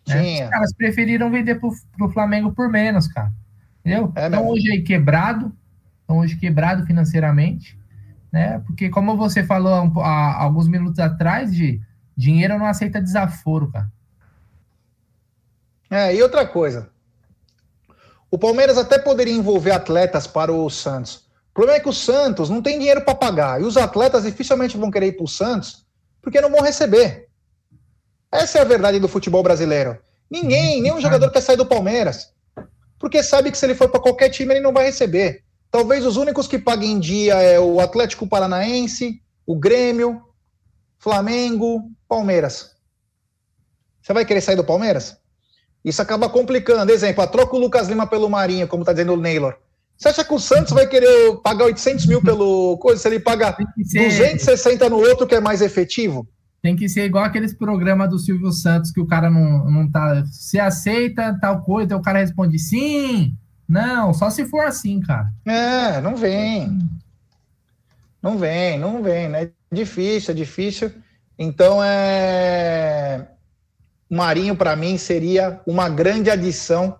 [0.07, 0.45] Né?
[0.45, 3.33] Os caras preferiram vender pro, pro Flamengo por menos, cara.
[3.81, 4.13] Entendeu?
[4.15, 5.53] É então hoje aí quebrado,
[6.01, 7.79] estão hoje quebrado financeiramente,
[8.33, 8.63] né?
[8.67, 11.81] Porque como você falou há, alguns minutos atrás, de
[12.17, 13.91] dinheiro não aceita desaforo, cara.
[15.91, 16.89] É, e outra coisa,
[18.31, 21.29] o Palmeiras até poderia envolver atletas para o Santos.
[21.51, 23.61] O problema é que o Santos não tem dinheiro para pagar.
[23.61, 25.85] E os atletas dificilmente vão querer ir para o Santos
[26.23, 27.29] porque não vão receber.
[28.31, 29.99] Essa é a verdade do futebol brasileiro.
[30.31, 32.33] Ninguém, nenhum jogador quer sair do Palmeiras.
[33.01, 35.43] Porque sabe que se ele for para qualquer time, ele não vai receber.
[35.71, 40.21] Talvez os únicos que paguem em dia é o Atlético Paranaense, o Grêmio,
[40.99, 42.73] Flamengo, Palmeiras.
[44.03, 45.17] Você vai querer sair do Palmeiras?
[45.85, 46.91] Isso acaba complicando.
[46.91, 49.57] Exemplo, a troca o Lucas Lima pelo Marinho, como está dizendo o Neylor.
[49.97, 53.55] Você acha que o Santos vai querer pagar 800 mil pelo coisa se ele paga
[53.85, 54.09] ser...
[54.09, 56.27] 260 no outro que é mais efetivo?
[56.63, 60.25] Tem que ser igual aqueles programas do Silvio Santos que o cara não, não tá.
[60.27, 63.35] Se aceita tal coisa, o cara responde sim.
[63.71, 65.33] Não, só se for assim, cara.
[65.47, 66.77] É, não vem.
[68.21, 69.45] Não vem, não vem, né?
[69.45, 70.93] É difícil, é difícil.
[71.39, 73.29] Então é
[74.11, 76.99] Marinho, para mim, seria uma grande adição.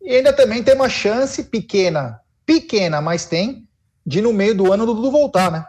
[0.00, 3.68] E ainda também tem uma chance pequena, pequena, mas tem,
[4.06, 5.66] de no meio do ano o Dudu voltar, né?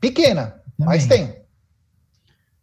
[0.00, 0.86] Pequena, também.
[0.86, 1.41] mas tem.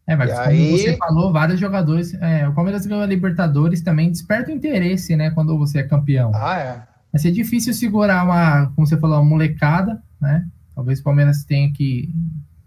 [0.10, 0.72] É, mas e como aí...
[0.72, 2.15] você falou, vários jogadores.
[2.15, 5.30] É, o Palmeiras ganhou a Libertadores também desperta o interesse, né?
[5.30, 6.31] Quando você é campeão.
[6.34, 6.81] Ah, é.
[7.14, 10.48] Vai ser difícil segurar uma, como você falou, uma molecada, né?
[10.73, 12.10] Talvez o Palmeiras tenha que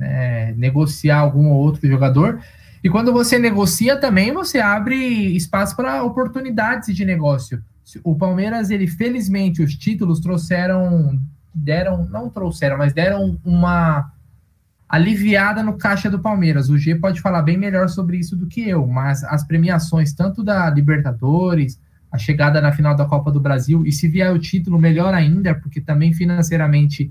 [0.01, 2.41] é, negociar algum outro jogador.
[2.83, 4.95] E quando você negocia também, você abre
[5.35, 7.61] espaço para oportunidades de negócio.
[8.05, 11.19] O Palmeiras, ele felizmente, os títulos trouxeram,
[11.53, 14.13] deram, não trouxeram, mas deram uma
[14.93, 16.69] aliviada no caixa do Palmeiras.
[16.69, 20.45] O G pode falar bem melhor sobre isso do que eu, mas as premiações, tanto
[20.45, 24.79] da Libertadores, a chegada na final da Copa do Brasil, e se vier o título,
[24.79, 27.11] melhor ainda, porque também financeiramente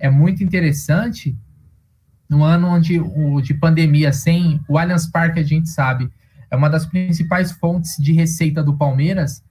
[0.00, 1.38] é muito interessante
[2.28, 6.10] no ano onde o de pandemia sem o Allianz Parque a gente sabe
[6.50, 9.42] é uma das principais fontes de receita do Palmeiras.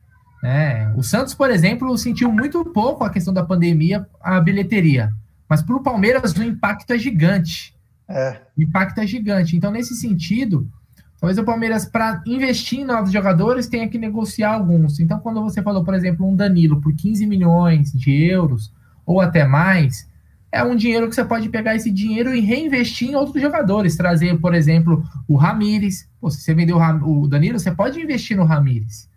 [0.43, 0.93] Né?
[0.95, 5.09] O Santos, por exemplo, sentiu muito pouco a questão da pandemia, a bilheteria.
[5.51, 7.75] Mas para o Palmeiras o impacto é gigante.
[8.07, 8.39] É.
[8.57, 9.53] O impacto é gigante.
[9.53, 10.65] Então, nesse sentido,
[11.19, 15.01] talvez o Palmeiras, para investir em novos jogadores, tenha que negociar alguns.
[15.01, 18.73] Então, quando você falou, por exemplo, um Danilo por 15 milhões de euros,
[19.05, 20.09] ou até mais,
[20.53, 23.97] é um dinheiro que você pode pegar esse dinheiro e reinvestir em outros jogadores.
[23.97, 26.07] Trazer, por exemplo, o Ramires.
[26.21, 29.09] Pô, se você vendeu o Danilo, você pode investir no Ramires.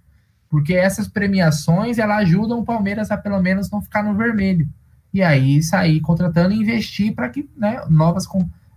[0.50, 4.68] Porque essas premiações, elas ajudam o Palmeiras a pelo menos não ficar no vermelho.
[5.14, 8.26] E aí sair contratando e investir para que né, novas.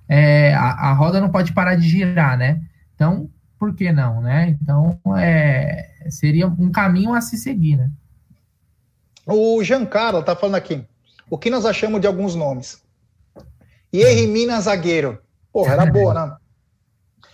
[0.07, 2.61] É, a, a, roda não pode parar de girar, né?
[2.95, 4.55] Então, por que não, né?
[4.61, 7.91] Então, é, seria um caminho a se seguir, né?
[9.25, 10.85] O Giancarlo tá falando aqui
[11.29, 12.81] o que nós achamos de alguns nomes.
[13.91, 15.19] E Henry Mina, zagueiro.
[15.51, 16.37] Porra, era boa, né?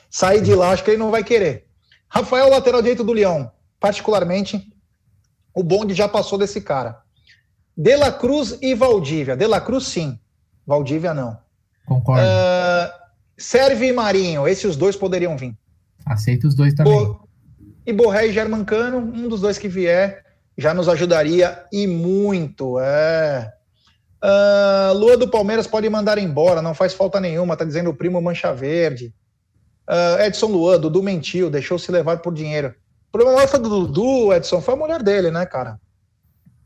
[0.09, 1.67] Sair de lá, acho que ele não vai querer.
[2.07, 3.51] Rafael, lateral direito do Leão.
[3.80, 4.71] Particularmente,
[5.53, 7.02] o bonde já passou desse cara.
[7.75, 9.35] De La Cruz e Valdívia.
[9.35, 10.19] De La Cruz, sim.
[10.65, 11.37] Valdívia, não.
[11.85, 12.21] Concordo.
[12.21, 12.91] Uh,
[13.37, 14.47] Serve e Marinho.
[14.47, 15.55] Esses dois poderiam vir.
[16.05, 16.93] Aceito os dois também.
[16.93, 17.27] Bo...
[17.85, 20.23] E Borré e Germancano, um dos dois que vier,
[20.57, 22.79] já nos ajudaria e muito.
[22.79, 23.51] É.
[24.23, 28.21] Uh, Lua do Palmeiras pode mandar embora, não faz falta nenhuma, tá dizendo o primo
[28.21, 29.13] Mancha Verde.
[29.89, 32.73] Uh, Edson Luan, Dudu mentiu, deixou se levar por dinheiro.
[33.09, 35.77] O problema maior foi do Dudu, Edson, foi a mulher dele, né, cara?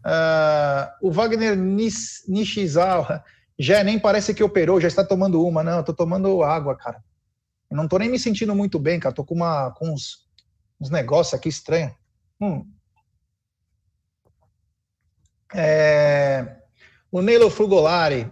[0.07, 3.21] Uh, o Wagner Nishizawa
[3.59, 5.61] já nem parece que operou, já está tomando uma.
[5.61, 7.03] Não, eu tô tomando água, cara.
[7.69, 9.13] Eu não tô nem me sentindo muito bem, cara.
[9.13, 10.25] Tô com, uma, com uns,
[10.79, 11.91] uns negócios aqui estranhos.
[12.39, 12.65] Hum.
[15.53, 16.55] É...
[17.11, 18.31] O Neilo Frugolari.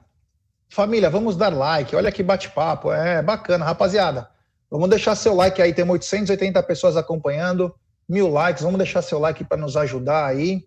[0.70, 1.94] Família, vamos dar like.
[1.94, 2.90] Olha que bate-papo.
[2.90, 4.30] É bacana, rapaziada.
[4.72, 5.74] Vamos deixar seu like aí.
[5.74, 7.76] Tem 880 pessoas acompanhando.
[8.08, 8.64] Mil likes.
[8.64, 10.66] Vamos deixar seu like para nos ajudar aí.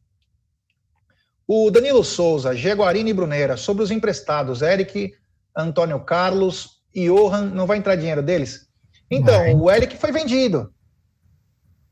[1.51, 5.15] O Danilo Souza, Jaguarine e Bruneira, sobre os emprestados, Eric,
[5.57, 8.69] Antônio Carlos e Johan, não vai entrar dinheiro deles?
[9.11, 9.55] Então, vai.
[9.55, 10.71] o Eric foi vendido.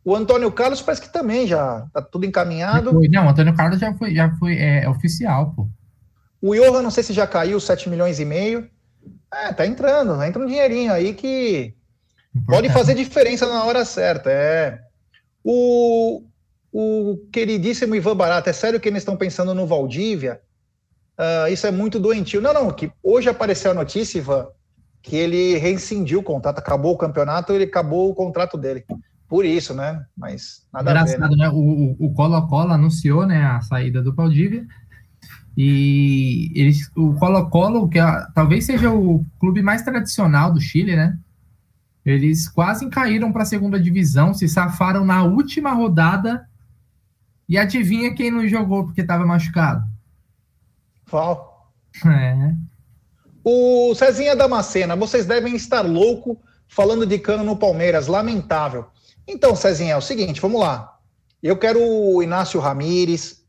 [0.05, 2.93] O Antônio Carlos parece que também já tá tudo encaminhado.
[3.11, 5.69] Não, o Antônio Carlos já foi, já foi é, é oficial, pô.
[6.41, 8.71] O Johan, não sei se já caiu 7 milhões e meio.
[9.33, 11.75] É, tá entrando, entra um dinheirinho aí que
[12.35, 12.47] Importante.
[12.47, 14.31] pode fazer diferença na hora certa.
[14.31, 14.81] É.
[15.43, 16.23] O,
[16.79, 20.43] o queridíssimo Ivan Barata, é sério que eles estão pensando no Valdívia?
[21.19, 22.43] Uh, isso é muito doentio.
[22.43, 24.47] Não, não, que hoje apareceu a notícia, Ivan,
[25.01, 28.85] que ele rescindiu o contrato, acabou o campeonato, ele acabou o contrato dele.
[29.27, 30.05] Por isso, né?
[30.15, 31.37] Mas nada Engraçado, a ver.
[31.37, 31.45] Né?
[31.47, 31.97] né?
[31.99, 34.67] O Colo-Colo anunciou né, a saída do Valdívia
[35.57, 41.19] e eles, o Colo-Colo, que é, talvez seja o clube mais tradicional do Chile, né?
[42.05, 46.47] Eles quase caíram para a segunda divisão, se safaram na última rodada
[47.49, 49.85] e adivinha quem não jogou porque estava machucado?
[51.09, 51.73] Qual?
[52.05, 52.55] É.
[53.45, 58.87] O Cezinha Damascena, vocês devem estar louco falando de cano no Palmeiras, lamentável.
[59.27, 60.99] Então, Cezinha, é o seguinte, vamos lá.
[61.43, 63.45] Eu quero o Inácio Ramires,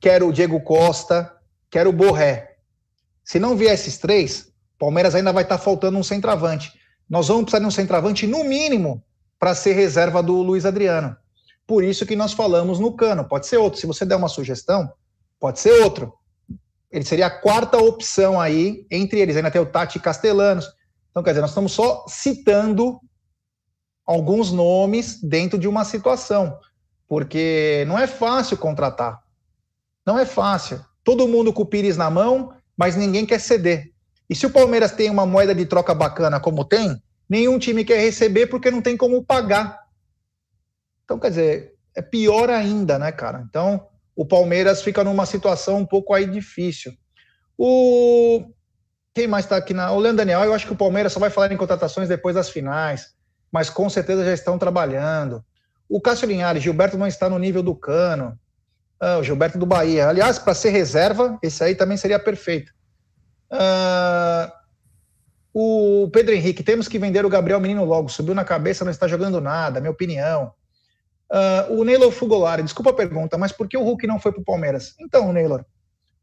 [0.00, 1.32] quero o Diego Costa,
[1.70, 2.56] quero o Borré.
[3.22, 6.72] Se não vier esses três, Palmeiras ainda vai estar faltando um centroavante.
[7.08, 9.02] Nós vamos precisar de um centroavante, no mínimo,
[9.38, 11.16] para ser reserva do Luiz Adriano.
[11.66, 13.24] Por isso que nós falamos no Cano.
[13.24, 13.80] Pode ser outro.
[13.80, 14.92] Se você der uma sugestão,
[15.40, 16.12] pode ser outro.
[16.90, 19.36] Ele seria a quarta opção aí, entre eles.
[19.36, 20.66] Ainda tem o Tati Castellanos.
[21.10, 23.00] Então, quer dizer, nós estamos só citando
[24.06, 26.58] alguns nomes dentro de uma situação.
[27.08, 29.20] Porque não é fácil contratar.
[30.06, 30.80] Não é fácil.
[31.02, 33.92] Todo mundo com o Pires na mão, mas ninguém quer ceder.
[34.28, 38.00] E se o Palmeiras tem uma moeda de troca bacana como tem, nenhum time quer
[38.00, 39.85] receber porque não tem como pagar.
[41.06, 43.46] Então, quer dizer, é pior ainda, né, cara?
[43.48, 46.92] Então, o Palmeiras fica numa situação um pouco aí difícil.
[47.56, 48.44] O.
[49.14, 49.92] Quem mais está aqui na.
[49.92, 52.50] O Leandro Daniel, eu acho que o Palmeiras só vai falar em contratações depois das
[52.50, 53.14] finais,
[53.52, 55.44] mas com certeza já estão trabalhando.
[55.88, 58.36] O Cássio Linhares, Gilberto não está no nível do Cano.
[58.98, 60.08] Ah, o Gilberto do Bahia.
[60.08, 62.72] Aliás, para ser reserva, esse aí também seria perfeito.
[63.50, 64.52] Ah,
[65.54, 68.08] o Pedro Henrique, temos que vender o Gabriel Menino logo.
[68.08, 70.52] Subiu na cabeça, não está jogando nada, minha opinião.
[71.30, 74.40] Uh, o Neylor Fugolari, desculpa a pergunta, mas por que o Hulk não foi para
[74.40, 74.94] o Palmeiras?
[75.00, 75.64] Então, Neylor,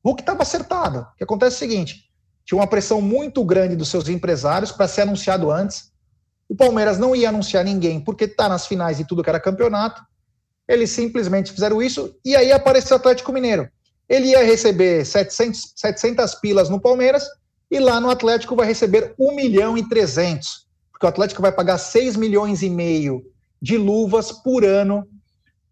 [0.01, 0.99] o Hulk estava acertado.
[0.99, 2.09] O que acontece é o seguinte:
[2.45, 5.91] tinha uma pressão muito grande dos seus empresários para ser anunciado antes.
[6.47, 10.01] O Palmeiras não ia anunciar ninguém porque está nas finais e tudo que era campeonato.
[10.67, 13.69] Eles simplesmente fizeram isso e aí apareceu o Atlético Mineiro.
[14.07, 17.25] Ele ia receber 700, 700 pilas no Palmeiras
[17.71, 21.77] e lá no Atlético vai receber 1 milhão e 300, porque o Atlético vai pagar
[21.77, 23.23] 6 milhões e meio
[23.63, 25.07] de luvas por ano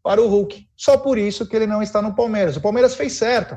[0.02, 0.66] para o Hulk.
[0.78, 2.56] Só por isso que ele não está no Palmeiras.
[2.56, 3.54] O Palmeiras fez certo.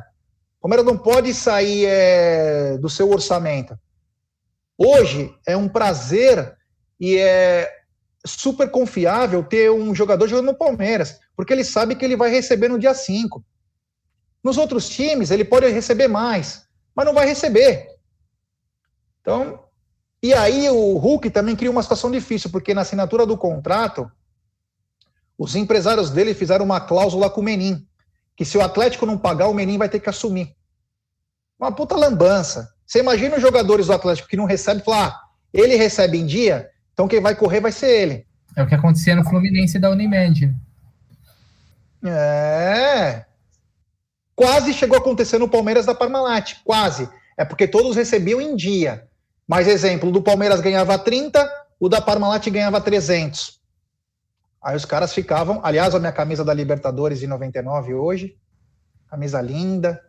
[0.59, 3.79] O Palmeiras não pode sair é, do seu orçamento.
[4.77, 6.53] Hoje é um prazer
[6.99, 7.71] e é
[8.27, 12.67] super confiável ter um jogador jogando no Palmeiras, porque ele sabe que ele vai receber
[12.67, 13.45] no dia 5.
[14.43, 17.87] Nos outros times, ele pode receber mais, mas não vai receber.
[19.21, 19.63] Então,
[20.21, 24.11] e aí o Hulk também cria uma situação difícil, porque na assinatura do contrato,
[25.39, 27.87] os empresários dele fizeram uma cláusula com o Menin,
[28.37, 30.55] que se o Atlético não pagar, o Menin vai ter que assumir.
[31.59, 32.73] Uma puta lambança.
[32.87, 35.21] Você imagina os jogadores do Atlético que não recebem, falar, ah,
[35.53, 38.27] ele recebe em dia, então quem vai correr vai ser ele.
[38.57, 40.55] É o que acontecia no Fluminense da Unimed.
[42.05, 43.25] É.
[44.37, 47.09] Quase chegou a acontecer no Palmeiras da Parmalat, quase.
[47.37, 49.09] É porque todos recebiam em dia.
[49.47, 51.49] Mas exemplo, do Palmeiras ganhava 30,
[51.81, 53.61] o da Parmalat ganhava 300.
[54.65, 58.35] Aí os caras ficavam, aliás, a minha camisa da Libertadores de 99 hoje,
[59.11, 60.01] camisa linda.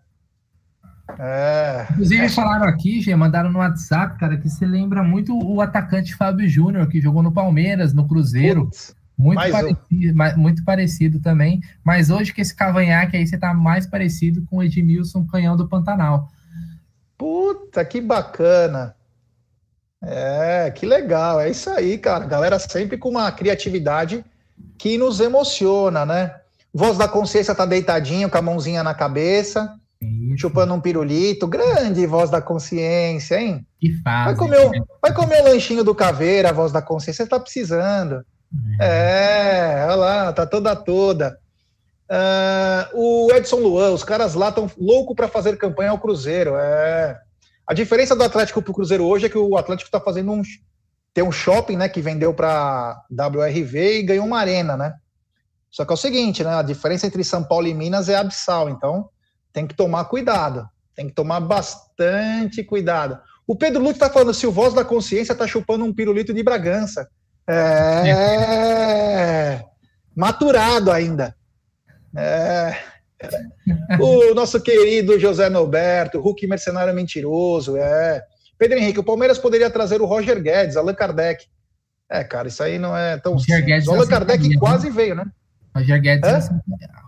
[1.19, 1.85] É.
[1.91, 6.47] Inclusive falaram aqui, já mandaram no WhatsApp, cara, que você lembra muito o atacante Fábio
[6.47, 8.63] Júnior, que jogou no Palmeiras, no Cruzeiro.
[8.63, 11.59] Putz, muito parecido, muito parecido também.
[11.83, 15.67] Mas hoje que esse cavanhaque aí, você tá mais parecido com o Edmilson Canhão do
[15.67, 16.29] Pantanal.
[17.17, 18.95] Puta, que bacana.
[20.01, 21.41] É, que legal.
[21.41, 22.25] É isso aí, cara.
[22.25, 24.23] Galera sempre com uma criatividade
[24.77, 26.35] que nos emociona, né?
[26.73, 30.39] Voz da consciência tá deitadinho, com a mãozinha na cabeça, Isso.
[30.39, 31.47] chupando um pirulito.
[31.47, 33.65] Grande voz da consciência, hein?
[33.79, 34.25] Que fase.
[34.25, 34.71] Vai comer, o,
[35.01, 38.25] vai comer o lanchinho do caveira, a voz da consciência, você tá precisando.
[38.79, 41.37] É, é olha lá, tá toda toda.
[42.09, 46.55] Uh, o Edson Luan, os caras lá estão loucos para fazer campanha ao Cruzeiro.
[46.55, 47.17] É.
[47.67, 50.41] A diferença do Atlético para o Cruzeiro hoje é que o Atlético está fazendo um.
[51.15, 54.93] Tem um shopping, né, que vendeu para WRV e ganhou uma arena, né?
[55.71, 56.53] Só que é o seguinte, né?
[56.55, 59.07] A diferença entre São Paulo e Minas é abissal, então
[59.53, 60.67] tem que tomar cuidado.
[60.93, 63.17] Tem que tomar bastante cuidado.
[63.47, 66.43] O Pedro Lute está falando se o voz da consciência está chupando um pirulito de
[66.43, 67.07] Bragança.
[67.47, 67.63] É.
[70.13, 71.33] Maturado ainda.
[72.13, 72.75] É.
[74.01, 78.21] O nosso querido José Norberto, Hulk mercenário mentiroso, é.
[78.57, 81.45] Pedro Henrique, o Palmeiras poderia trazer o Roger Guedes, Allan Kardec.
[82.09, 85.25] É, cara, isso aí não é tão Roger Guedes o Allan Kardec quase veio, né?
[85.75, 86.39] Roger Guedes, é?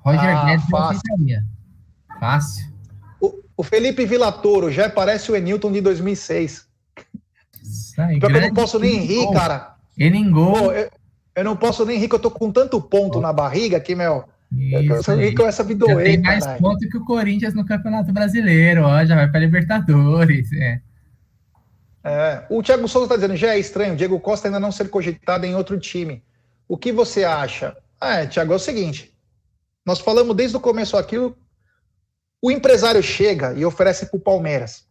[0.03, 1.01] Roger ah, Guedes fácil.
[2.19, 2.67] Fácil.
[3.21, 6.67] O, o Felipe Villatoro já parece o Enilton de 2006.
[7.97, 9.75] Aí, eu não posso nem rir, cara.
[9.97, 10.71] Ele engol.
[10.71, 10.89] Eu,
[11.35, 13.21] eu, não posso nem rir, que eu tô com tanto ponto oh.
[13.21, 14.25] na barriga que, meu.
[14.51, 16.03] Isso, eu, eu começa a me doer.
[16.03, 20.51] Tem mais pontos ponto que o Corinthians no Campeonato Brasileiro, ó, já vai para Libertadores.
[20.53, 20.79] É.
[22.07, 25.45] É, o Thiago Souza está dizendo, já é estranho, Diego Costa ainda não ser cogitado
[25.45, 26.23] em outro time.
[26.65, 27.75] O que você acha?
[27.99, 29.13] Ah, é, Thiago, é o seguinte,
[29.85, 34.88] nós falamos desde o começo aqui, o empresário chega e oferece para o Palmeiras,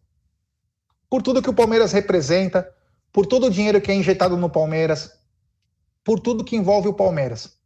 [1.08, 2.68] por tudo que o Palmeiras representa,
[3.10, 5.18] por todo o dinheiro que é injetado no Palmeiras,
[6.04, 7.56] por tudo que envolve o Palmeiras.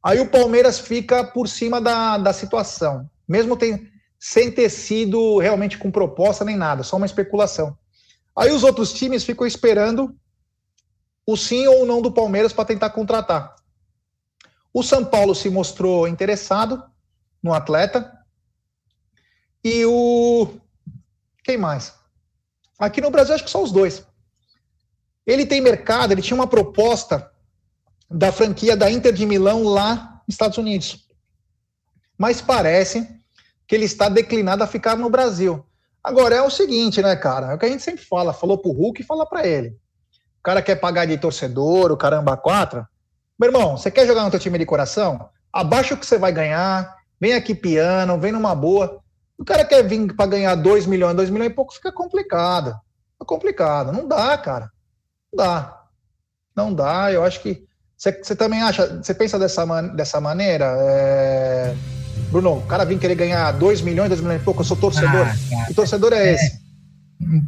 [0.00, 5.76] Aí o Palmeiras fica por cima da, da situação, mesmo tem, sem ter sido realmente
[5.76, 7.76] com proposta nem nada, só uma especulação.
[8.38, 10.14] Aí os outros times ficam esperando
[11.26, 13.56] o sim ou não do Palmeiras para tentar contratar.
[14.72, 16.84] O São Paulo se mostrou interessado
[17.42, 18.12] no atleta.
[19.64, 20.48] E o.
[21.42, 21.94] Quem mais?
[22.78, 24.04] Aqui no Brasil, acho que só os dois.
[25.26, 27.32] Ele tem mercado, ele tinha uma proposta
[28.08, 31.08] da franquia da Inter de Milão lá nos Estados Unidos.
[32.16, 33.08] Mas parece
[33.66, 35.64] que ele está declinado a ficar no Brasil.
[36.06, 37.50] Agora é o seguinte, né, cara?
[37.50, 39.70] É o que a gente sempre fala, falou pro Hulk e fala para ele.
[40.38, 42.86] O cara quer pagar de torcedor, o caramba quatro.
[43.36, 45.28] Meu irmão, você quer jogar no teu time de coração?
[45.52, 49.00] Abaixa o que você vai ganhar, vem aqui piano, vem numa boa.
[49.36, 52.68] O cara quer vir para ganhar 2 milhões, 2 milhões e pouco, fica complicado.
[53.14, 53.90] Fica complicado.
[53.90, 54.70] Não dá, cara.
[55.32, 55.82] Não dá.
[56.54, 57.10] Não dá.
[57.10, 57.66] Eu acho que.
[57.96, 59.02] Você, também acha.
[59.02, 60.66] Você pensa dessa, man, dessa maneira?
[60.78, 61.95] É
[62.30, 65.26] Bruno, o cara vem querer ganhar 2 milhões, 2 milhões e pouco, eu sou torcedor.
[65.26, 66.60] Ah, que torcedor é, é esse?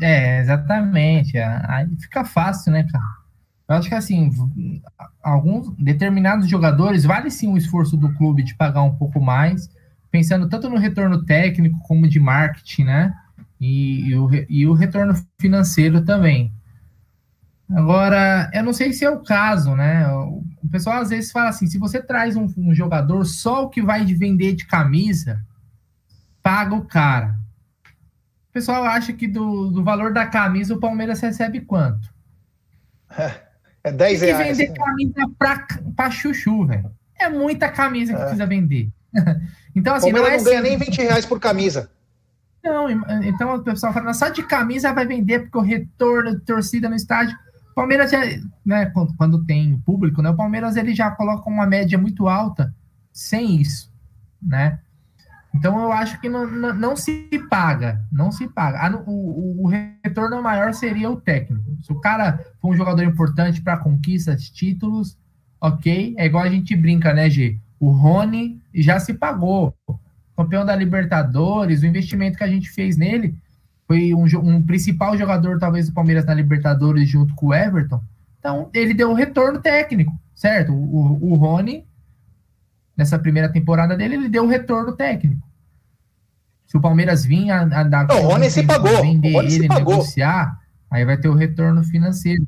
[0.00, 1.36] É, exatamente.
[1.38, 3.04] Aí fica fácil, né, cara?
[3.68, 4.30] Eu acho que assim,
[5.22, 9.68] alguns determinados jogadores vale sim o esforço do clube de pagar um pouco mais,
[10.10, 13.14] pensando tanto no retorno técnico como de marketing, né?
[13.60, 16.52] E, e, o, e o retorno financeiro também.
[17.70, 20.08] Agora, eu não sei se é o caso, né?
[20.08, 23.82] O pessoal às vezes fala assim: se você traz um, um jogador, só o que
[23.82, 25.44] vai vender de camisa,
[26.42, 27.38] paga o cara.
[28.48, 32.08] O pessoal acha que do, do valor da camisa o Palmeiras recebe quanto?
[33.84, 34.38] É 10 reais.
[34.38, 36.90] Tem que vender camisa pra, pra chuchu, velho.
[37.16, 38.22] É muita camisa que é.
[38.22, 38.88] precisa vender.
[39.74, 40.10] então, assim.
[40.10, 41.88] O Palmeiras não, é não ganha nem 20 reais por camisa.
[42.62, 42.90] Não,
[43.22, 46.96] então o pessoal fala, só de camisa vai vender, porque o retorno de torcida no
[46.96, 47.38] estádio
[47.78, 48.20] Palmeiras, já,
[48.66, 52.74] né, quando, quando, tem público, né, o Palmeiras ele já coloca uma média muito alta
[53.12, 53.92] sem isso,
[54.42, 54.80] né?
[55.54, 58.96] Então eu acho que não, não, não se paga, não se paga.
[59.06, 61.64] O, o, o, retorno maior seria o técnico.
[61.82, 65.16] Se o cara for um jogador importante para conquista de títulos,
[65.60, 66.14] ok.
[66.18, 67.58] É igual a gente brinca, né, G?
[67.80, 69.74] O Rony já se pagou.
[70.36, 73.34] Campeão da Libertadores, o investimento que a gente fez nele
[73.88, 78.02] foi um, um, principal jogador, talvez, do Palmeiras na Libertadores junto com o Everton.
[78.38, 80.74] Então, ele deu um retorno técnico, certo?
[80.74, 81.86] O, o Rony,
[82.94, 85.42] nessa primeira temporada dele, ele deu um retorno técnico.
[86.66, 88.10] Se o Palmeiras vinha a, dar.
[88.10, 89.00] o Rony se pagou.
[89.00, 90.60] Vender o Rony ele, negociar.
[90.90, 92.46] Aí vai ter o retorno financeiro.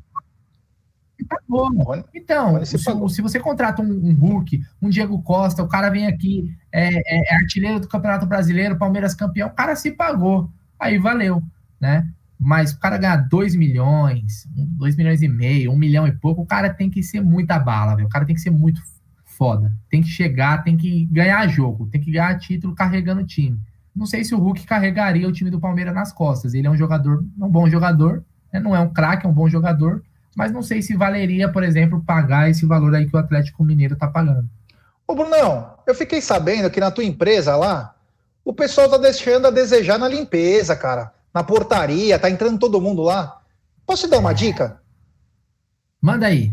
[1.27, 1.71] Tá bom.
[2.13, 6.55] Então, se, se, você contrata um, um, Hulk, um Diego Costa, o cara vem aqui,
[6.71, 10.51] é, é, é, artilheiro do Campeonato Brasileiro, Palmeiras campeão, o cara se pagou.
[10.81, 11.43] Aí valeu,
[11.79, 12.07] né?
[12.39, 16.41] Mas o cara ganhar 2 milhões, 2 milhões e meio, 1 um milhão e pouco,
[16.41, 18.07] o cara tem que ser muita bala, velho.
[18.07, 18.81] O cara tem que ser muito
[19.23, 19.71] foda.
[19.91, 23.59] Tem que chegar, tem que ganhar jogo, tem que ganhar título carregando o time.
[23.95, 26.55] Não sei se o Hulk carregaria o time do Palmeiras nas costas.
[26.55, 28.59] Ele é um jogador, um bom jogador, né?
[28.59, 30.01] não é um craque, é um bom jogador,
[30.35, 33.95] mas não sei se valeria, por exemplo, pagar esse valor aí que o Atlético Mineiro
[33.95, 34.49] tá pagando.
[35.07, 37.93] Ô, Brunão, eu fiquei sabendo que na tua empresa lá,
[38.43, 43.01] o pessoal tá deixando a desejar na limpeza, cara na portaria, tá entrando todo mundo
[43.01, 43.41] lá.
[43.85, 44.81] Posso te dar uma dica?
[46.01, 46.51] Manda aí.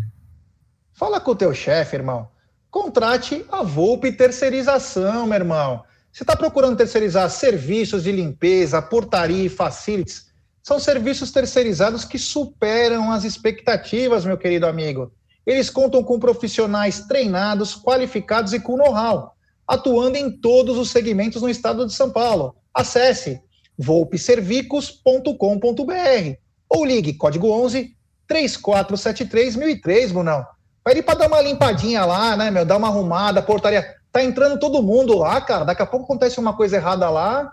[0.92, 2.28] Fala com o teu chefe, irmão.
[2.70, 5.84] Contrate a Volpe Terceirização, meu irmão.
[6.12, 10.28] Você está procurando terceirizar serviços de limpeza, portaria e facilities?
[10.62, 15.12] São serviços terceirizados que superam as expectativas, meu querido amigo.
[15.46, 19.34] Eles contam com profissionais treinados, qualificados e com know-how,
[19.68, 22.56] atuando em todos os segmentos no estado de São Paulo.
[22.72, 23.42] Acesse
[23.76, 26.36] volpeservicos.com.br
[26.68, 27.96] ou ligue código 11
[28.26, 30.46] 3473 1003, Brunão.
[30.84, 32.64] Vai ir para dar uma limpadinha lá, né, meu?
[32.64, 33.94] Dar uma arrumada, portaria.
[34.10, 35.64] Tá entrando todo mundo lá, cara.
[35.64, 37.50] Daqui a pouco acontece uma coisa errada lá.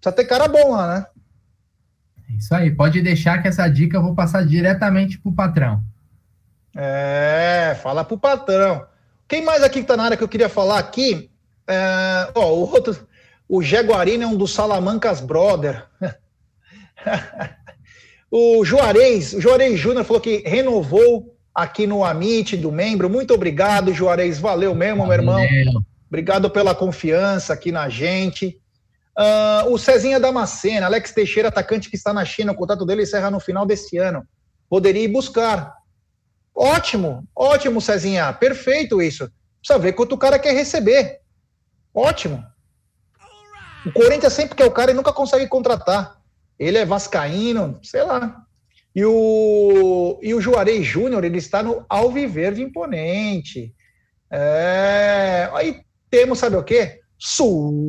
[0.00, 1.06] Precisa ter cara bom lá, né?
[2.38, 2.70] Isso aí.
[2.70, 5.82] Pode deixar que essa dica eu vou passar diretamente pro patrão.
[6.76, 8.86] É, fala pro patrão.
[9.28, 11.30] Quem mais aqui que tá na área que eu queria falar aqui?
[11.68, 12.96] É, ó, o outro,
[13.46, 15.86] o Jaguarino é um dos Salamancas Brother.
[18.30, 23.10] o Juarez, o Juarez Júnior falou que renovou aqui no Amit do membro.
[23.10, 24.38] Muito obrigado, Juarez.
[24.38, 25.26] Valeu mesmo, Valeu.
[25.26, 25.82] meu irmão.
[26.08, 28.58] Obrigado pela confiança aqui na gente.
[29.18, 33.30] Uh, o Cezinha Damascena, Alex Teixeira, atacante que está na China, o contrato dele encerra
[33.30, 34.26] no final desse ano.
[34.70, 35.77] Poderia ir buscar.
[36.60, 38.32] Ótimo, ótimo, Cezinha.
[38.32, 39.30] Perfeito isso.
[39.60, 41.20] Precisa ver quanto o cara quer receber.
[41.94, 42.44] Ótimo.
[43.86, 46.16] O Corinthians sempre quer o cara e nunca consegue contratar.
[46.58, 48.42] Ele é vascaíno, sei lá.
[48.92, 53.72] E o, e o Juarez Júnior, ele está no Alviverde Imponente.
[54.28, 56.98] É, aí temos, sabe o quê?
[57.16, 57.80] Superchat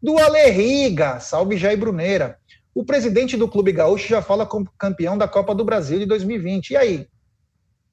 [0.00, 2.38] do Ale Riga, salve Jair Bruneira.
[2.78, 6.70] O presidente do Clube Gaúcho já fala como campeão da Copa do Brasil de 2020.
[6.70, 7.08] E aí?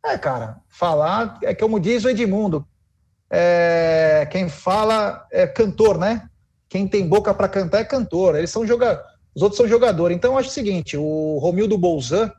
[0.06, 2.68] É, cara, falar é como diz o Edmundo,
[3.28, 6.30] é, quem fala é cantor, né?
[6.70, 8.36] Quem tem boca para cantar é cantor.
[8.36, 9.04] Eles são jogadores,
[9.34, 10.16] os outros são jogadores.
[10.16, 12.32] Então, eu acho o seguinte: o Romildo Bolzan,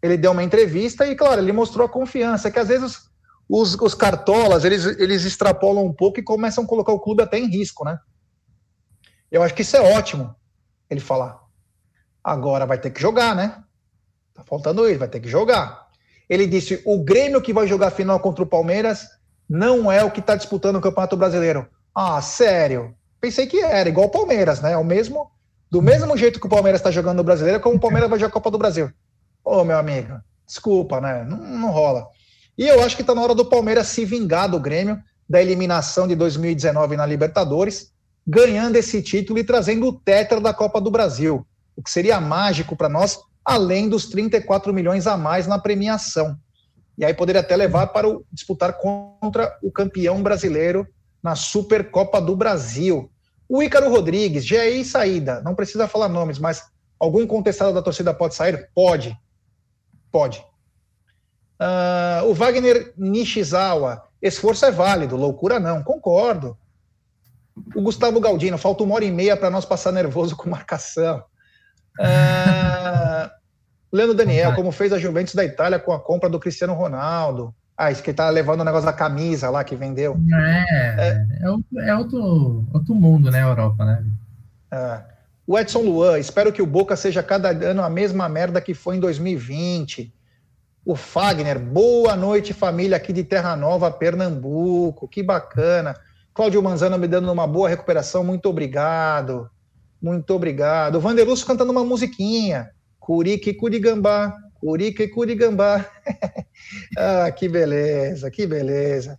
[0.00, 3.02] ele deu uma entrevista e, claro, ele mostrou a confiança, que às vezes
[3.46, 7.38] os, os cartolas, eles, eles extrapolam um pouco e começam a colocar o clube até
[7.38, 7.98] em risco, né?
[9.30, 10.34] Eu acho que isso é ótimo,
[10.90, 11.40] ele falar.
[12.22, 13.62] Agora vai ter que jogar, né?
[14.34, 15.88] Tá faltando ele, vai ter que jogar.
[16.28, 19.08] Ele disse: o Grêmio que vai jogar final contra o Palmeiras
[19.48, 21.66] não é o que está disputando o Campeonato Brasileiro.
[21.94, 22.94] Ah, sério?
[23.20, 24.72] Pensei que era, igual o Palmeiras, né?
[24.72, 25.30] É o mesmo,
[25.70, 28.30] do mesmo jeito que o Palmeiras está jogando no Brasileiro, como o Palmeiras vai jogar
[28.30, 28.92] a Copa do Brasil.
[29.44, 31.24] Ô, meu amigo, desculpa, né?
[31.24, 32.06] Não, não rola.
[32.56, 36.06] E eu acho que está na hora do Palmeiras se vingar do Grêmio, da eliminação
[36.06, 37.92] de 2019 na Libertadores,
[38.28, 41.44] ganhando esse título e trazendo o tetra da Copa do Brasil,
[41.74, 46.38] o que seria mágico para nós, além dos 34 milhões a mais na premiação
[46.98, 50.86] e aí poderia até levar para o, disputar contra o campeão brasileiro
[51.22, 53.08] na Supercopa do Brasil.
[53.48, 56.64] O Ícaro Rodrigues, já é saída, não precisa falar nomes, mas
[56.98, 58.68] algum contestado da torcida pode sair?
[58.74, 59.16] Pode.
[60.10, 60.44] Pode.
[61.60, 66.58] Uh, o Wagner Nishizawa, esforço é válido, loucura não, concordo.
[67.74, 71.22] O Gustavo Galdino, falta uma hora e meia para nós passar nervoso com marcação.
[71.98, 73.30] Uh,
[73.92, 77.54] Leandro Daniel, como fez a Juventus da Itália com a compra do Cristiano Ronaldo.
[77.76, 80.18] Ah, isso que tá levando o negócio da camisa lá que vendeu.
[80.34, 84.04] É, é, é, outro, outro mundo, né, Europa, né?
[84.70, 85.00] É.
[85.46, 88.96] O Edson Luan, espero que o Boca seja cada ano a mesma merda que foi
[88.96, 90.12] em 2020.
[90.84, 95.94] O Fagner, boa noite, família aqui de Terra Nova, Pernambuco, que bacana.
[96.38, 99.50] Cláudio Manzano me dando uma boa recuperação, muito obrigado.
[100.00, 101.00] Muito obrigado.
[101.00, 102.70] O cantando uma musiquinha.
[103.00, 105.84] Curique Curigambá, Curique Curigambá.
[106.96, 109.18] ah, que beleza, que beleza.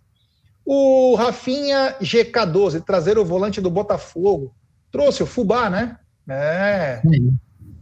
[0.64, 4.54] O Rafinha GK12, trazer o volante do Botafogo.
[4.90, 5.98] Trouxe o Fubá, né?
[6.26, 7.02] É.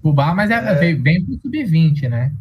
[0.02, 0.94] Fubá, mas é, é.
[0.94, 2.32] bem pro sub-20, né?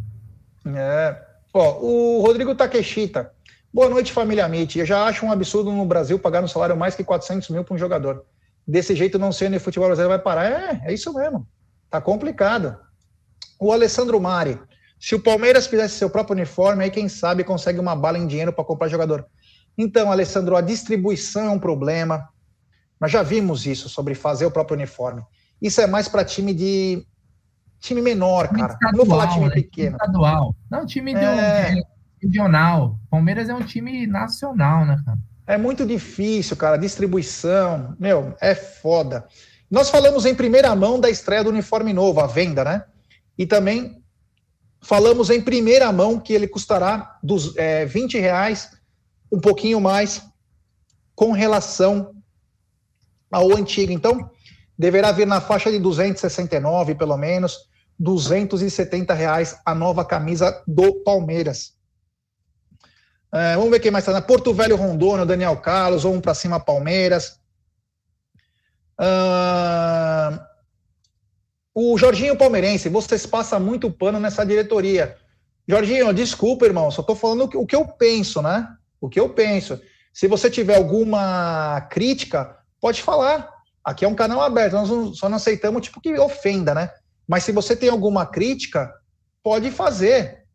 [0.65, 1.15] É.
[1.53, 3.31] Ó, o Rodrigo Takeshita.
[3.73, 4.79] Boa noite, família Amit.
[4.79, 7.75] Eu já acho um absurdo no Brasil pagar um salário mais que 400 mil para
[7.75, 8.25] um jogador.
[8.65, 10.45] desse jeito não sendo e o futebol brasileiro vai parar.
[10.45, 11.47] É, é isso mesmo.
[11.89, 12.77] Tá complicado.
[13.59, 14.59] O Alessandro Mari,
[14.99, 18.51] se o Palmeiras fizesse seu próprio uniforme, aí quem sabe consegue uma bala em dinheiro
[18.51, 19.25] para comprar jogador.
[19.77, 22.27] Então, Alessandro, a distribuição é um problema.
[22.99, 25.21] Nós já vimos isso sobre fazer o próprio uniforme.
[25.61, 27.05] Isso é mais para time de
[27.79, 28.73] time menor, cara.
[28.73, 29.53] Estadual, não vou falar time né?
[29.53, 29.97] pequeno.
[29.97, 30.55] Estadual.
[30.69, 31.75] Não, time é...
[31.75, 31.83] de,
[32.21, 32.99] regional.
[33.09, 35.17] Palmeiras é um time nacional, né, cara?
[35.45, 36.77] É muito difícil, cara.
[36.77, 39.25] Distribuição, meu, é foda.
[39.71, 42.83] Nós falamos em primeira mão da estreia do uniforme novo, a venda, né?
[43.37, 44.03] E também
[44.81, 48.71] falamos em primeira mão que ele custará dos é, 20 reais,
[49.31, 50.21] um pouquinho mais,
[51.15, 52.13] com relação
[53.31, 53.91] ao antigo.
[53.91, 54.29] Então,
[54.77, 57.57] deverá vir na faixa de 269, pelo menos,
[57.99, 61.76] 270 reais a nova camisa do Palmeiras.
[63.33, 66.33] É, vamos ver quem mais está na Porto Velho Rondônia, Daniel Carlos, ou um para
[66.33, 67.39] cima Palmeiras.
[68.99, 70.39] Uh,
[71.75, 75.15] o Jorginho Palmeirense, vocês passam muito pano nessa diretoria.
[75.67, 78.67] Jorginho, desculpa, irmão, só estou falando o que, o que eu penso, né?
[78.99, 79.79] O que eu penso.
[80.13, 83.49] Se você tiver alguma crítica, pode falar.
[83.83, 86.89] Aqui é um canal aberto, nós só não aceitamos tipo que ofenda, né?
[87.27, 88.91] Mas se você tem alguma crítica,
[89.43, 90.46] pode fazer.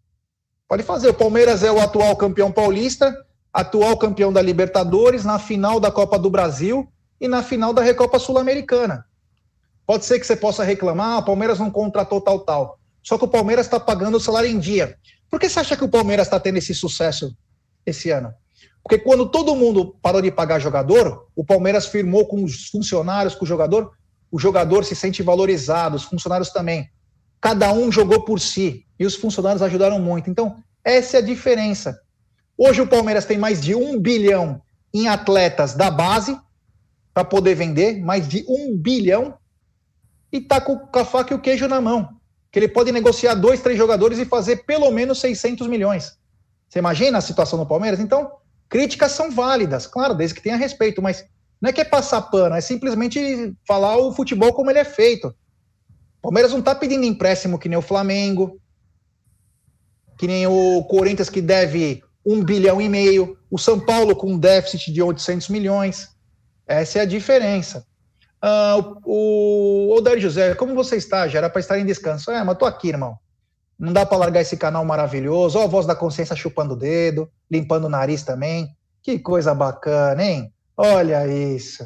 [0.72, 1.10] Pode fazer.
[1.10, 3.14] O Palmeiras é o atual campeão paulista,
[3.52, 6.90] atual campeão da Libertadores, na final da Copa do Brasil
[7.20, 9.04] e na final da Recopa Sul-Americana.
[9.86, 12.78] Pode ser que você possa reclamar, ah, o Palmeiras não contratou tal, tal.
[13.02, 14.96] Só que o Palmeiras está pagando o salário em dia.
[15.28, 17.36] Por que você acha que o Palmeiras está tendo esse sucesso
[17.84, 18.32] esse ano?
[18.82, 23.44] Porque quando todo mundo parou de pagar jogador, o Palmeiras firmou com os funcionários, com
[23.44, 23.92] o jogador,
[24.30, 26.88] o jogador se sente valorizado, os funcionários também.
[27.42, 30.30] Cada um jogou por si e os funcionários ajudaram muito.
[30.30, 32.00] Então, essa é a diferença.
[32.56, 34.62] Hoje o Palmeiras tem mais de um bilhão
[34.94, 36.38] em atletas da base
[37.12, 39.34] para poder vender, mais de um bilhão,
[40.30, 42.10] e tá com a faca e o queijo na mão.
[42.52, 46.16] Que ele pode negociar dois, três jogadores e fazer pelo menos 600 milhões.
[46.68, 47.98] Você imagina a situação no Palmeiras?
[47.98, 48.30] Então,
[48.68, 51.26] críticas são válidas, claro, desde que tenha respeito, mas
[51.60, 55.34] não é que é passar pano, é simplesmente falar o futebol como ele é feito.
[56.22, 58.60] Palmeiras não está pedindo empréstimo que nem o Flamengo,
[60.16, 64.38] que nem o Corinthians que deve um bilhão e meio, o São Paulo com um
[64.38, 66.08] déficit de 800 milhões.
[66.64, 67.84] Essa é a diferença.
[68.42, 71.26] Uh, o Odair José, como você está?
[71.26, 72.30] Já era para estar em descanso.
[72.30, 73.16] É, mas tô aqui, irmão.
[73.78, 75.58] Não dá para largar esse canal maravilhoso.
[75.58, 78.76] Ó, a voz da consciência chupando o dedo, limpando o nariz também.
[79.02, 80.52] Que coisa bacana, hein?
[80.76, 81.84] Olha isso.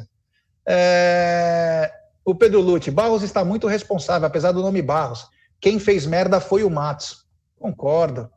[0.67, 1.91] É...
[2.27, 5.29] O Pedro Lute, Barros está muito responsável, apesar do nome Barros.
[5.61, 7.25] Quem fez merda foi o Matos.
[7.57, 8.29] Concordo.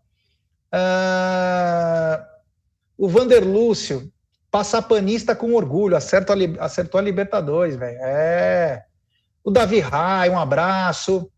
[0.72, 2.22] É...
[2.96, 4.08] O Vander Lúcio,
[4.48, 7.98] passapanista com orgulho, acertou a, acertou a Libertadores, velho.
[8.00, 8.84] É.
[9.42, 11.28] O Davi Rai, um abraço.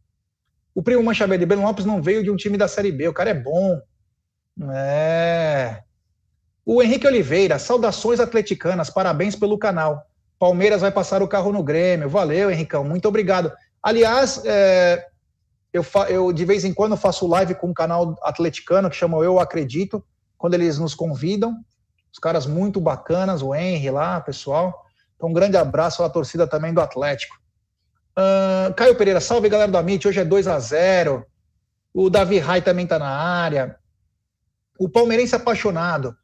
[0.75, 3.15] O primo Mancha Verde, Belo Lopes não veio de um time da Série B, o
[3.15, 3.81] cara é bom.
[4.75, 5.83] É.
[6.67, 10.07] O Henrique Oliveira, saudações atleticanas, parabéns pelo canal.
[10.43, 12.09] Palmeiras vai passar o carro no Grêmio.
[12.09, 13.53] Valeu, Henricão, muito obrigado.
[13.81, 15.07] Aliás, é,
[15.73, 19.39] eu, eu, de vez em quando faço live com um canal atleticano que chama Eu
[19.39, 20.05] Acredito,
[20.37, 21.55] quando eles nos convidam.
[22.13, 24.85] Os caras muito bacanas, o Henry lá, pessoal.
[25.15, 27.37] Então, um grande abraço à torcida também do Atlético.
[28.19, 31.25] Uh, Caio Pereira, salve galera do Amit, hoje é 2 a 0
[31.95, 33.77] O Davi Rai também está na área.
[34.77, 36.17] O palmeirense apaixonado.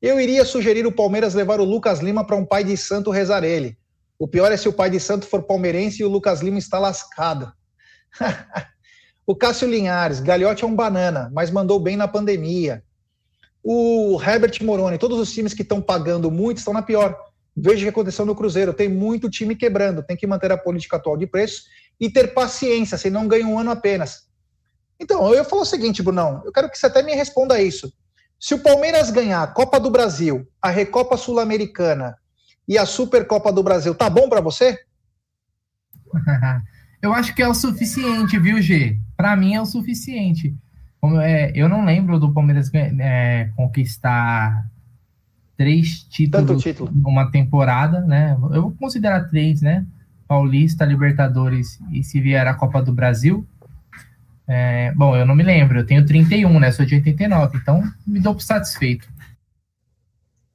[0.00, 3.44] Eu iria sugerir o Palmeiras levar o Lucas Lima para um pai de santo rezar
[3.44, 3.76] ele.
[4.18, 6.78] O pior é se o pai de santo for palmeirense e o Lucas Lima está
[6.78, 7.52] lascado.
[9.26, 12.82] o Cássio Linhares, Galhote é um banana, mas mandou bem na pandemia.
[13.62, 17.14] O Herbert Moroni, todos os times que estão pagando muito estão na pior.
[17.54, 18.72] Veja o que aconteceu no Cruzeiro.
[18.72, 20.02] Tem muito time quebrando.
[20.02, 21.64] Tem que manter a política atual de preço
[22.00, 24.30] e ter paciência, senão ganha um ano apenas.
[24.98, 26.42] Então, eu falo o seguinte, Brunão.
[26.44, 27.92] Eu quero que você até me responda isso.
[28.40, 32.16] Se o Palmeiras ganhar a Copa do Brasil, a Recopa Sul-Americana
[32.66, 34.78] e a Supercopa do Brasil, tá bom para você?
[37.02, 38.98] eu acho que é o suficiente, viu, G?
[39.14, 40.56] Para mim é o suficiente.
[41.22, 44.66] É, eu não lembro do Palmeiras é, conquistar
[45.56, 46.90] três títulos título.
[46.94, 48.32] numa temporada, né?
[48.52, 49.84] Eu vou considerar três, né?
[50.26, 53.46] Paulista, Libertadores e se vier a Copa do Brasil.
[54.52, 56.72] É, bom, eu não me lembro, eu tenho 31, né?
[56.72, 59.08] Sou de 89, então me dou por satisfeito.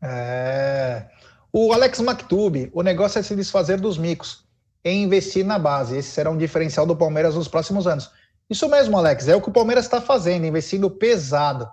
[0.02, 1.06] É...
[1.50, 4.44] O Alex Maktub, o negócio é se desfazer dos micos
[4.84, 5.96] e investir na base.
[5.96, 8.12] Esse será um diferencial do Palmeiras nos próximos anos.
[8.50, 11.66] Isso mesmo, Alex, é o que o Palmeiras está fazendo, investindo pesado.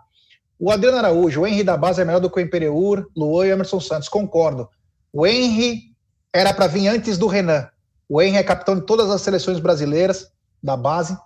[0.61, 3.51] O Adriano Araújo, o Henry da base é melhor do que o Imperiur, Luan e
[3.51, 4.09] Emerson Santos.
[4.09, 4.69] Concordo.
[5.13, 5.93] O Henry
[6.33, 7.69] era para vir antes do Renan.
[8.09, 10.31] O Henry é capitão de todas as seleções brasileiras
[10.63, 11.19] da base.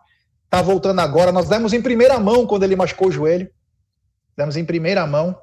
[0.48, 1.32] Tá voltando agora.
[1.32, 3.50] Nós demos em primeira mão quando ele machucou o joelho.
[4.36, 5.38] Demos em primeira mão.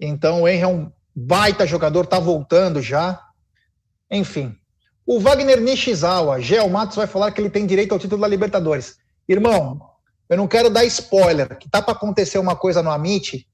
[0.00, 3.20] Então o Henry é um baita jogador, tá voltando já.
[4.10, 4.56] Enfim.
[5.04, 8.98] O Wagner Nishizawa, Gel Matos vai falar que ele tem direito ao título da Libertadores.
[9.26, 9.80] Irmão,
[10.28, 13.48] eu não quero dar spoiler, que tá para acontecer uma coisa no Amit.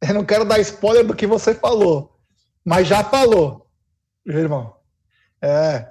[0.00, 2.18] Eu não quero dar spoiler do que você falou,
[2.64, 3.66] mas já falou,
[4.26, 4.74] irmão.
[5.42, 5.86] É.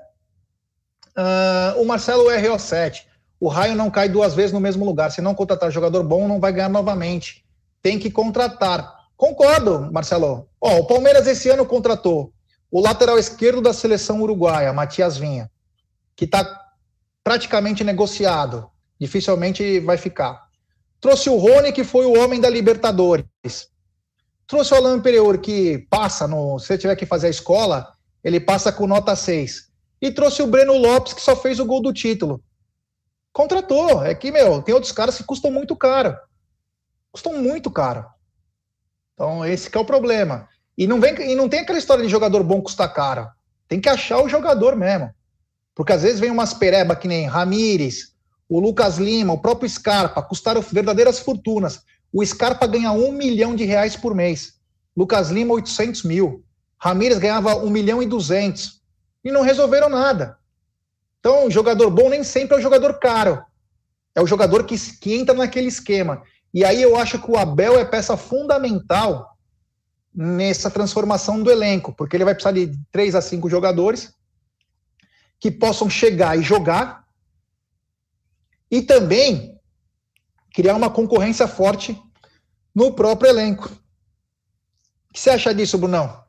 [1.15, 3.06] Uh, o Marcelo RO7.
[3.39, 5.11] O raio não cai duas vezes no mesmo lugar.
[5.11, 7.45] Se não contratar jogador bom, não vai ganhar novamente.
[7.81, 8.95] Tem que contratar.
[9.15, 10.47] Concordo, Marcelo.
[10.59, 12.33] Ó, o Palmeiras esse ano contratou
[12.69, 15.49] o lateral esquerdo da seleção uruguaia, Matias Vinha,
[16.15, 16.65] que está
[17.23, 18.69] praticamente negociado.
[18.99, 20.47] Dificilmente vai ficar.
[20.99, 23.25] Trouxe o Rony, que foi o homem da Libertadores.
[24.47, 26.57] Trouxe o Alain Pereur, que passa no.
[26.57, 27.93] Se tiver que fazer a escola,
[28.23, 29.67] ele passa com nota 6.
[30.01, 32.41] E trouxe o Breno Lopes, que só fez o gol do título.
[33.37, 34.03] Contratou.
[34.03, 36.17] É que, meu, tem outros caras que custam muito caro.
[37.11, 38.03] Custam muito caro.
[39.13, 40.49] Então, esse é o problema.
[40.75, 43.27] E não, vem, e não tem aquela história de jogador bom custar caro.
[43.67, 45.13] Tem que achar o jogador mesmo.
[45.75, 48.15] Porque às vezes vem umas pereba que nem Ramires,
[48.49, 51.83] o Lucas Lima, o próprio Scarpa, custaram verdadeiras fortunas.
[52.11, 54.53] O Scarpa ganha um milhão de reais por mês.
[54.95, 56.43] Lucas Lima, 800 mil.
[56.79, 58.81] Ramires ganhava um milhão e duzentos.
[59.23, 60.36] E não resolveram nada.
[61.19, 63.43] Então, jogador bom nem sempre é o jogador caro.
[64.15, 66.23] É o jogador que, que entra naquele esquema.
[66.53, 69.37] E aí eu acho que o Abel é peça fundamental
[70.13, 74.11] nessa transformação do elenco, porque ele vai precisar de três a cinco jogadores
[75.39, 77.05] que possam chegar e jogar
[78.71, 79.59] e também
[80.51, 82.01] criar uma concorrência forte
[82.73, 83.69] no próprio elenco.
[85.09, 86.26] O que você acha disso, Brunão?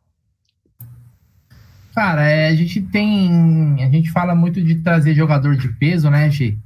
[1.99, 3.83] Cara, é, a gente tem.
[3.83, 6.57] A gente fala muito de trazer jogador de peso, né, G?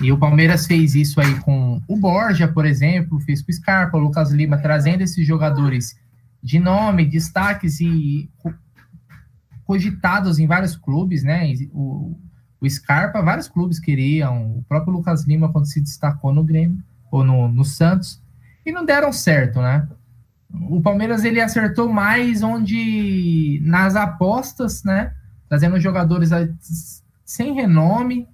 [0.00, 3.98] E o Palmeiras fez isso aí com o Borja, por exemplo, fez com o Scarpa,
[3.98, 5.98] o Lucas Lima, trazendo esses jogadores
[6.40, 8.30] de nome, destaques e
[9.64, 11.52] cogitados em vários clubes, né?
[11.72, 12.16] O,
[12.60, 16.78] o Scarpa, vários clubes queriam, o próprio Lucas Lima, quando se destacou no Grêmio,
[17.10, 18.22] ou no, no Santos,
[18.64, 19.88] e não deram certo, né?
[20.52, 25.12] O Palmeiras ele acertou mais onde nas apostas, né?
[25.48, 26.30] Trazendo jogadores
[27.24, 28.26] sem renome,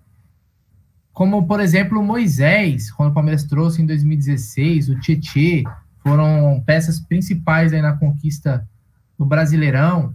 [1.13, 5.65] como por exemplo o Moisés, quando o Palmeiras trouxe em 2016, o Tietê,
[6.01, 8.69] foram peças principais aí na conquista
[9.19, 10.15] do Brasileirão.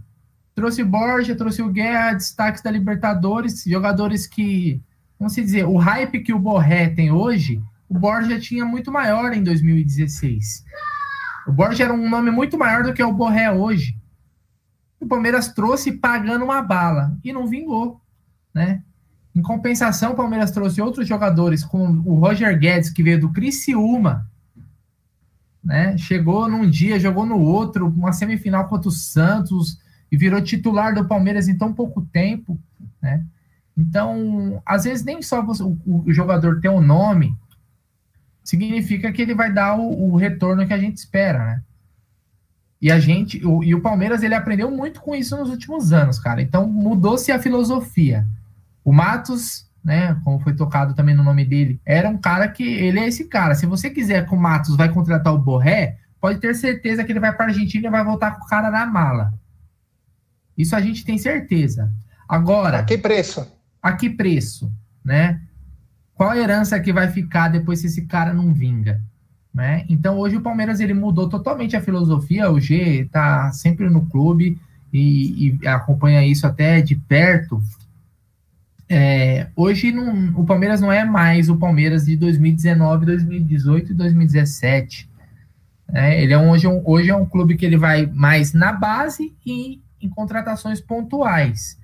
[0.54, 4.80] Trouxe o Borja, trouxe o Guerra, destaques da Libertadores, jogadores que,
[5.18, 9.42] vamos dizer, o hype que o Borré tem hoje, o Borja tinha muito maior em
[9.42, 10.64] 2016.
[11.50, 13.98] O Borja era um nome muito maior do que o Borré hoje.
[15.00, 18.00] O Palmeiras trouxe pagando uma bala e não vingou,
[18.54, 18.84] né?
[19.34, 24.30] Em compensação, o Palmeiras trouxe outros jogadores, como o Roger Guedes, que veio do Criciúma,
[25.62, 25.98] né?
[25.98, 31.08] Chegou num dia, jogou no outro, uma semifinal contra o Santos, e virou titular do
[31.08, 32.60] Palmeiras em tão pouco tempo,
[33.02, 33.24] né?
[33.76, 37.36] Então, às vezes nem só você, o, o, jogador ter um nome
[38.50, 41.62] significa que ele vai dar o, o, retorno que a gente espera, né?
[42.82, 46.18] E a gente, o, e o Palmeiras ele aprendeu muito com isso nos últimos anos,
[46.18, 46.42] cara.
[46.42, 48.26] Então mudou-se a filosofia.
[48.84, 52.98] O Matos, né, como foi tocado também no nome dele, era um cara que ele
[52.98, 53.54] é esse cara.
[53.54, 57.20] Se você quiser que o Matos vai contratar o Borré, pode ter certeza que ele
[57.20, 59.32] vai para a Argentina e vai voltar com o cara na mala.
[60.58, 61.92] Isso a gente tem certeza.
[62.28, 62.80] Agora.
[62.80, 63.46] A que preço?
[63.80, 64.72] A que preço,
[65.04, 65.40] né?
[66.20, 69.00] Qual a herança que vai ficar depois se esse cara não vinga?
[69.54, 69.86] Né?
[69.88, 72.50] Então hoje o Palmeiras ele mudou totalmente a filosofia.
[72.50, 74.60] O G está sempre no clube
[74.92, 77.58] e, e, acompanha isso até de perto.
[78.86, 85.08] É, hoje não, o Palmeiras não é mais o Palmeiras de 2019, 2018 e 2017.
[85.90, 88.74] É, ele é um, hoje, um, hoje é um clube que ele vai mais na
[88.74, 91.78] base e em contratações pontuais.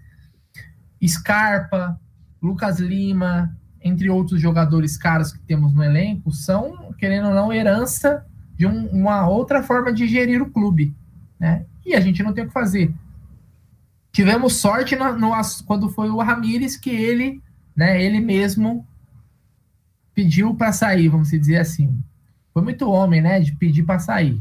[1.02, 1.98] Scarpa,
[2.42, 3.56] Lucas Lima,
[3.86, 8.26] entre outros jogadores caros que temos no elenco, são, querendo ou não, herança
[8.56, 10.94] de um, uma outra forma de gerir o clube.
[11.38, 11.64] Né?
[11.84, 12.92] E a gente não tem o que fazer.
[14.12, 15.32] Tivemos sorte no, no,
[15.66, 17.42] quando foi o Ramires, que ele,
[17.76, 18.86] né, ele mesmo
[20.14, 22.02] pediu para sair, vamos dizer assim.
[22.52, 24.40] Foi muito homem, né, de pedir para sair.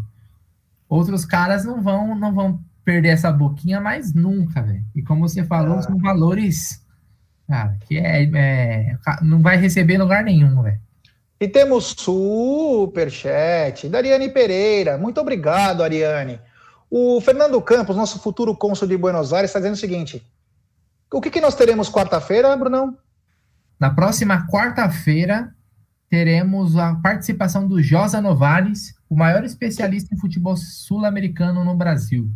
[0.87, 4.85] Outros caras não vão, não vão perder essa boquinha mais nunca, velho.
[4.95, 5.81] E como você falou, ah.
[5.81, 6.84] são valores,
[7.47, 10.79] cara, que é, é, não vai receber lugar nenhum, velho.
[11.39, 14.97] E temos superchat da Ariane Pereira.
[14.97, 16.39] Muito obrigado, Ariane.
[16.89, 20.25] O Fernando Campos, nosso futuro cônsul de Buenos Aires, está dizendo o seguinte:
[21.11, 22.97] o que, que nós teremos quarta-feira, Brunão?
[23.79, 25.53] Na próxima quarta-feira,
[26.09, 32.29] teremos a participação do Josa Novales, o maior especialista em futebol sul-americano no Brasil.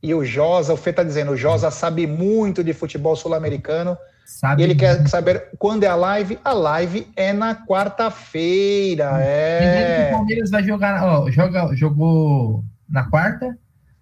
[0.00, 3.96] E o Josa, o Fê está dizendo, o Josa sabe muito de futebol sul-americano.
[4.24, 6.38] Sabe ele quer saber quando é a live.
[6.42, 9.20] A live é na quarta-feira.
[9.20, 10.08] É.
[10.08, 13.56] O Palmeiras vai jogar, ó, joga, jogou na quarta,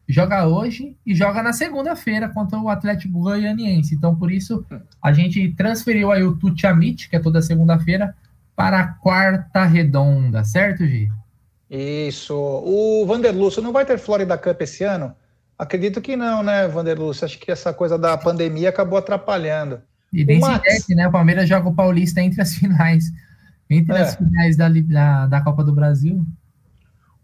[0.08, 3.94] joga hoje e joga na segunda-feira contra o Atlético Goianiense.
[3.94, 4.64] Então, por isso,
[5.02, 8.14] a gente transferiu aí o Tuchamit, que é toda segunda-feira,
[8.54, 11.10] para a quarta redonda, certo, Gi?
[11.68, 12.34] Isso.
[12.34, 15.14] O Vanderlúcio não vai ter Florida Cup esse ano?
[15.58, 17.24] Acredito que não, né, Vanderlúcio?
[17.24, 19.80] Acho que essa coisa da pandemia acabou atrapalhando.
[20.12, 20.84] E Max...
[20.84, 21.08] se né?
[21.08, 23.04] O Palmeiras joga o Paulista entre as finais.
[23.70, 24.00] Entre é.
[24.00, 26.24] as finais da, da, da Copa do Brasil.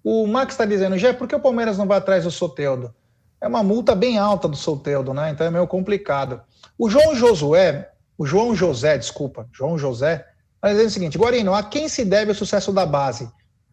[0.03, 2.95] O Max está dizendo, já por que o Palmeiras não vai atrás do Soteudo?
[3.41, 5.31] É uma multa bem alta do Soteudo, né?
[5.31, 6.41] Então é meio complicado.
[6.79, 11.63] O João Josué, o João José, desculpa, João José, está dizendo o seguinte: Guarino, a
[11.63, 13.29] quem se deve o sucesso da base?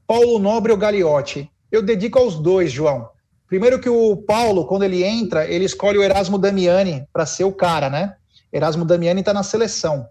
[0.05, 1.49] Paulo Nobre ou Gagliotti?
[1.71, 3.09] Eu dedico aos dois, João.
[3.47, 7.51] Primeiro que o Paulo, quando ele entra, ele escolhe o Erasmo Damiani para ser o
[7.51, 8.15] cara, né?
[8.55, 10.07] Erasmo Damiani está na seleção.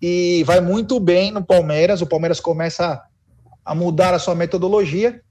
[0.00, 2.02] E vai muito bem no Palmeiras.
[2.02, 3.02] O Palmeiras começa
[3.64, 5.22] a mudar a sua metodologia.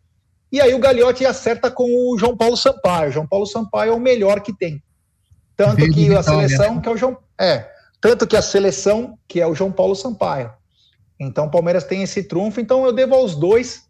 [0.51, 3.09] E aí o Gagliotti acerta com o João Paulo Sampaio.
[3.09, 4.81] O João Paulo Sampaio é o melhor que tem.
[5.55, 7.17] Tanto que a seleção, que é o João.
[7.39, 7.69] É,
[8.01, 10.51] tanto que a seleção, que é o João Paulo Sampaio.
[11.19, 13.83] Então o Palmeiras tem esse trunfo, então eu devo aos dois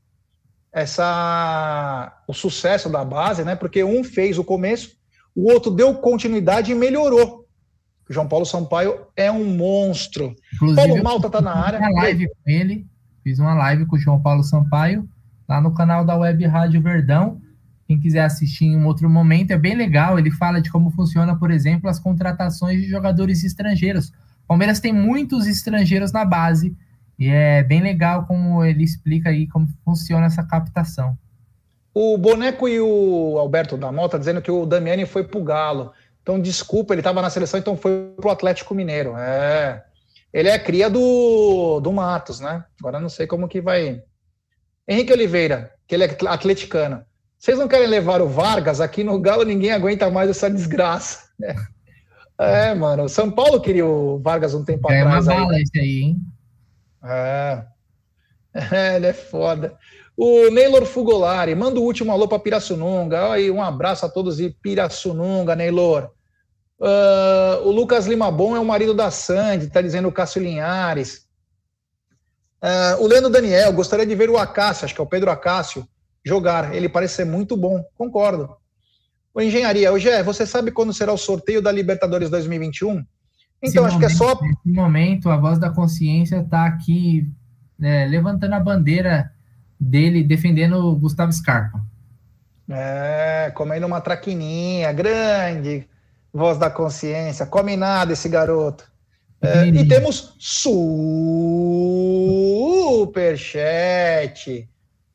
[0.73, 3.55] essa o sucesso da base, né?
[3.55, 4.91] Porque um fez o começo,
[5.33, 7.40] o outro deu continuidade e melhorou.
[8.11, 10.35] João Paulo Sampaio é um monstro.
[10.55, 11.79] Inclusive, Paulo Malta tá na área.
[11.79, 12.85] Uma live com ele,
[13.23, 15.07] fiz uma live com o João Paulo Sampaio
[15.47, 17.41] lá no canal da Web Rádio Verdão.
[17.85, 20.17] Quem quiser assistir em um outro momento, é bem legal.
[20.17, 24.13] Ele fala de como funciona, por exemplo, as contratações de jogadores estrangeiros.
[24.47, 26.75] Palmeiras tem muitos estrangeiros na base
[27.19, 31.17] e é bem legal como ele explica aí como funciona essa captação.
[31.93, 35.91] O Boneco e o Alberto da Mota dizendo que o Damiani foi pro Galo.
[36.21, 39.15] Então, desculpa, ele estava na seleção, então foi pro Atlético Mineiro.
[39.17, 39.83] É.
[40.33, 42.63] Ele é cria do, do Matos, né?
[42.79, 44.01] Agora não sei como que vai
[44.87, 47.03] Henrique Oliveira, que ele é atleticano.
[47.37, 48.79] Vocês não querem levar o Vargas?
[48.79, 51.29] Aqui no Galo ninguém aguenta mais essa desgraça.
[52.39, 53.09] É, é mano.
[53.09, 55.27] São Paulo queria o Vargas um tempo é atrás.
[55.27, 55.61] É uma bala aí.
[55.61, 56.17] esse aí, hein?
[57.03, 57.63] É.
[58.71, 58.95] é.
[58.95, 59.77] Ele é foda.
[60.23, 63.31] O Neylor Fugolari, manda o último alô para Pirassununga.
[63.31, 66.11] Aí, um abraço a todos de Pirassununga, Neylor.
[66.79, 71.25] Uh, o Lucas Lima Bom é o marido da Sandy, tá dizendo o Cássio Linhares.
[72.61, 75.87] Uh, o Leandro Daniel, gostaria de ver o Acácio, acho que é o Pedro Acácio,
[76.23, 76.75] jogar.
[76.75, 78.55] Ele parece ser muito bom, concordo.
[79.33, 83.03] O Engenharia, hoje é, você sabe quando será o sorteio da Libertadores 2021?
[83.63, 84.39] Então, acho momento, que é só.
[84.39, 87.27] Nesse momento, a voz da consciência está aqui
[87.81, 89.31] é, levantando a bandeira
[89.81, 91.81] dele, defendendo o Gustavo Scarpa.
[92.69, 95.87] É, comendo uma traquininha grande,
[96.31, 98.89] voz da consciência, come nada esse garoto.
[99.41, 101.09] É, e temos superchat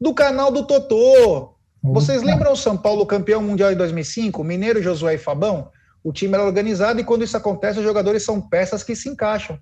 [0.01, 1.55] do canal do Totô.
[1.81, 4.43] Vocês lembram o São Paulo campeão mundial em 2005?
[4.43, 5.71] Mineiro, Josué e Fabão?
[6.03, 9.57] O time era organizado e quando isso acontece, os jogadores são peças que se encaixam.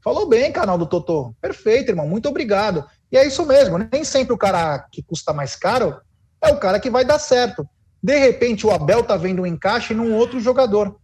[0.00, 1.34] Falou bem, canal do Totô.
[1.40, 2.06] Perfeito, irmão.
[2.06, 2.84] Muito obrigado.
[3.14, 3.78] E é isso mesmo.
[3.78, 6.00] Nem sempre o cara que custa mais caro
[6.42, 7.64] é o cara que vai dar certo.
[8.02, 10.96] De repente, o Abel tá vendo um encaixe num outro jogador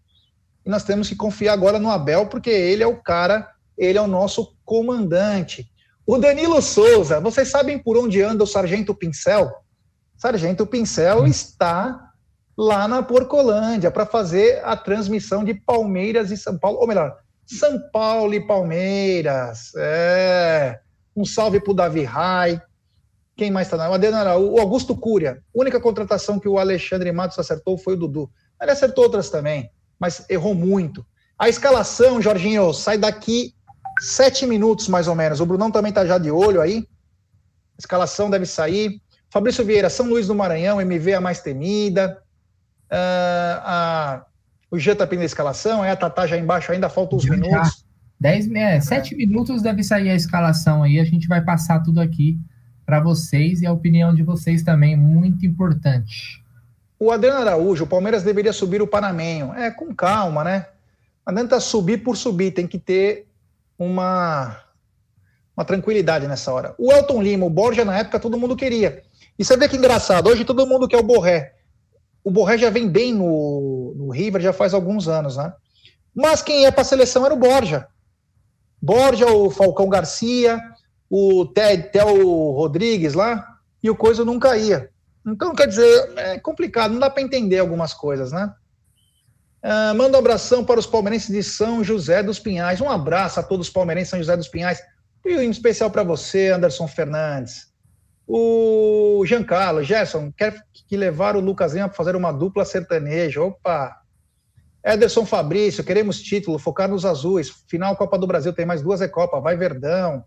[0.67, 4.03] e nós temos que confiar agora no Abel, porque ele é o cara, ele é
[4.03, 5.71] o nosso comandante.
[6.05, 9.49] O Danilo Souza, vocês sabem por onde anda o Sargento Pincel?
[10.17, 12.11] Sargento Pincel está
[12.59, 17.17] lá na Porcolândia para fazer a transmissão de Palmeiras e São Paulo, ou melhor,
[17.47, 19.71] São Paulo e Palmeiras.
[19.77, 20.81] É.
[21.21, 22.61] Um salve para o Davi Rai.
[23.37, 24.37] Quem mais está na?
[24.37, 25.43] O o Augusto Cúria.
[25.55, 28.31] A única contratação que o Alexandre Matos acertou foi o Dudu.
[28.61, 29.71] Ele acertou outras também
[30.01, 31.07] mas errou muito.
[31.39, 33.55] A escalação, Jorginho, sai daqui
[34.01, 35.41] sete minutos mais ou menos.
[35.41, 36.89] O Brunão também tá já de olho aí.
[37.77, 39.01] A escalação deve sair.
[39.29, 42.21] Fabrício Vieira, São Luís do Maranhão, MV a mais temida.
[42.91, 44.27] Uh, a,
[44.71, 47.85] o Jean tá pedindo a escalação, é a Tatá já embaixo, ainda faltam os minutos.
[48.21, 49.17] Dez, é, sete é.
[49.17, 51.01] minutos deve sair a escalação aí.
[51.01, 52.39] A gente vai passar tudo aqui
[52.85, 56.45] para vocês e a opinião de vocês também, muito importante.
[56.99, 59.55] O Adriano Araújo, o Palmeiras deveria subir o Panamenho.
[59.55, 60.67] É, com calma, né?
[61.27, 63.27] Não adianta subir por subir, tem que ter
[63.79, 64.65] uma,
[65.57, 66.75] uma tranquilidade nessa hora.
[66.77, 69.03] O Elton Lima, o Borja, na época, todo mundo queria.
[69.39, 71.55] E você vê que engraçado, hoje todo mundo quer o Borré.
[72.23, 75.55] o Borré já vem bem no, no River já faz alguns anos, né?
[76.15, 77.89] Mas quem ia para a seleção era o Borja.
[78.81, 80.61] Borja, o Falcão Garcia,
[81.09, 83.47] o Theo Rodrigues lá,
[83.83, 84.91] e o Coisa nunca ia.
[85.27, 88.53] Então, quer dizer, é complicado, não dá para entender algumas coisas, né?
[89.63, 92.81] Uh, manda um abração para os palmeirenses de São José dos Pinhais.
[92.81, 94.81] Um abraço a todos os palmeirenses de São José dos Pinhais.
[95.25, 97.69] E um especial para você, Anderson Fernandes.
[98.27, 103.43] O Giancarlo, Gerson, quer que levar o Lucas Lima para fazer uma dupla sertaneja.
[103.43, 104.00] Opa!
[104.85, 107.51] Ederson Fabrício, queremos título, focar nos azuis.
[107.69, 110.25] Final Copa do Brasil, tem mais duas Recopa, vai Verdão.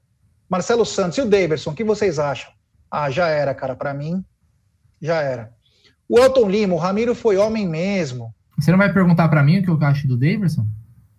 [0.49, 2.51] Marcelo Santos e o Daverson, o que vocês acham?
[2.89, 4.23] Ah, já era, cara, para mim,
[5.01, 5.51] já era.
[6.07, 8.33] O Elton Lima, o Ramiro foi homem mesmo.
[8.59, 10.67] Você não vai perguntar para mim o que eu acho do Daverson?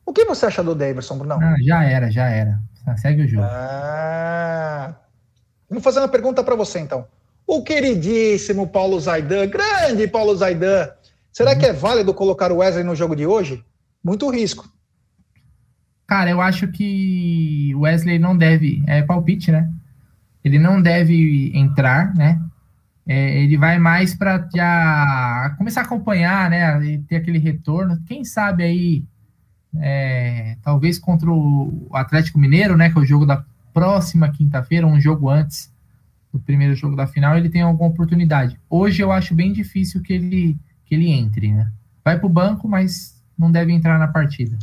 [0.07, 1.35] O que você acha do Daverson, Bruno?
[1.35, 2.61] Ah, já era, já era.
[2.97, 3.45] Segue o jogo.
[3.45, 4.95] Ah,
[5.69, 7.07] vou fazer uma pergunta para você, então.
[7.47, 10.91] O queridíssimo Paulo Zaidan, grande Paulo Zaidan,
[11.35, 11.59] será uhum.
[11.59, 13.63] que é válido colocar o Wesley no jogo de hoje?
[14.03, 14.67] Muito risco.
[16.07, 19.71] Cara, eu acho que o Wesley não deve, é palpite, né?
[20.43, 22.41] Ele não deve entrar, né?
[23.07, 26.83] É, ele vai mais para já começar a acompanhar, né?
[26.87, 28.01] E ter aquele retorno.
[28.07, 29.05] Quem sabe aí,
[29.77, 32.91] é, talvez contra o Atlético Mineiro, né?
[32.91, 35.75] Que é o jogo da próxima quinta-feira, um jogo antes
[36.35, 38.59] do primeiro jogo da final, ele tem alguma oportunidade.
[38.69, 41.71] Hoje eu acho bem difícil que ele, que ele entre, né?
[42.05, 44.59] Vai para o banco, mas não deve entrar na partida.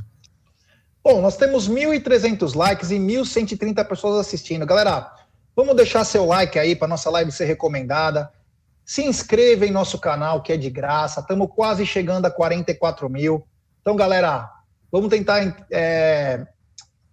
[1.03, 4.65] Bom, nós temos 1.300 likes e 1.130 pessoas assistindo.
[4.65, 5.11] Galera,
[5.55, 8.31] Vamos deixar seu like aí para nossa live ser recomendada.
[8.85, 11.19] Se inscreva em nosso canal, que é de graça.
[11.19, 13.45] Estamos quase chegando a 44 mil.
[13.81, 14.49] Então, galera,
[14.91, 16.45] vamos tentar, é,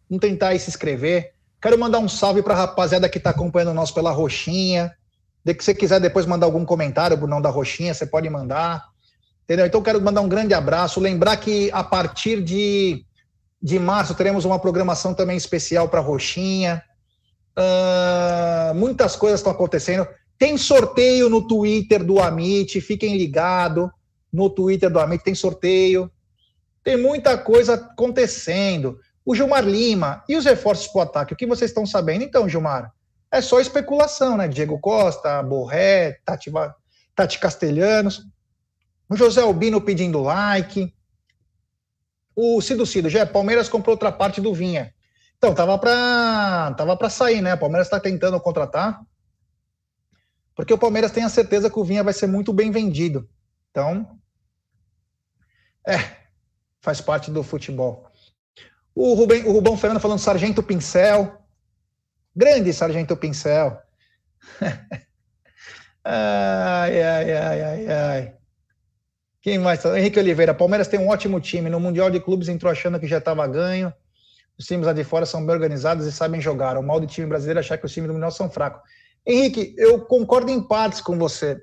[0.08, 1.34] vamos tentar se inscrever.
[1.60, 4.94] Quero mandar um salve para a rapaziada que está acompanhando nós pela Roxinha.
[5.44, 8.84] De que você quiser depois mandar algum comentário, Brunão da Roxinha, você pode mandar.
[9.48, 9.64] Entendeu?
[9.64, 11.00] Então, quero mandar um grande abraço.
[11.00, 13.02] Lembrar que a partir de,
[13.62, 16.82] de março teremos uma programação também especial para Roxinha.
[17.56, 20.06] Uh, muitas coisas estão acontecendo.
[20.38, 23.88] Tem sorteio no Twitter do Amit, fiquem ligados.
[24.30, 26.10] No Twitter do Amit tem sorteio.
[26.84, 28.98] Tem muita coisa acontecendo.
[29.24, 32.22] O Gilmar Lima e os reforços para o ataque, o que vocês estão sabendo?
[32.22, 32.92] Então, Gilmar,
[33.32, 34.46] é só especulação, né?
[34.46, 36.52] Diego Costa, Borré, Tati,
[37.14, 38.26] Tati Castelhanos.
[39.08, 40.94] O José Albino pedindo like.
[42.36, 44.94] O Cido Cido, já Palmeiras comprou outra parte do Vinha.
[45.36, 47.54] Então, tava para tava para sair, né?
[47.54, 49.00] O Palmeiras está tentando contratar.
[50.54, 53.28] Porque o Palmeiras tem a certeza que o Vinha vai ser muito bem vendido.
[53.70, 54.18] Então,
[55.86, 56.16] é,
[56.80, 58.10] faz parte do futebol.
[58.94, 61.40] O, Rubem, o Rubão Fernando falando Sargento Pincel.
[62.34, 63.80] Grande Sargento Pincel.
[66.04, 68.37] ai, ai, ai, ai, ai.
[69.40, 69.84] Quem mais?
[69.84, 70.52] Henrique Oliveira.
[70.52, 71.70] Palmeiras tem um ótimo time.
[71.70, 73.92] No Mundial de Clubes entrou achando que já estava ganho.
[74.58, 76.76] Os times lá de fora são bem organizados e sabem jogar.
[76.76, 78.82] O mal do time brasileiro é achar que os times do Mundial são fracos.
[79.24, 81.62] Henrique, eu concordo em partes com você.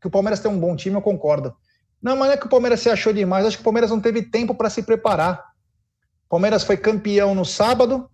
[0.00, 1.56] Que o Palmeiras tem um bom time, eu concordo.
[2.02, 3.46] Não, mas não é que o Palmeiras se achou demais.
[3.46, 5.42] Acho que o Palmeiras não teve tempo para se preparar.
[6.26, 8.10] O Palmeiras foi campeão no sábado.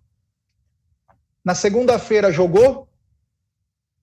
[1.45, 2.89] Na segunda-feira jogou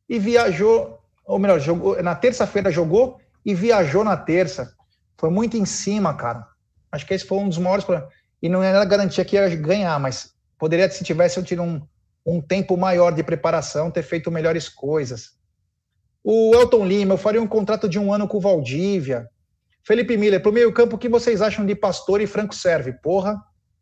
[0.10, 4.76] e viajou, ou melhor, jogou, na terça-feira jogou e viajou na terça.
[5.18, 6.46] Foi muito em cima, cara.
[6.92, 10.00] Acho que esse foi um dos maiores problemas e não era garantia que ia ganhar,
[10.00, 11.82] mas poderia, se tivesse tido um,
[12.26, 15.32] um tempo maior de preparação, ter feito melhores coisas.
[16.24, 19.30] O Elton Lima, eu faria um contrato de um ano com o Valdívia.
[19.84, 22.94] Felipe Miller, para o meio campo, o que vocês acham de Pastor e Franco Serve?
[23.02, 23.42] Porra,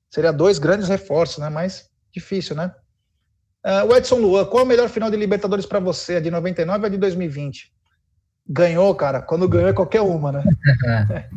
[0.09, 1.49] seria dois grandes reforços, né?
[1.49, 2.71] Mas difícil, né?
[3.65, 6.17] Uh, o Edson Luan, qual a melhor final de Libertadores para você?
[6.17, 7.73] A de 99 ou a de 2020?
[8.47, 9.21] Ganhou, cara.
[9.21, 10.43] Quando ganhou é qualquer uma, né?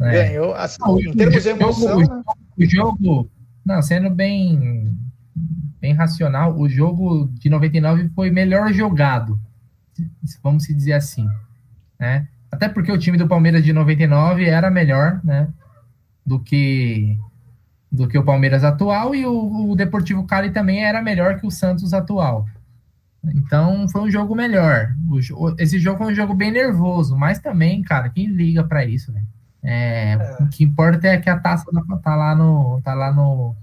[0.00, 0.26] É.
[0.26, 0.52] Ganhou.
[0.54, 1.98] Assim, em termos de emoção.
[2.00, 2.22] Né?
[2.58, 3.30] O jogo,
[3.64, 4.92] não, sendo bem,
[5.80, 9.38] bem racional, o jogo de 99 foi melhor jogado,
[10.42, 11.28] vamos se dizer assim,
[11.98, 12.26] né?
[12.50, 15.48] Até porque o time do Palmeiras de 99 era melhor, né?
[16.26, 17.18] Do que
[17.90, 21.50] do que o Palmeiras atual e o, o Deportivo Cali também era melhor que o
[21.50, 22.46] Santos atual.
[23.34, 24.94] Então foi um jogo melhor.
[25.08, 29.12] O, esse jogo foi um jogo bem nervoso, mas também, cara, quem liga para isso,
[29.12, 29.22] né?
[29.62, 30.36] É, é.
[30.42, 31.64] O que importa é que a taça
[32.02, 33.54] tá lá no, tá lá no,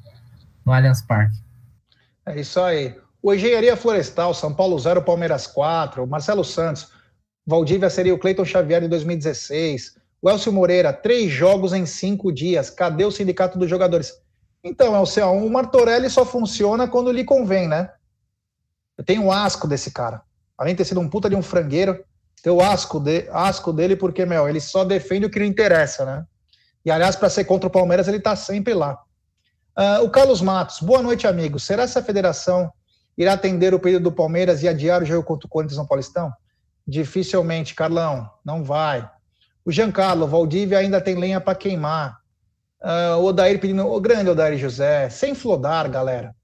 [0.66, 1.38] no Allianz Parque.
[2.26, 2.96] É isso aí.
[3.22, 6.92] O Engenharia Florestal, São Paulo 0, Palmeiras 4, Marcelo Santos,
[7.46, 12.70] Valdívia seria o Cleiton Xavier de 2016, o Elcio Moreira, três jogos em cinco dias,
[12.70, 14.14] cadê o sindicato dos jogadores?
[14.64, 17.92] Então, Elcio, o Martorelli só funciona quando lhe convém, né?
[19.02, 20.22] Eu tenho um asco desse cara.
[20.56, 22.06] Além de ter sido um puta de um frangueiro,
[22.44, 26.24] Teu asco, de, asco dele, porque, meu, ele só defende o que não interessa, né?
[26.86, 29.00] E, aliás, para ser contra o Palmeiras, ele está sempre lá.
[29.76, 31.60] Uh, o Carlos Matos, boa noite, amigo.
[31.60, 32.72] Será que a federação
[33.18, 36.32] irá atender o pedido do Palmeiras e adiar o jogo contra o Corinthians no Paulistão?
[36.88, 39.10] Dificilmente, Carlão, não vai.
[39.66, 42.20] O Giancarlo, Valdívia ainda tem lenha para queimar.
[42.80, 46.36] Uh, o Odair pedindo, o grande Odair José, sem flodar, galera.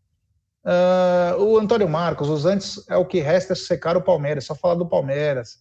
[0.67, 4.53] Uh, o Antônio Marcos, os antes é o que resta é secar o Palmeiras, só
[4.53, 5.59] falar do Palmeiras.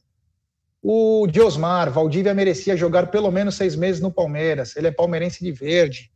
[0.82, 5.52] O Diosmar, Valdívia merecia jogar pelo menos seis meses no Palmeiras, ele é palmeirense de
[5.52, 6.10] verde.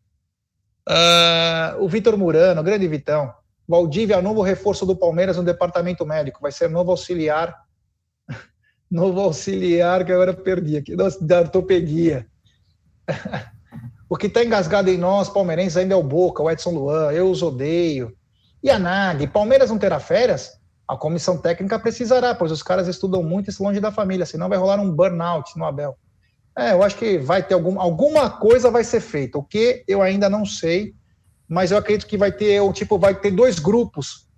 [0.89, 3.33] Uh, o Vitor Murano, grande Vitão.
[3.69, 7.57] Valdívia, novo reforço do Palmeiras no departamento médico, vai ser novo auxiliar.
[8.91, 12.27] novo auxiliar, que agora perdi aqui, da ortopedia.
[14.11, 17.31] o que está engasgado em nós, palmeirenses, ainda é o Boca, o Edson Luan, eu
[17.31, 18.17] os odeio.
[18.63, 20.59] E a NAG, Palmeiras não terá férias?
[20.87, 24.59] A comissão técnica precisará, pois os caras estudam muito e longe da família, senão vai
[24.59, 25.97] rolar um burnout no Abel.
[26.59, 29.39] É, eu acho que vai ter algum, alguma coisa vai ser feita.
[29.39, 30.95] O que eu ainda não sei,
[31.49, 34.29] mas eu acredito que vai ter, o tipo, vai ter dois grupos.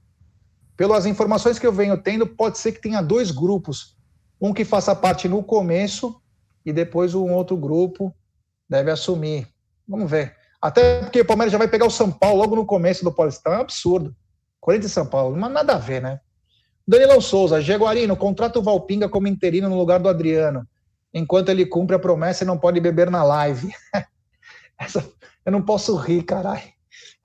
[0.77, 3.97] Pelas informações que eu venho tendo, pode ser que tenha dois grupos.
[4.41, 6.21] Um que faça parte no começo
[6.65, 8.15] e depois um outro grupo
[8.69, 9.49] deve assumir.
[9.89, 10.37] Vamos ver.
[10.63, 13.53] Até porque o Palmeiras já vai pegar o São Paulo logo no começo do Paulistão.
[13.53, 14.15] É um absurdo.
[14.61, 16.21] Corinthians e São Paulo, mas nada a ver, né?
[16.87, 20.67] Danilão Souza, Jaguarino, contrata o Valpinga como interino no lugar do Adriano
[21.13, 23.71] enquanto ele cumpre a promessa e não pode beber na live.
[24.79, 25.07] Essa,
[25.45, 26.63] eu não posso rir, caralho.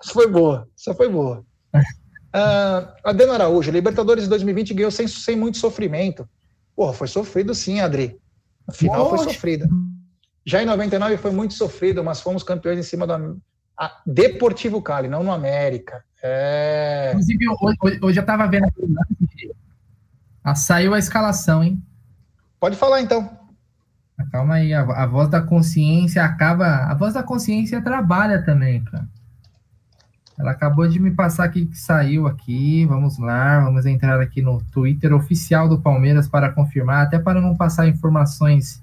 [0.01, 1.45] Essa foi boa, essa foi boa.
[2.27, 6.27] Uh, Adeno Araújo, Libertadores de 2020 ganhou sem, sem muito sofrimento.
[6.75, 8.19] Porra, foi sofrido sim, Adri.
[8.67, 9.67] No final foi sofrida.
[10.47, 13.37] Já em 99 foi muito sofrido, mas fomos campeões em cima do
[14.05, 16.01] Deportivo Cali, não no América.
[16.23, 17.09] É...
[17.09, 18.65] Inclusive, hoje, hoje eu estava vendo
[20.41, 21.83] ah, saiu a escalação, hein?
[22.57, 23.29] Pode falar então.
[24.31, 26.65] Calma aí, a, a, voz da consciência acaba.
[26.89, 29.05] A voz da consciência trabalha também, cara.
[30.39, 32.85] Ela acabou de me passar aqui que saiu aqui.
[32.85, 37.53] Vamos lá, vamos entrar aqui no Twitter oficial do Palmeiras para confirmar, até para não
[37.53, 38.81] passar informações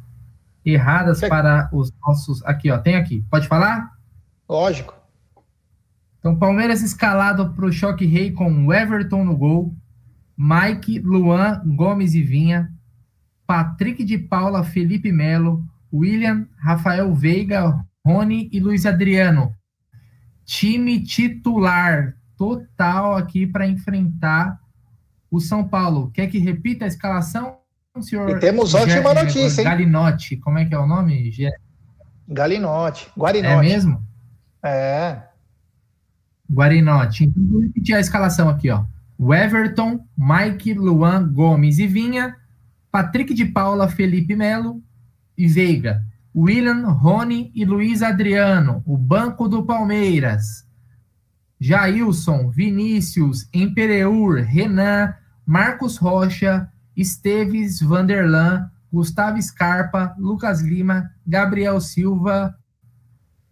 [0.64, 2.44] erradas para os nossos.
[2.44, 3.24] Aqui, ó, tem aqui.
[3.30, 3.92] Pode falar?
[4.48, 4.94] Lógico.
[6.18, 9.74] Então, Palmeiras escalado para o choque rei com Everton no gol,
[10.36, 12.72] Mike, Luan, Gomes e Vinha,
[13.46, 15.62] Patrick de Paula, Felipe Melo,
[15.92, 19.54] William, Rafael Veiga, Rony e Luiz Adriano.
[20.44, 24.58] Time titular total aqui para enfrentar
[25.30, 26.10] o São Paulo.
[26.10, 27.58] Quer que repita a escalação,
[28.02, 28.30] senhor?
[28.30, 29.68] E temos ótima notícia, hein?
[29.68, 31.32] Galinotti, como é que é o nome?
[32.28, 33.54] Galinotti, Guarinotti.
[33.54, 34.02] É mesmo?
[34.62, 35.22] É.
[36.50, 37.24] Guarinotti.
[37.24, 38.84] Então, vou repetir a escalação aqui, ó.
[39.18, 42.36] O Everton, Mike, Luan, Gomes e Vinha,
[42.90, 44.82] Patrick de Paula, Felipe Melo
[45.36, 46.04] e Veiga,
[46.34, 50.64] William, Rony e Luiz Adriano, o banco do Palmeiras.
[51.60, 55.14] Jailson, Vinícius, Empereur, Renan,
[55.46, 62.56] Marcos Rocha, Esteves Vanderlan, Gustavo Scarpa, Lucas Lima, Gabriel Silva,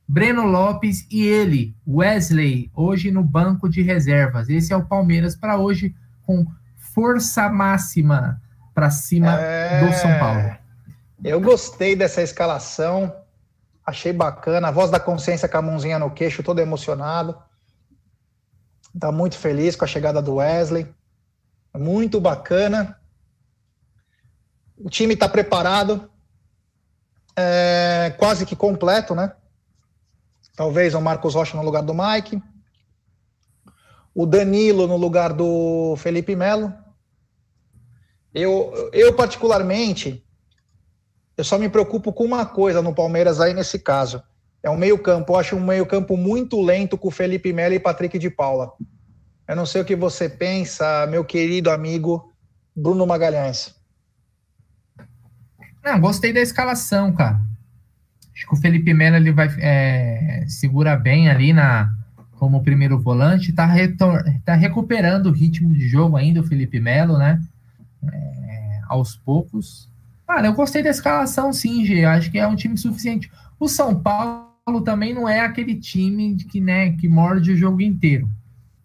[0.07, 4.49] Breno Lopes e ele, Wesley, hoje no banco de reservas.
[4.49, 5.95] Esse é o Palmeiras para hoje
[6.27, 6.47] com
[6.77, 8.41] força máxima
[8.75, 9.87] para cima é...
[9.87, 10.57] do São Paulo.
[11.25, 13.15] Eu gostei dessa escalação,
[13.87, 14.69] achei bacana.
[14.69, 17.37] A voz da consciência com a mãozinha no queixo, todo emocionado.
[18.95, 20.87] Está muito feliz com a chegada do Wesley.
[21.75, 22.99] Muito bacana.
[24.85, 26.11] O time está preparado,
[27.37, 29.33] é, quase que completo, né?
[30.57, 32.43] Talvez o Marcos Rocha no lugar do Mike.
[34.15, 36.75] O Danilo no lugar do Felipe Melo.
[38.35, 40.27] Eu, eu particularmente,
[41.37, 44.23] eu só me preocupo com uma coisa no Palmeiras aí nesse caso.
[44.63, 45.33] É um meio-campo.
[45.33, 48.73] Eu acho um meio-campo muito lento com Felipe Melo e Patrick de Paula.
[49.49, 52.33] Eu não sei o que você pensa, meu querido amigo
[52.75, 53.82] Bruno Magalhães.
[55.85, 57.41] Não, gostei da escalação, cara.
[58.35, 61.93] Acho que o Felipe Melo ele vai é, segura bem ali na
[62.33, 67.17] como primeiro volante, tá, retor, tá recuperando o ritmo de jogo ainda o Felipe Melo,
[67.17, 67.41] né?
[68.11, 69.89] é, aos poucos.
[70.27, 72.05] Cara, eu gostei da escalação, sim, G.
[72.05, 73.31] Acho que é um time suficiente.
[73.59, 78.29] O São Paulo também não é aquele time que, né, que morde o jogo inteiro.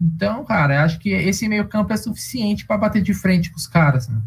[0.00, 4.08] Então, cara, acho que esse meio-campo é suficiente para bater de frente com os caras.
[4.08, 4.20] Né?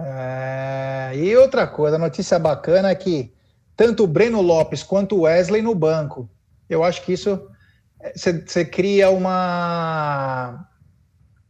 [0.00, 3.32] É, e outra coisa, a notícia bacana é que
[3.76, 6.28] tanto o Breno Lopes quanto o Wesley no banco.
[6.68, 7.48] Eu acho que isso
[8.14, 10.68] você cria uma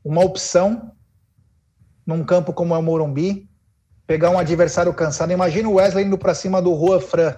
[0.05, 0.93] uma opção
[2.07, 3.47] num campo como é o Morumbi,
[4.07, 5.33] pegar um adversário cansado.
[5.33, 7.37] Imagina o Wesley indo para cima do Rua Fran.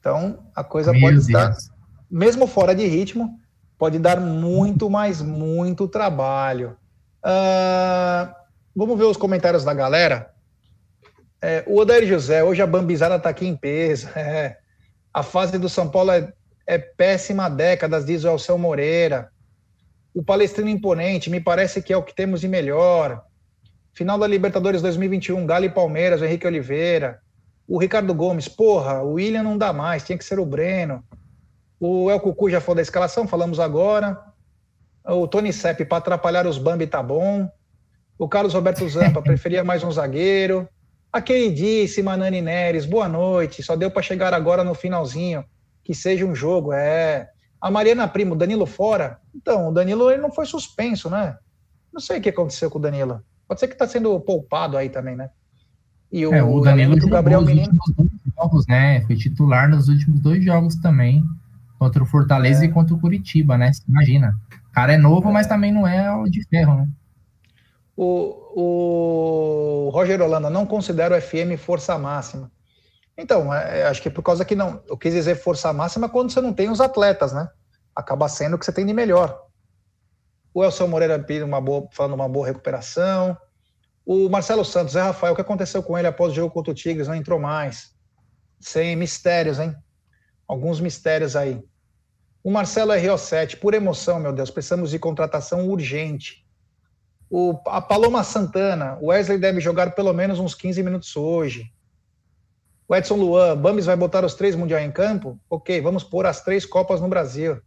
[0.00, 1.26] Então, a coisa Meu pode Deus.
[1.28, 1.56] estar,
[2.10, 3.38] mesmo fora de ritmo,
[3.78, 6.76] pode dar muito, mas muito trabalho.
[7.24, 8.34] Uh,
[8.78, 10.30] vamos ver os comentários da galera.
[11.42, 14.08] É, o Odair José, hoje a bambizada está aqui em peso.
[14.14, 14.56] É,
[15.12, 16.32] a fase do São Paulo é,
[16.64, 19.32] é péssima há décadas, diz o Alceu Moreira.
[20.14, 23.24] O Palestrino Imponente, me parece que é o que temos de melhor.
[23.92, 27.20] Final da Libertadores 2021, Galo e Palmeiras, o Henrique Oliveira.
[27.66, 31.02] O Ricardo Gomes, porra, o William não dá mais, tinha que ser o Breno.
[31.80, 34.22] O El Cucu já falou da escalação, falamos agora.
[35.04, 37.50] O Tony Sepp, para atrapalhar os Bambi, tá bom.
[38.18, 40.68] O Carlos Roberto Zampa, preferia mais um zagueiro.
[41.12, 43.62] A queridíssima Nani Neres, boa noite.
[43.62, 45.44] Só deu para chegar agora no finalzinho.
[45.84, 47.30] Que seja um jogo, é.
[47.60, 49.18] A Mariana Primo, Danilo fora.
[49.34, 51.36] Então, o Danilo ele não foi suspenso, né?
[51.92, 53.22] Não sei o que aconteceu com o Danilo.
[53.46, 55.30] Pode ser que está sendo poupado aí também, né?
[56.10, 57.72] E o, é, o Danilo o Gabriel Menino.
[58.36, 59.00] Jogos, né?
[59.02, 61.24] Foi titular nos últimos dois jogos também.
[61.78, 62.66] Contra o Fortaleza é.
[62.66, 63.70] e contra o Curitiba, né?
[63.88, 64.34] Imagina.
[64.70, 65.32] O cara é novo, é.
[65.32, 66.88] mas também não é o de ferro, né?
[68.00, 72.48] O, o Roger Holanda não considera o FM força máxima.
[73.16, 74.80] Então, é, é, acho que por causa que não.
[74.86, 77.48] Eu quis dizer força máxima quando você não tem os atletas, né?
[77.96, 79.44] Acaba sendo o que você tem de melhor.
[80.54, 83.36] O Elson Moreira pedindo uma boa, falando uma boa recuperação.
[84.06, 86.74] O Marcelo Santos, Zé Rafael, o que aconteceu com ele após o jogo contra o
[86.74, 87.08] Tigres?
[87.08, 87.96] Não entrou mais.
[88.60, 89.74] Sem mistérios, hein?
[90.46, 91.60] Alguns mistérios aí.
[92.44, 96.47] O Marcelo RO7, por emoção, meu Deus, precisamos de contratação urgente.
[97.30, 101.70] O, a Paloma Santana, o Wesley deve jogar pelo menos uns 15 minutos hoje.
[102.88, 105.38] O Edson Luan, Bames vai botar os três mundiais em campo?
[105.50, 107.58] Ok, vamos pôr as três Copas no Brasil.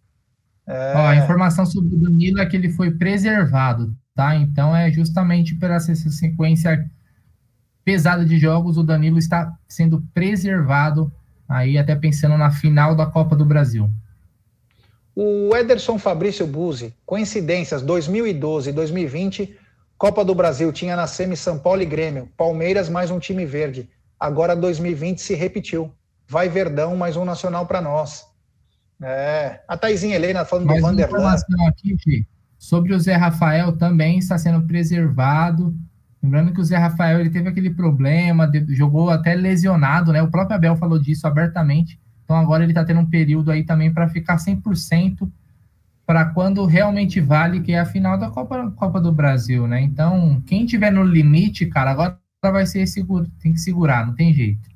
[0.67, 0.93] É...
[0.95, 4.35] Ó, a informação sobre o Danilo é que ele foi preservado, tá?
[4.35, 6.89] Então é justamente pela essa sequência
[7.83, 11.11] pesada de jogos, o Danilo está sendo preservado,
[11.47, 13.89] aí até pensando na final da Copa do Brasil.
[15.15, 19.57] O Ederson Fabrício Buzzi, coincidências, 2012 e 2020,
[19.97, 23.89] Copa do Brasil tinha na semi São Paulo e Grêmio, Palmeiras mais um time verde.
[24.19, 25.91] Agora 2020 se repetiu.
[26.27, 28.25] Vai Verdão, mais um nacional para nós.
[29.03, 31.35] É, a Taizinha Helena falando Mais do Vanderlan.
[31.67, 32.25] aqui,
[32.57, 35.75] sobre o Zé Rafael também está sendo preservado.
[36.23, 40.21] Lembrando que o Zé Rafael ele teve aquele problema, jogou até lesionado, né?
[40.21, 41.99] O próprio Abel falou disso abertamente.
[42.31, 45.29] Então agora ele está tendo um período aí também para ficar 100%
[46.05, 49.81] para quando realmente vale, que é a final da Copa, Copa do Brasil, né?
[49.81, 54.33] Então, quem tiver no limite, cara, agora vai ser seguro, tem que segurar, não tem
[54.33, 54.69] jeito.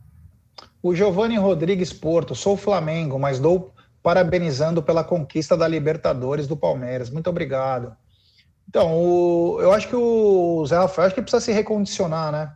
[0.83, 3.73] O Giovanni Rodrigues Porto, sou Flamengo, mas dou
[4.03, 7.09] parabenizando pela conquista da Libertadores do Palmeiras.
[7.09, 7.95] Muito obrigado.
[8.67, 12.51] Então, o, eu acho que o Zé Rafael acho que precisa se recondicionar, né?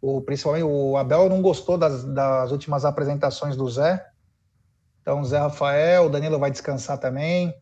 [0.00, 4.09] O, principalmente o Abel não gostou das, das últimas apresentações do Zé.
[5.00, 7.54] Então, Zé Rafael, o Danilo vai descansar também.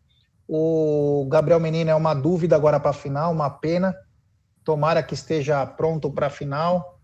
[0.47, 3.95] O Gabriel Menino é uma dúvida agora para a final, uma pena.
[4.65, 6.99] Tomara que esteja pronto para a final.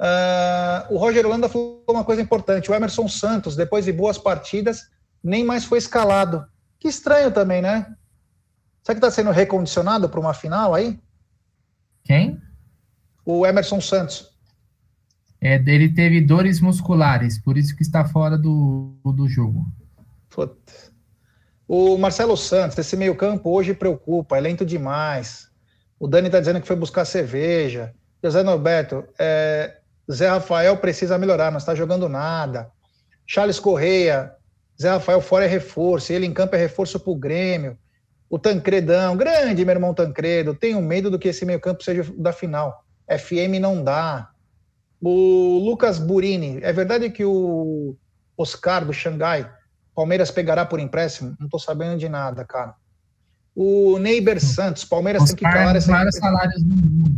[0.00, 2.70] Uh, o Roger Holanda falou uma coisa importante.
[2.70, 4.82] O Emerson Santos, depois de boas partidas,
[5.22, 6.44] nem mais foi escalado.
[6.80, 7.94] Que estranho também, né?
[8.82, 11.00] Será que está sendo recondicionado para uma final aí?
[12.04, 12.40] Quem?
[13.24, 14.31] O Emerson Santos.
[15.44, 19.66] É, ele teve dores musculares, por isso que está fora do, do jogo.
[20.30, 20.92] Putz.
[21.66, 25.48] O Marcelo Santos, esse meio-campo hoje preocupa, é lento demais.
[25.98, 27.92] O Dani está dizendo que foi buscar cerveja.
[28.22, 29.78] José Norberto, é,
[30.10, 32.70] Zé Rafael precisa melhorar, não está jogando nada.
[33.26, 34.32] Charles Correia,
[34.80, 37.76] Zé Rafael fora é reforço, ele em campo é reforço para o Grêmio.
[38.30, 42.32] O Tancredão, grande meu irmão Tancredo, tenho medo do que esse meio campo seja da
[42.32, 42.84] final.
[43.08, 44.31] FM não dá.
[45.02, 47.96] O Lucas Burini, é verdade que o
[48.36, 49.50] Oscar do Xangai,
[49.94, 51.34] Palmeiras pegará por empréstimo?
[51.40, 52.74] Não estou sabendo de nada, cara.
[53.54, 55.90] O Neiber Santos, Palmeiras Oscar, tem que calar essa.
[55.90, 57.10] Vários salários do mundo.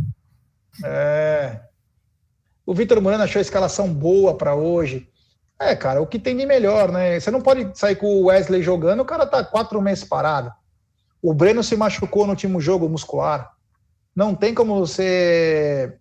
[0.83, 1.61] É.
[2.65, 5.07] O Vitor Morano achou a escalação boa para hoje.
[5.59, 7.19] É, cara, o que tem de melhor, né?
[7.19, 10.51] Você não pode sair com o Wesley jogando, o cara tá quatro meses parado.
[11.21, 13.51] O Breno se machucou no último jogo muscular.
[14.13, 15.97] Não tem como você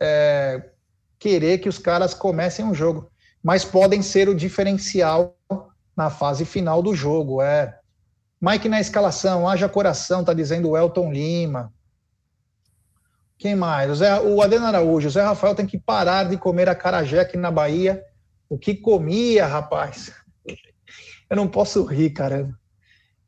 [0.00, 0.70] é,
[1.18, 3.10] querer que os caras comecem um jogo,
[3.42, 5.36] mas podem ser o diferencial
[5.96, 7.40] na fase final do jogo.
[7.40, 7.78] É.
[8.40, 11.72] Mike na escalação, haja coração, tá dizendo o Elton Lima.
[13.38, 13.90] Quem mais?
[13.90, 17.20] O, Zé, o Adeno Araújo, o Zé Rafael tem que parar de comer a carajé
[17.20, 18.02] aqui na Bahia
[18.48, 20.12] o que comia, rapaz.
[21.28, 22.58] Eu não posso rir, caramba.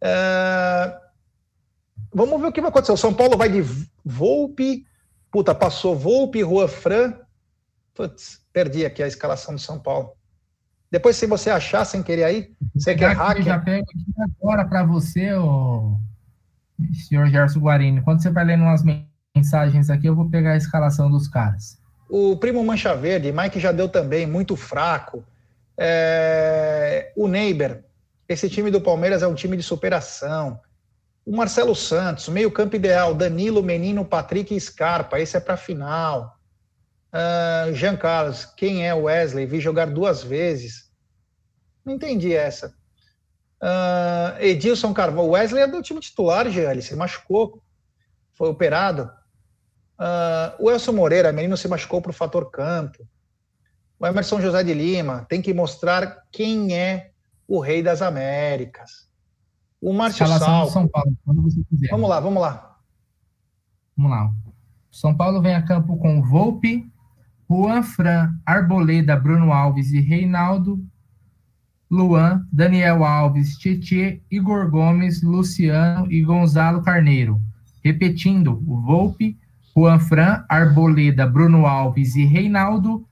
[0.00, 0.96] É...
[2.14, 2.92] Vamos ver o que vai acontecer.
[2.92, 3.60] O São Paulo vai de
[4.04, 4.86] Volpe,
[5.30, 7.14] Puta, passou Volpe, Rua Fran.
[7.98, 10.12] Putz, perdi aqui a escalação do São Paulo.
[10.88, 13.38] Depois, se você achar sem querer aí, você quer hacker.
[13.38, 15.98] Eu já pego aqui agora para você, o
[17.08, 18.00] senhor Gerson Guarini.
[18.00, 18.84] Quando você vai lendo umas
[19.34, 21.76] mensagens aqui, eu vou pegar a escalação dos caras.
[22.08, 25.24] O primo Mancha Verde, Mike já deu também, muito fraco.
[25.76, 27.12] É...
[27.16, 27.80] O Neighbor,
[28.28, 30.60] esse time do Palmeiras é um time de superação.
[31.26, 36.37] O Marcelo Santos, meio campo ideal, Danilo, Menino, Patrick e Scarpa, esse é para final.
[37.12, 39.46] Uh, Jean Carlos, quem é Wesley?
[39.46, 40.90] Vi jogar duas vezes.
[41.84, 42.74] Não entendi essa.
[43.62, 47.62] Uh, Edilson Carvalho, Wesley é do time titular, Jean, ele se machucou,
[48.34, 49.10] foi operado.
[49.98, 53.06] Uh, o Elson Moreira, menino se machucou para o fator campo.
[53.98, 57.10] O Emerson José de Lima tem que mostrar quem é
[57.48, 59.08] o rei das Américas.
[59.80, 60.68] O Márcio Sal.
[60.68, 61.88] São Paulo, quando você quiser.
[61.90, 62.78] Vamos lá, vamos lá.
[63.96, 64.32] Vamos lá.
[64.90, 66.88] São Paulo vem a campo com Volpe,
[67.48, 70.84] Juan Fran, Arboleda, Bruno Alves e Reinaldo,
[71.90, 77.40] Luan, Daniel Alves, Tietê, Igor Gomes, Luciano e Gonzalo Carneiro.
[77.82, 79.38] Repetindo, Volpe,
[79.74, 83.08] Juan Fran, Arboleda, Bruno Alves e Reinaldo,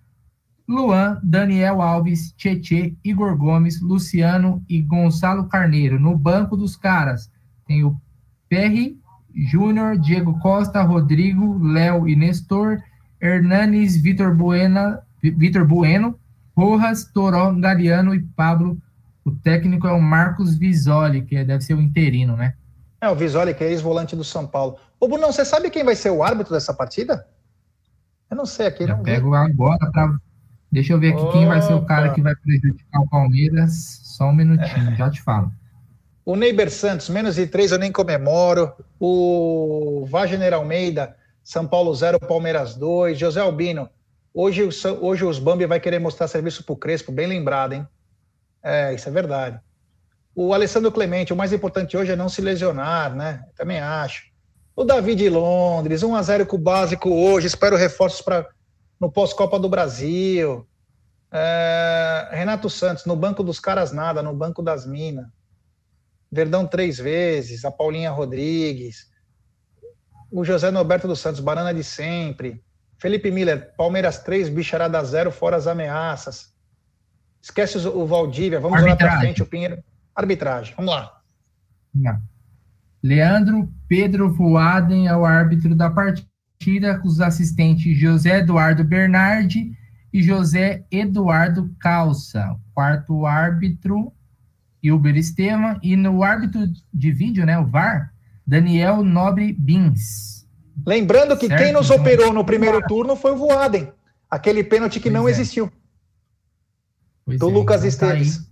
[0.68, 5.98] Luan, Daniel Alves, Tietê, Igor Gomes, Luciano e Gonçalo Carneiro.
[5.98, 7.30] No banco dos caras
[7.66, 7.96] tem o
[8.48, 8.98] Perry,
[9.34, 12.82] Júnior, Diego Costa, Rodrigo, Léo e Nestor,
[13.20, 16.18] Hernanes, Vitor Buena, Vitor Bueno,
[16.56, 18.78] Rojas, Toró, Galeano e Pablo.
[19.24, 22.54] O técnico é o Marcos Visoli, que deve ser o interino, né?
[23.00, 24.76] É, o Visoli, que é ex-volante do São Paulo.
[24.98, 27.26] Ô, Bruno, você sabe quem vai ser o árbitro dessa partida?
[28.30, 28.84] Eu não sei aqui.
[28.84, 29.36] Eu não pego vi.
[29.36, 30.16] agora para
[30.70, 31.32] Deixa eu ver aqui Opa.
[31.32, 34.00] quem vai ser o cara que vai prejudicar o Palmeiras.
[34.02, 34.96] Só um minutinho, é.
[34.96, 35.52] já te falo.
[36.24, 38.72] O Neiber Santos, menos de três eu nem comemoro.
[38.98, 43.16] O Wagner Almeida, São Paulo 0, Palmeiras 2.
[43.16, 43.88] José Albino,
[44.34, 44.68] hoje,
[45.00, 47.86] hoje os Bambi vai querer mostrar serviço pro Crespo, bem lembrado, hein?
[48.60, 49.60] É, isso é verdade.
[50.34, 53.44] O Alessandro Clemente, o mais importante hoje é não se lesionar, né?
[53.54, 54.24] Também acho.
[54.74, 58.48] O Davi de Londres, 1 a 0 com o básico hoje, espero reforços para
[59.00, 60.66] no pós-Copa do Brasil.
[61.30, 65.26] É, Renato Santos, no banco dos caras nada, no banco das minas.
[66.28, 69.14] Verdão três vezes, a Paulinha Rodrigues,
[70.38, 72.62] o José Norberto dos Santos, Banana de sempre.
[72.98, 76.54] Felipe Miller, Palmeiras 3, Bicharada 0, fora as ameaças.
[77.42, 79.06] Esquece o Valdívia, vamos Arbitragem.
[79.06, 79.82] olhar para frente, o Pinheiro.
[80.14, 81.20] Arbitragem, vamos lá.
[81.94, 82.20] Não.
[83.02, 86.26] Leandro Pedro Voaden é o árbitro da partida
[86.58, 89.76] partida com os assistentes José Eduardo Bernardi
[90.12, 92.56] e José Eduardo Calça.
[92.74, 94.12] Quarto árbitro,
[94.82, 95.78] Hilber Estevam.
[95.82, 98.12] E no árbitro de vídeo, né, o VAR,
[98.46, 100.46] Daniel Nobre Bins.
[100.86, 101.62] Lembrando que certo?
[101.62, 103.92] quem nos então, operou no primeiro turno foi o Voaden.
[104.30, 105.30] Aquele pênalti que pois não é.
[105.30, 105.72] existiu.
[107.24, 108.50] Pois do é, Lucas então tá Esteves.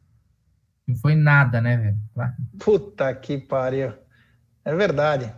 [0.86, 2.32] não foi nada, né, velho?
[2.58, 3.92] Puta que pariu.
[4.64, 5.32] É verdade.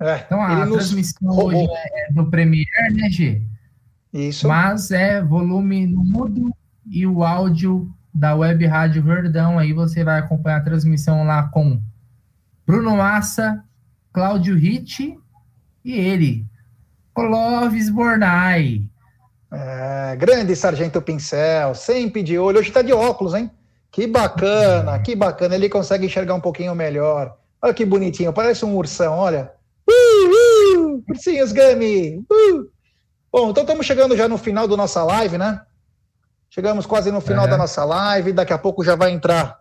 [0.00, 3.42] É, então a transmissão hoje é no Premiere, né, G?
[4.12, 4.46] Isso.
[4.46, 6.54] Mas é volume no mudo
[6.86, 9.58] e o áudio da Web Rádio Verdão.
[9.58, 11.80] Aí você vai acompanhar a transmissão lá com
[12.68, 13.64] Bruno Massa,
[14.12, 15.18] Cláudio Ritt
[15.82, 16.44] e ele,
[17.14, 18.82] Clóvis Bornai.
[19.50, 22.58] É, grande Sargento Pincel, sempre de olho.
[22.58, 23.50] Hoje está de óculos, hein?
[23.90, 25.54] Que bacana, que bacana.
[25.54, 27.38] Ele consegue enxergar um pouquinho melhor.
[27.62, 29.50] Olha que bonitinho, parece um ursão, olha.
[29.88, 32.18] Uh, uh, ursinhos Gummy.
[32.18, 32.68] Uh.
[33.32, 35.58] Bom, então estamos chegando já no final da nossa live, né?
[36.50, 37.48] Chegamos quase no final é.
[37.48, 38.34] da nossa live.
[38.34, 39.58] Daqui a pouco já vai entrar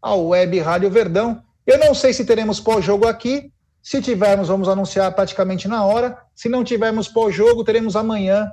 [0.00, 1.46] a Web Rádio Verdão.
[1.68, 3.52] Eu não sei se teremos pós-jogo aqui.
[3.82, 6.16] Se tivermos, vamos anunciar praticamente na hora.
[6.34, 8.50] Se não tivermos pós-jogo, teremos amanhã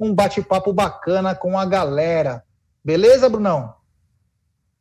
[0.00, 2.42] um bate-papo bacana com a galera.
[2.84, 3.72] Beleza, Brunão?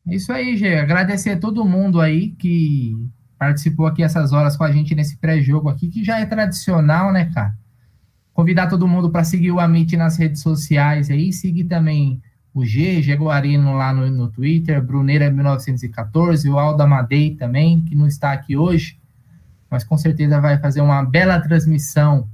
[0.08, 0.78] Isso aí, Gê.
[0.80, 2.96] Agradecer a todo mundo aí que
[3.38, 7.30] participou aqui essas horas com a gente nesse pré-jogo aqui, que já é tradicional, né,
[7.36, 7.56] cara?
[8.34, 12.20] Convidar todo mundo para seguir o Amit nas redes sociais aí, seguir também
[12.56, 17.94] o G, G Guarino lá no, no Twitter, Bruneira 1914, o Aldo Amadei também, que
[17.94, 18.98] não está aqui hoje,
[19.70, 22.30] mas com certeza vai fazer uma bela transmissão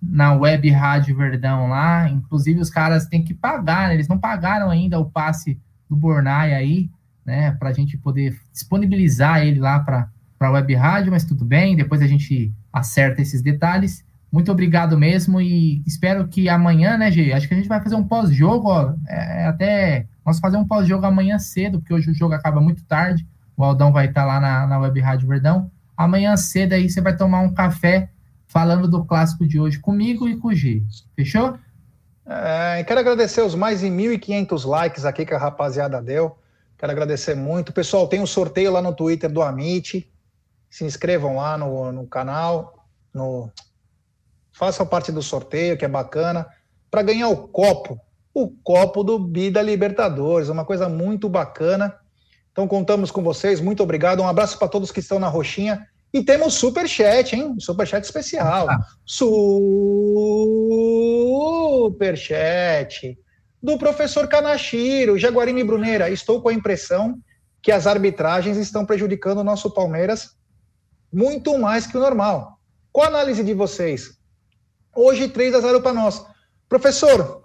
[0.00, 2.08] na web Rádio Verdão lá.
[2.08, 3.94] Inclusive, os caras têm que pagar, né?
[3.94, 5.60] eles não pagaram ainda o passe
[5.90, 6.88] do Bornai aí,
[7.24, 11.74] né, para a gente poder disponibilizar ele lá para a web rádio, mas tudo bem,
[11.74, 14.04] depois a gente acerta esses detalhes.
[14.30, 17.32] Muito obrigado mesmo e espero que amanhã, né, Gê?
[17.32, 18.92] Acho que a gente vai fazer um pós-jogo, ó.
[19.08, 20.06] É, é até.
[20.24, 23.26] Nós fazer um pós-jogo amanhã cedo, porque hoje o jogo acaba muito tarde.
[23.56, 25.70] O Aldão vai estar lá na, na Web Rádio Verdão.
[25.96, 28.10] Amanhã cedo aí você vai tomar um café
[28.46, 30.82] falando do clássico de hoje comigo e com o G.
[31.14, 31.58] Fechou?
[32.26, 36.36] É, quero agradecer os mais de 1.500 likes aqui que a rapaziada deu.
[36.76, 37.72] Quero agradecer muito.
[37.72, 40.10] Pessoal, tem um sorteio lá no Twitter do Amit.
[40.68, 42.84] Se inscrevam lá no, no canal.
[43.14, 43.50] No...
[44.56, 46.46] Façam parte do sorteio, que é bacana.
[46.90, 48.00] Para ganhar o copo.
[48.32, 50.48] O copo do Bida Libertadores.
[50.48, 51.94] Uma coisa muito bacana.
[52.50, 53.60] Então contamos com vocês.
[53.60, 54.22] Muito obrigado.
[54.22, 55.86] Um abraço para todos que estão na roxinha.
[56.10, 57.54] E temos super chat, hein?
[57.58, 58.70] Super chat especial.
[58.70, 58.80] Ah.
[59.04, 59.36] Super
[62.16, 63.18] chat
[63.62, 66.08] do professor Kanashiro, Jaguarine Bruneira.
[66.08, 67.18] Estou com a impressão
[67.60, 70.34] que as arbitragens estão prejudicando o nosso Palmeiras
[71.12, 72.58] muito mais que o normal.
[72.90, 74.15] Qual a análise de vocês?
[74.96, 76.24] Hoje 3 a 0 para nós.
[76.68, 77.42] Professor,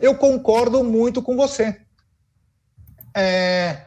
[0.00, 1.80] eu concordo muito com você.
[3.16, 3.82] É,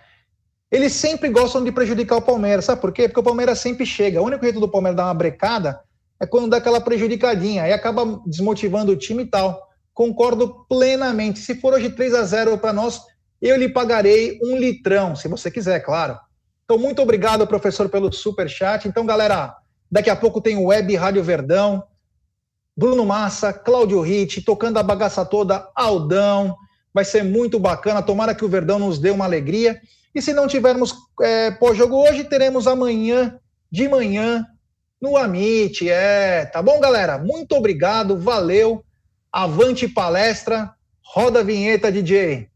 [0.71, 2.65] eles sempre gostam de prejudicar o Palmeiras.
[2.65, 3.07] Sabe por quê?
[3.07, 4.21] Porque o Palmeiras sempre chega.
[4.21, 5.81] O único jeito do Palmeiras dar uma brecada
[6.19, 7.63] é quando dá aquela prejudicadinha.
[7.63, 9.67] Aí acaba desmotivando o time e tal.
[9.93, 11.39] Concordo plenamente.
[11.39, 13.01] Se for hoje 3 a 0 para nós,
[13.41, 16.19] eu lhe pagarei um litrão, se você quiser, claro.
[16.63, 18.87] Então, muito obrigado, professor, pelo super chat.
[18.87, 19.55] Então, galera,
[19.89, 21.83] daqui a pouco tem o Web Rádio Verdão,
[22.77, 26.55] Bruno Massa, Cláudio Ritt, tocando a bagaça toda, Aldão.
[26.93, 28.03] Vai ser muito bacana.
[28.03, 29.81] Tomara que o Verdão nos dê uma alegria.
[30.13, 33.39] E se não tivermos é, pós-jogo hoje, teremos amanhã
[33.71, 34.45] de manhã
[35.01, 35.89] no Amit.
[35.89, 37.17] É, tá bom, galera?
[37.17, 38.85] Muito obrigado, valeu.
[39.31, 40.71] Avante palestra.
[41.01, 42.47] Roda a vinheta, DJ.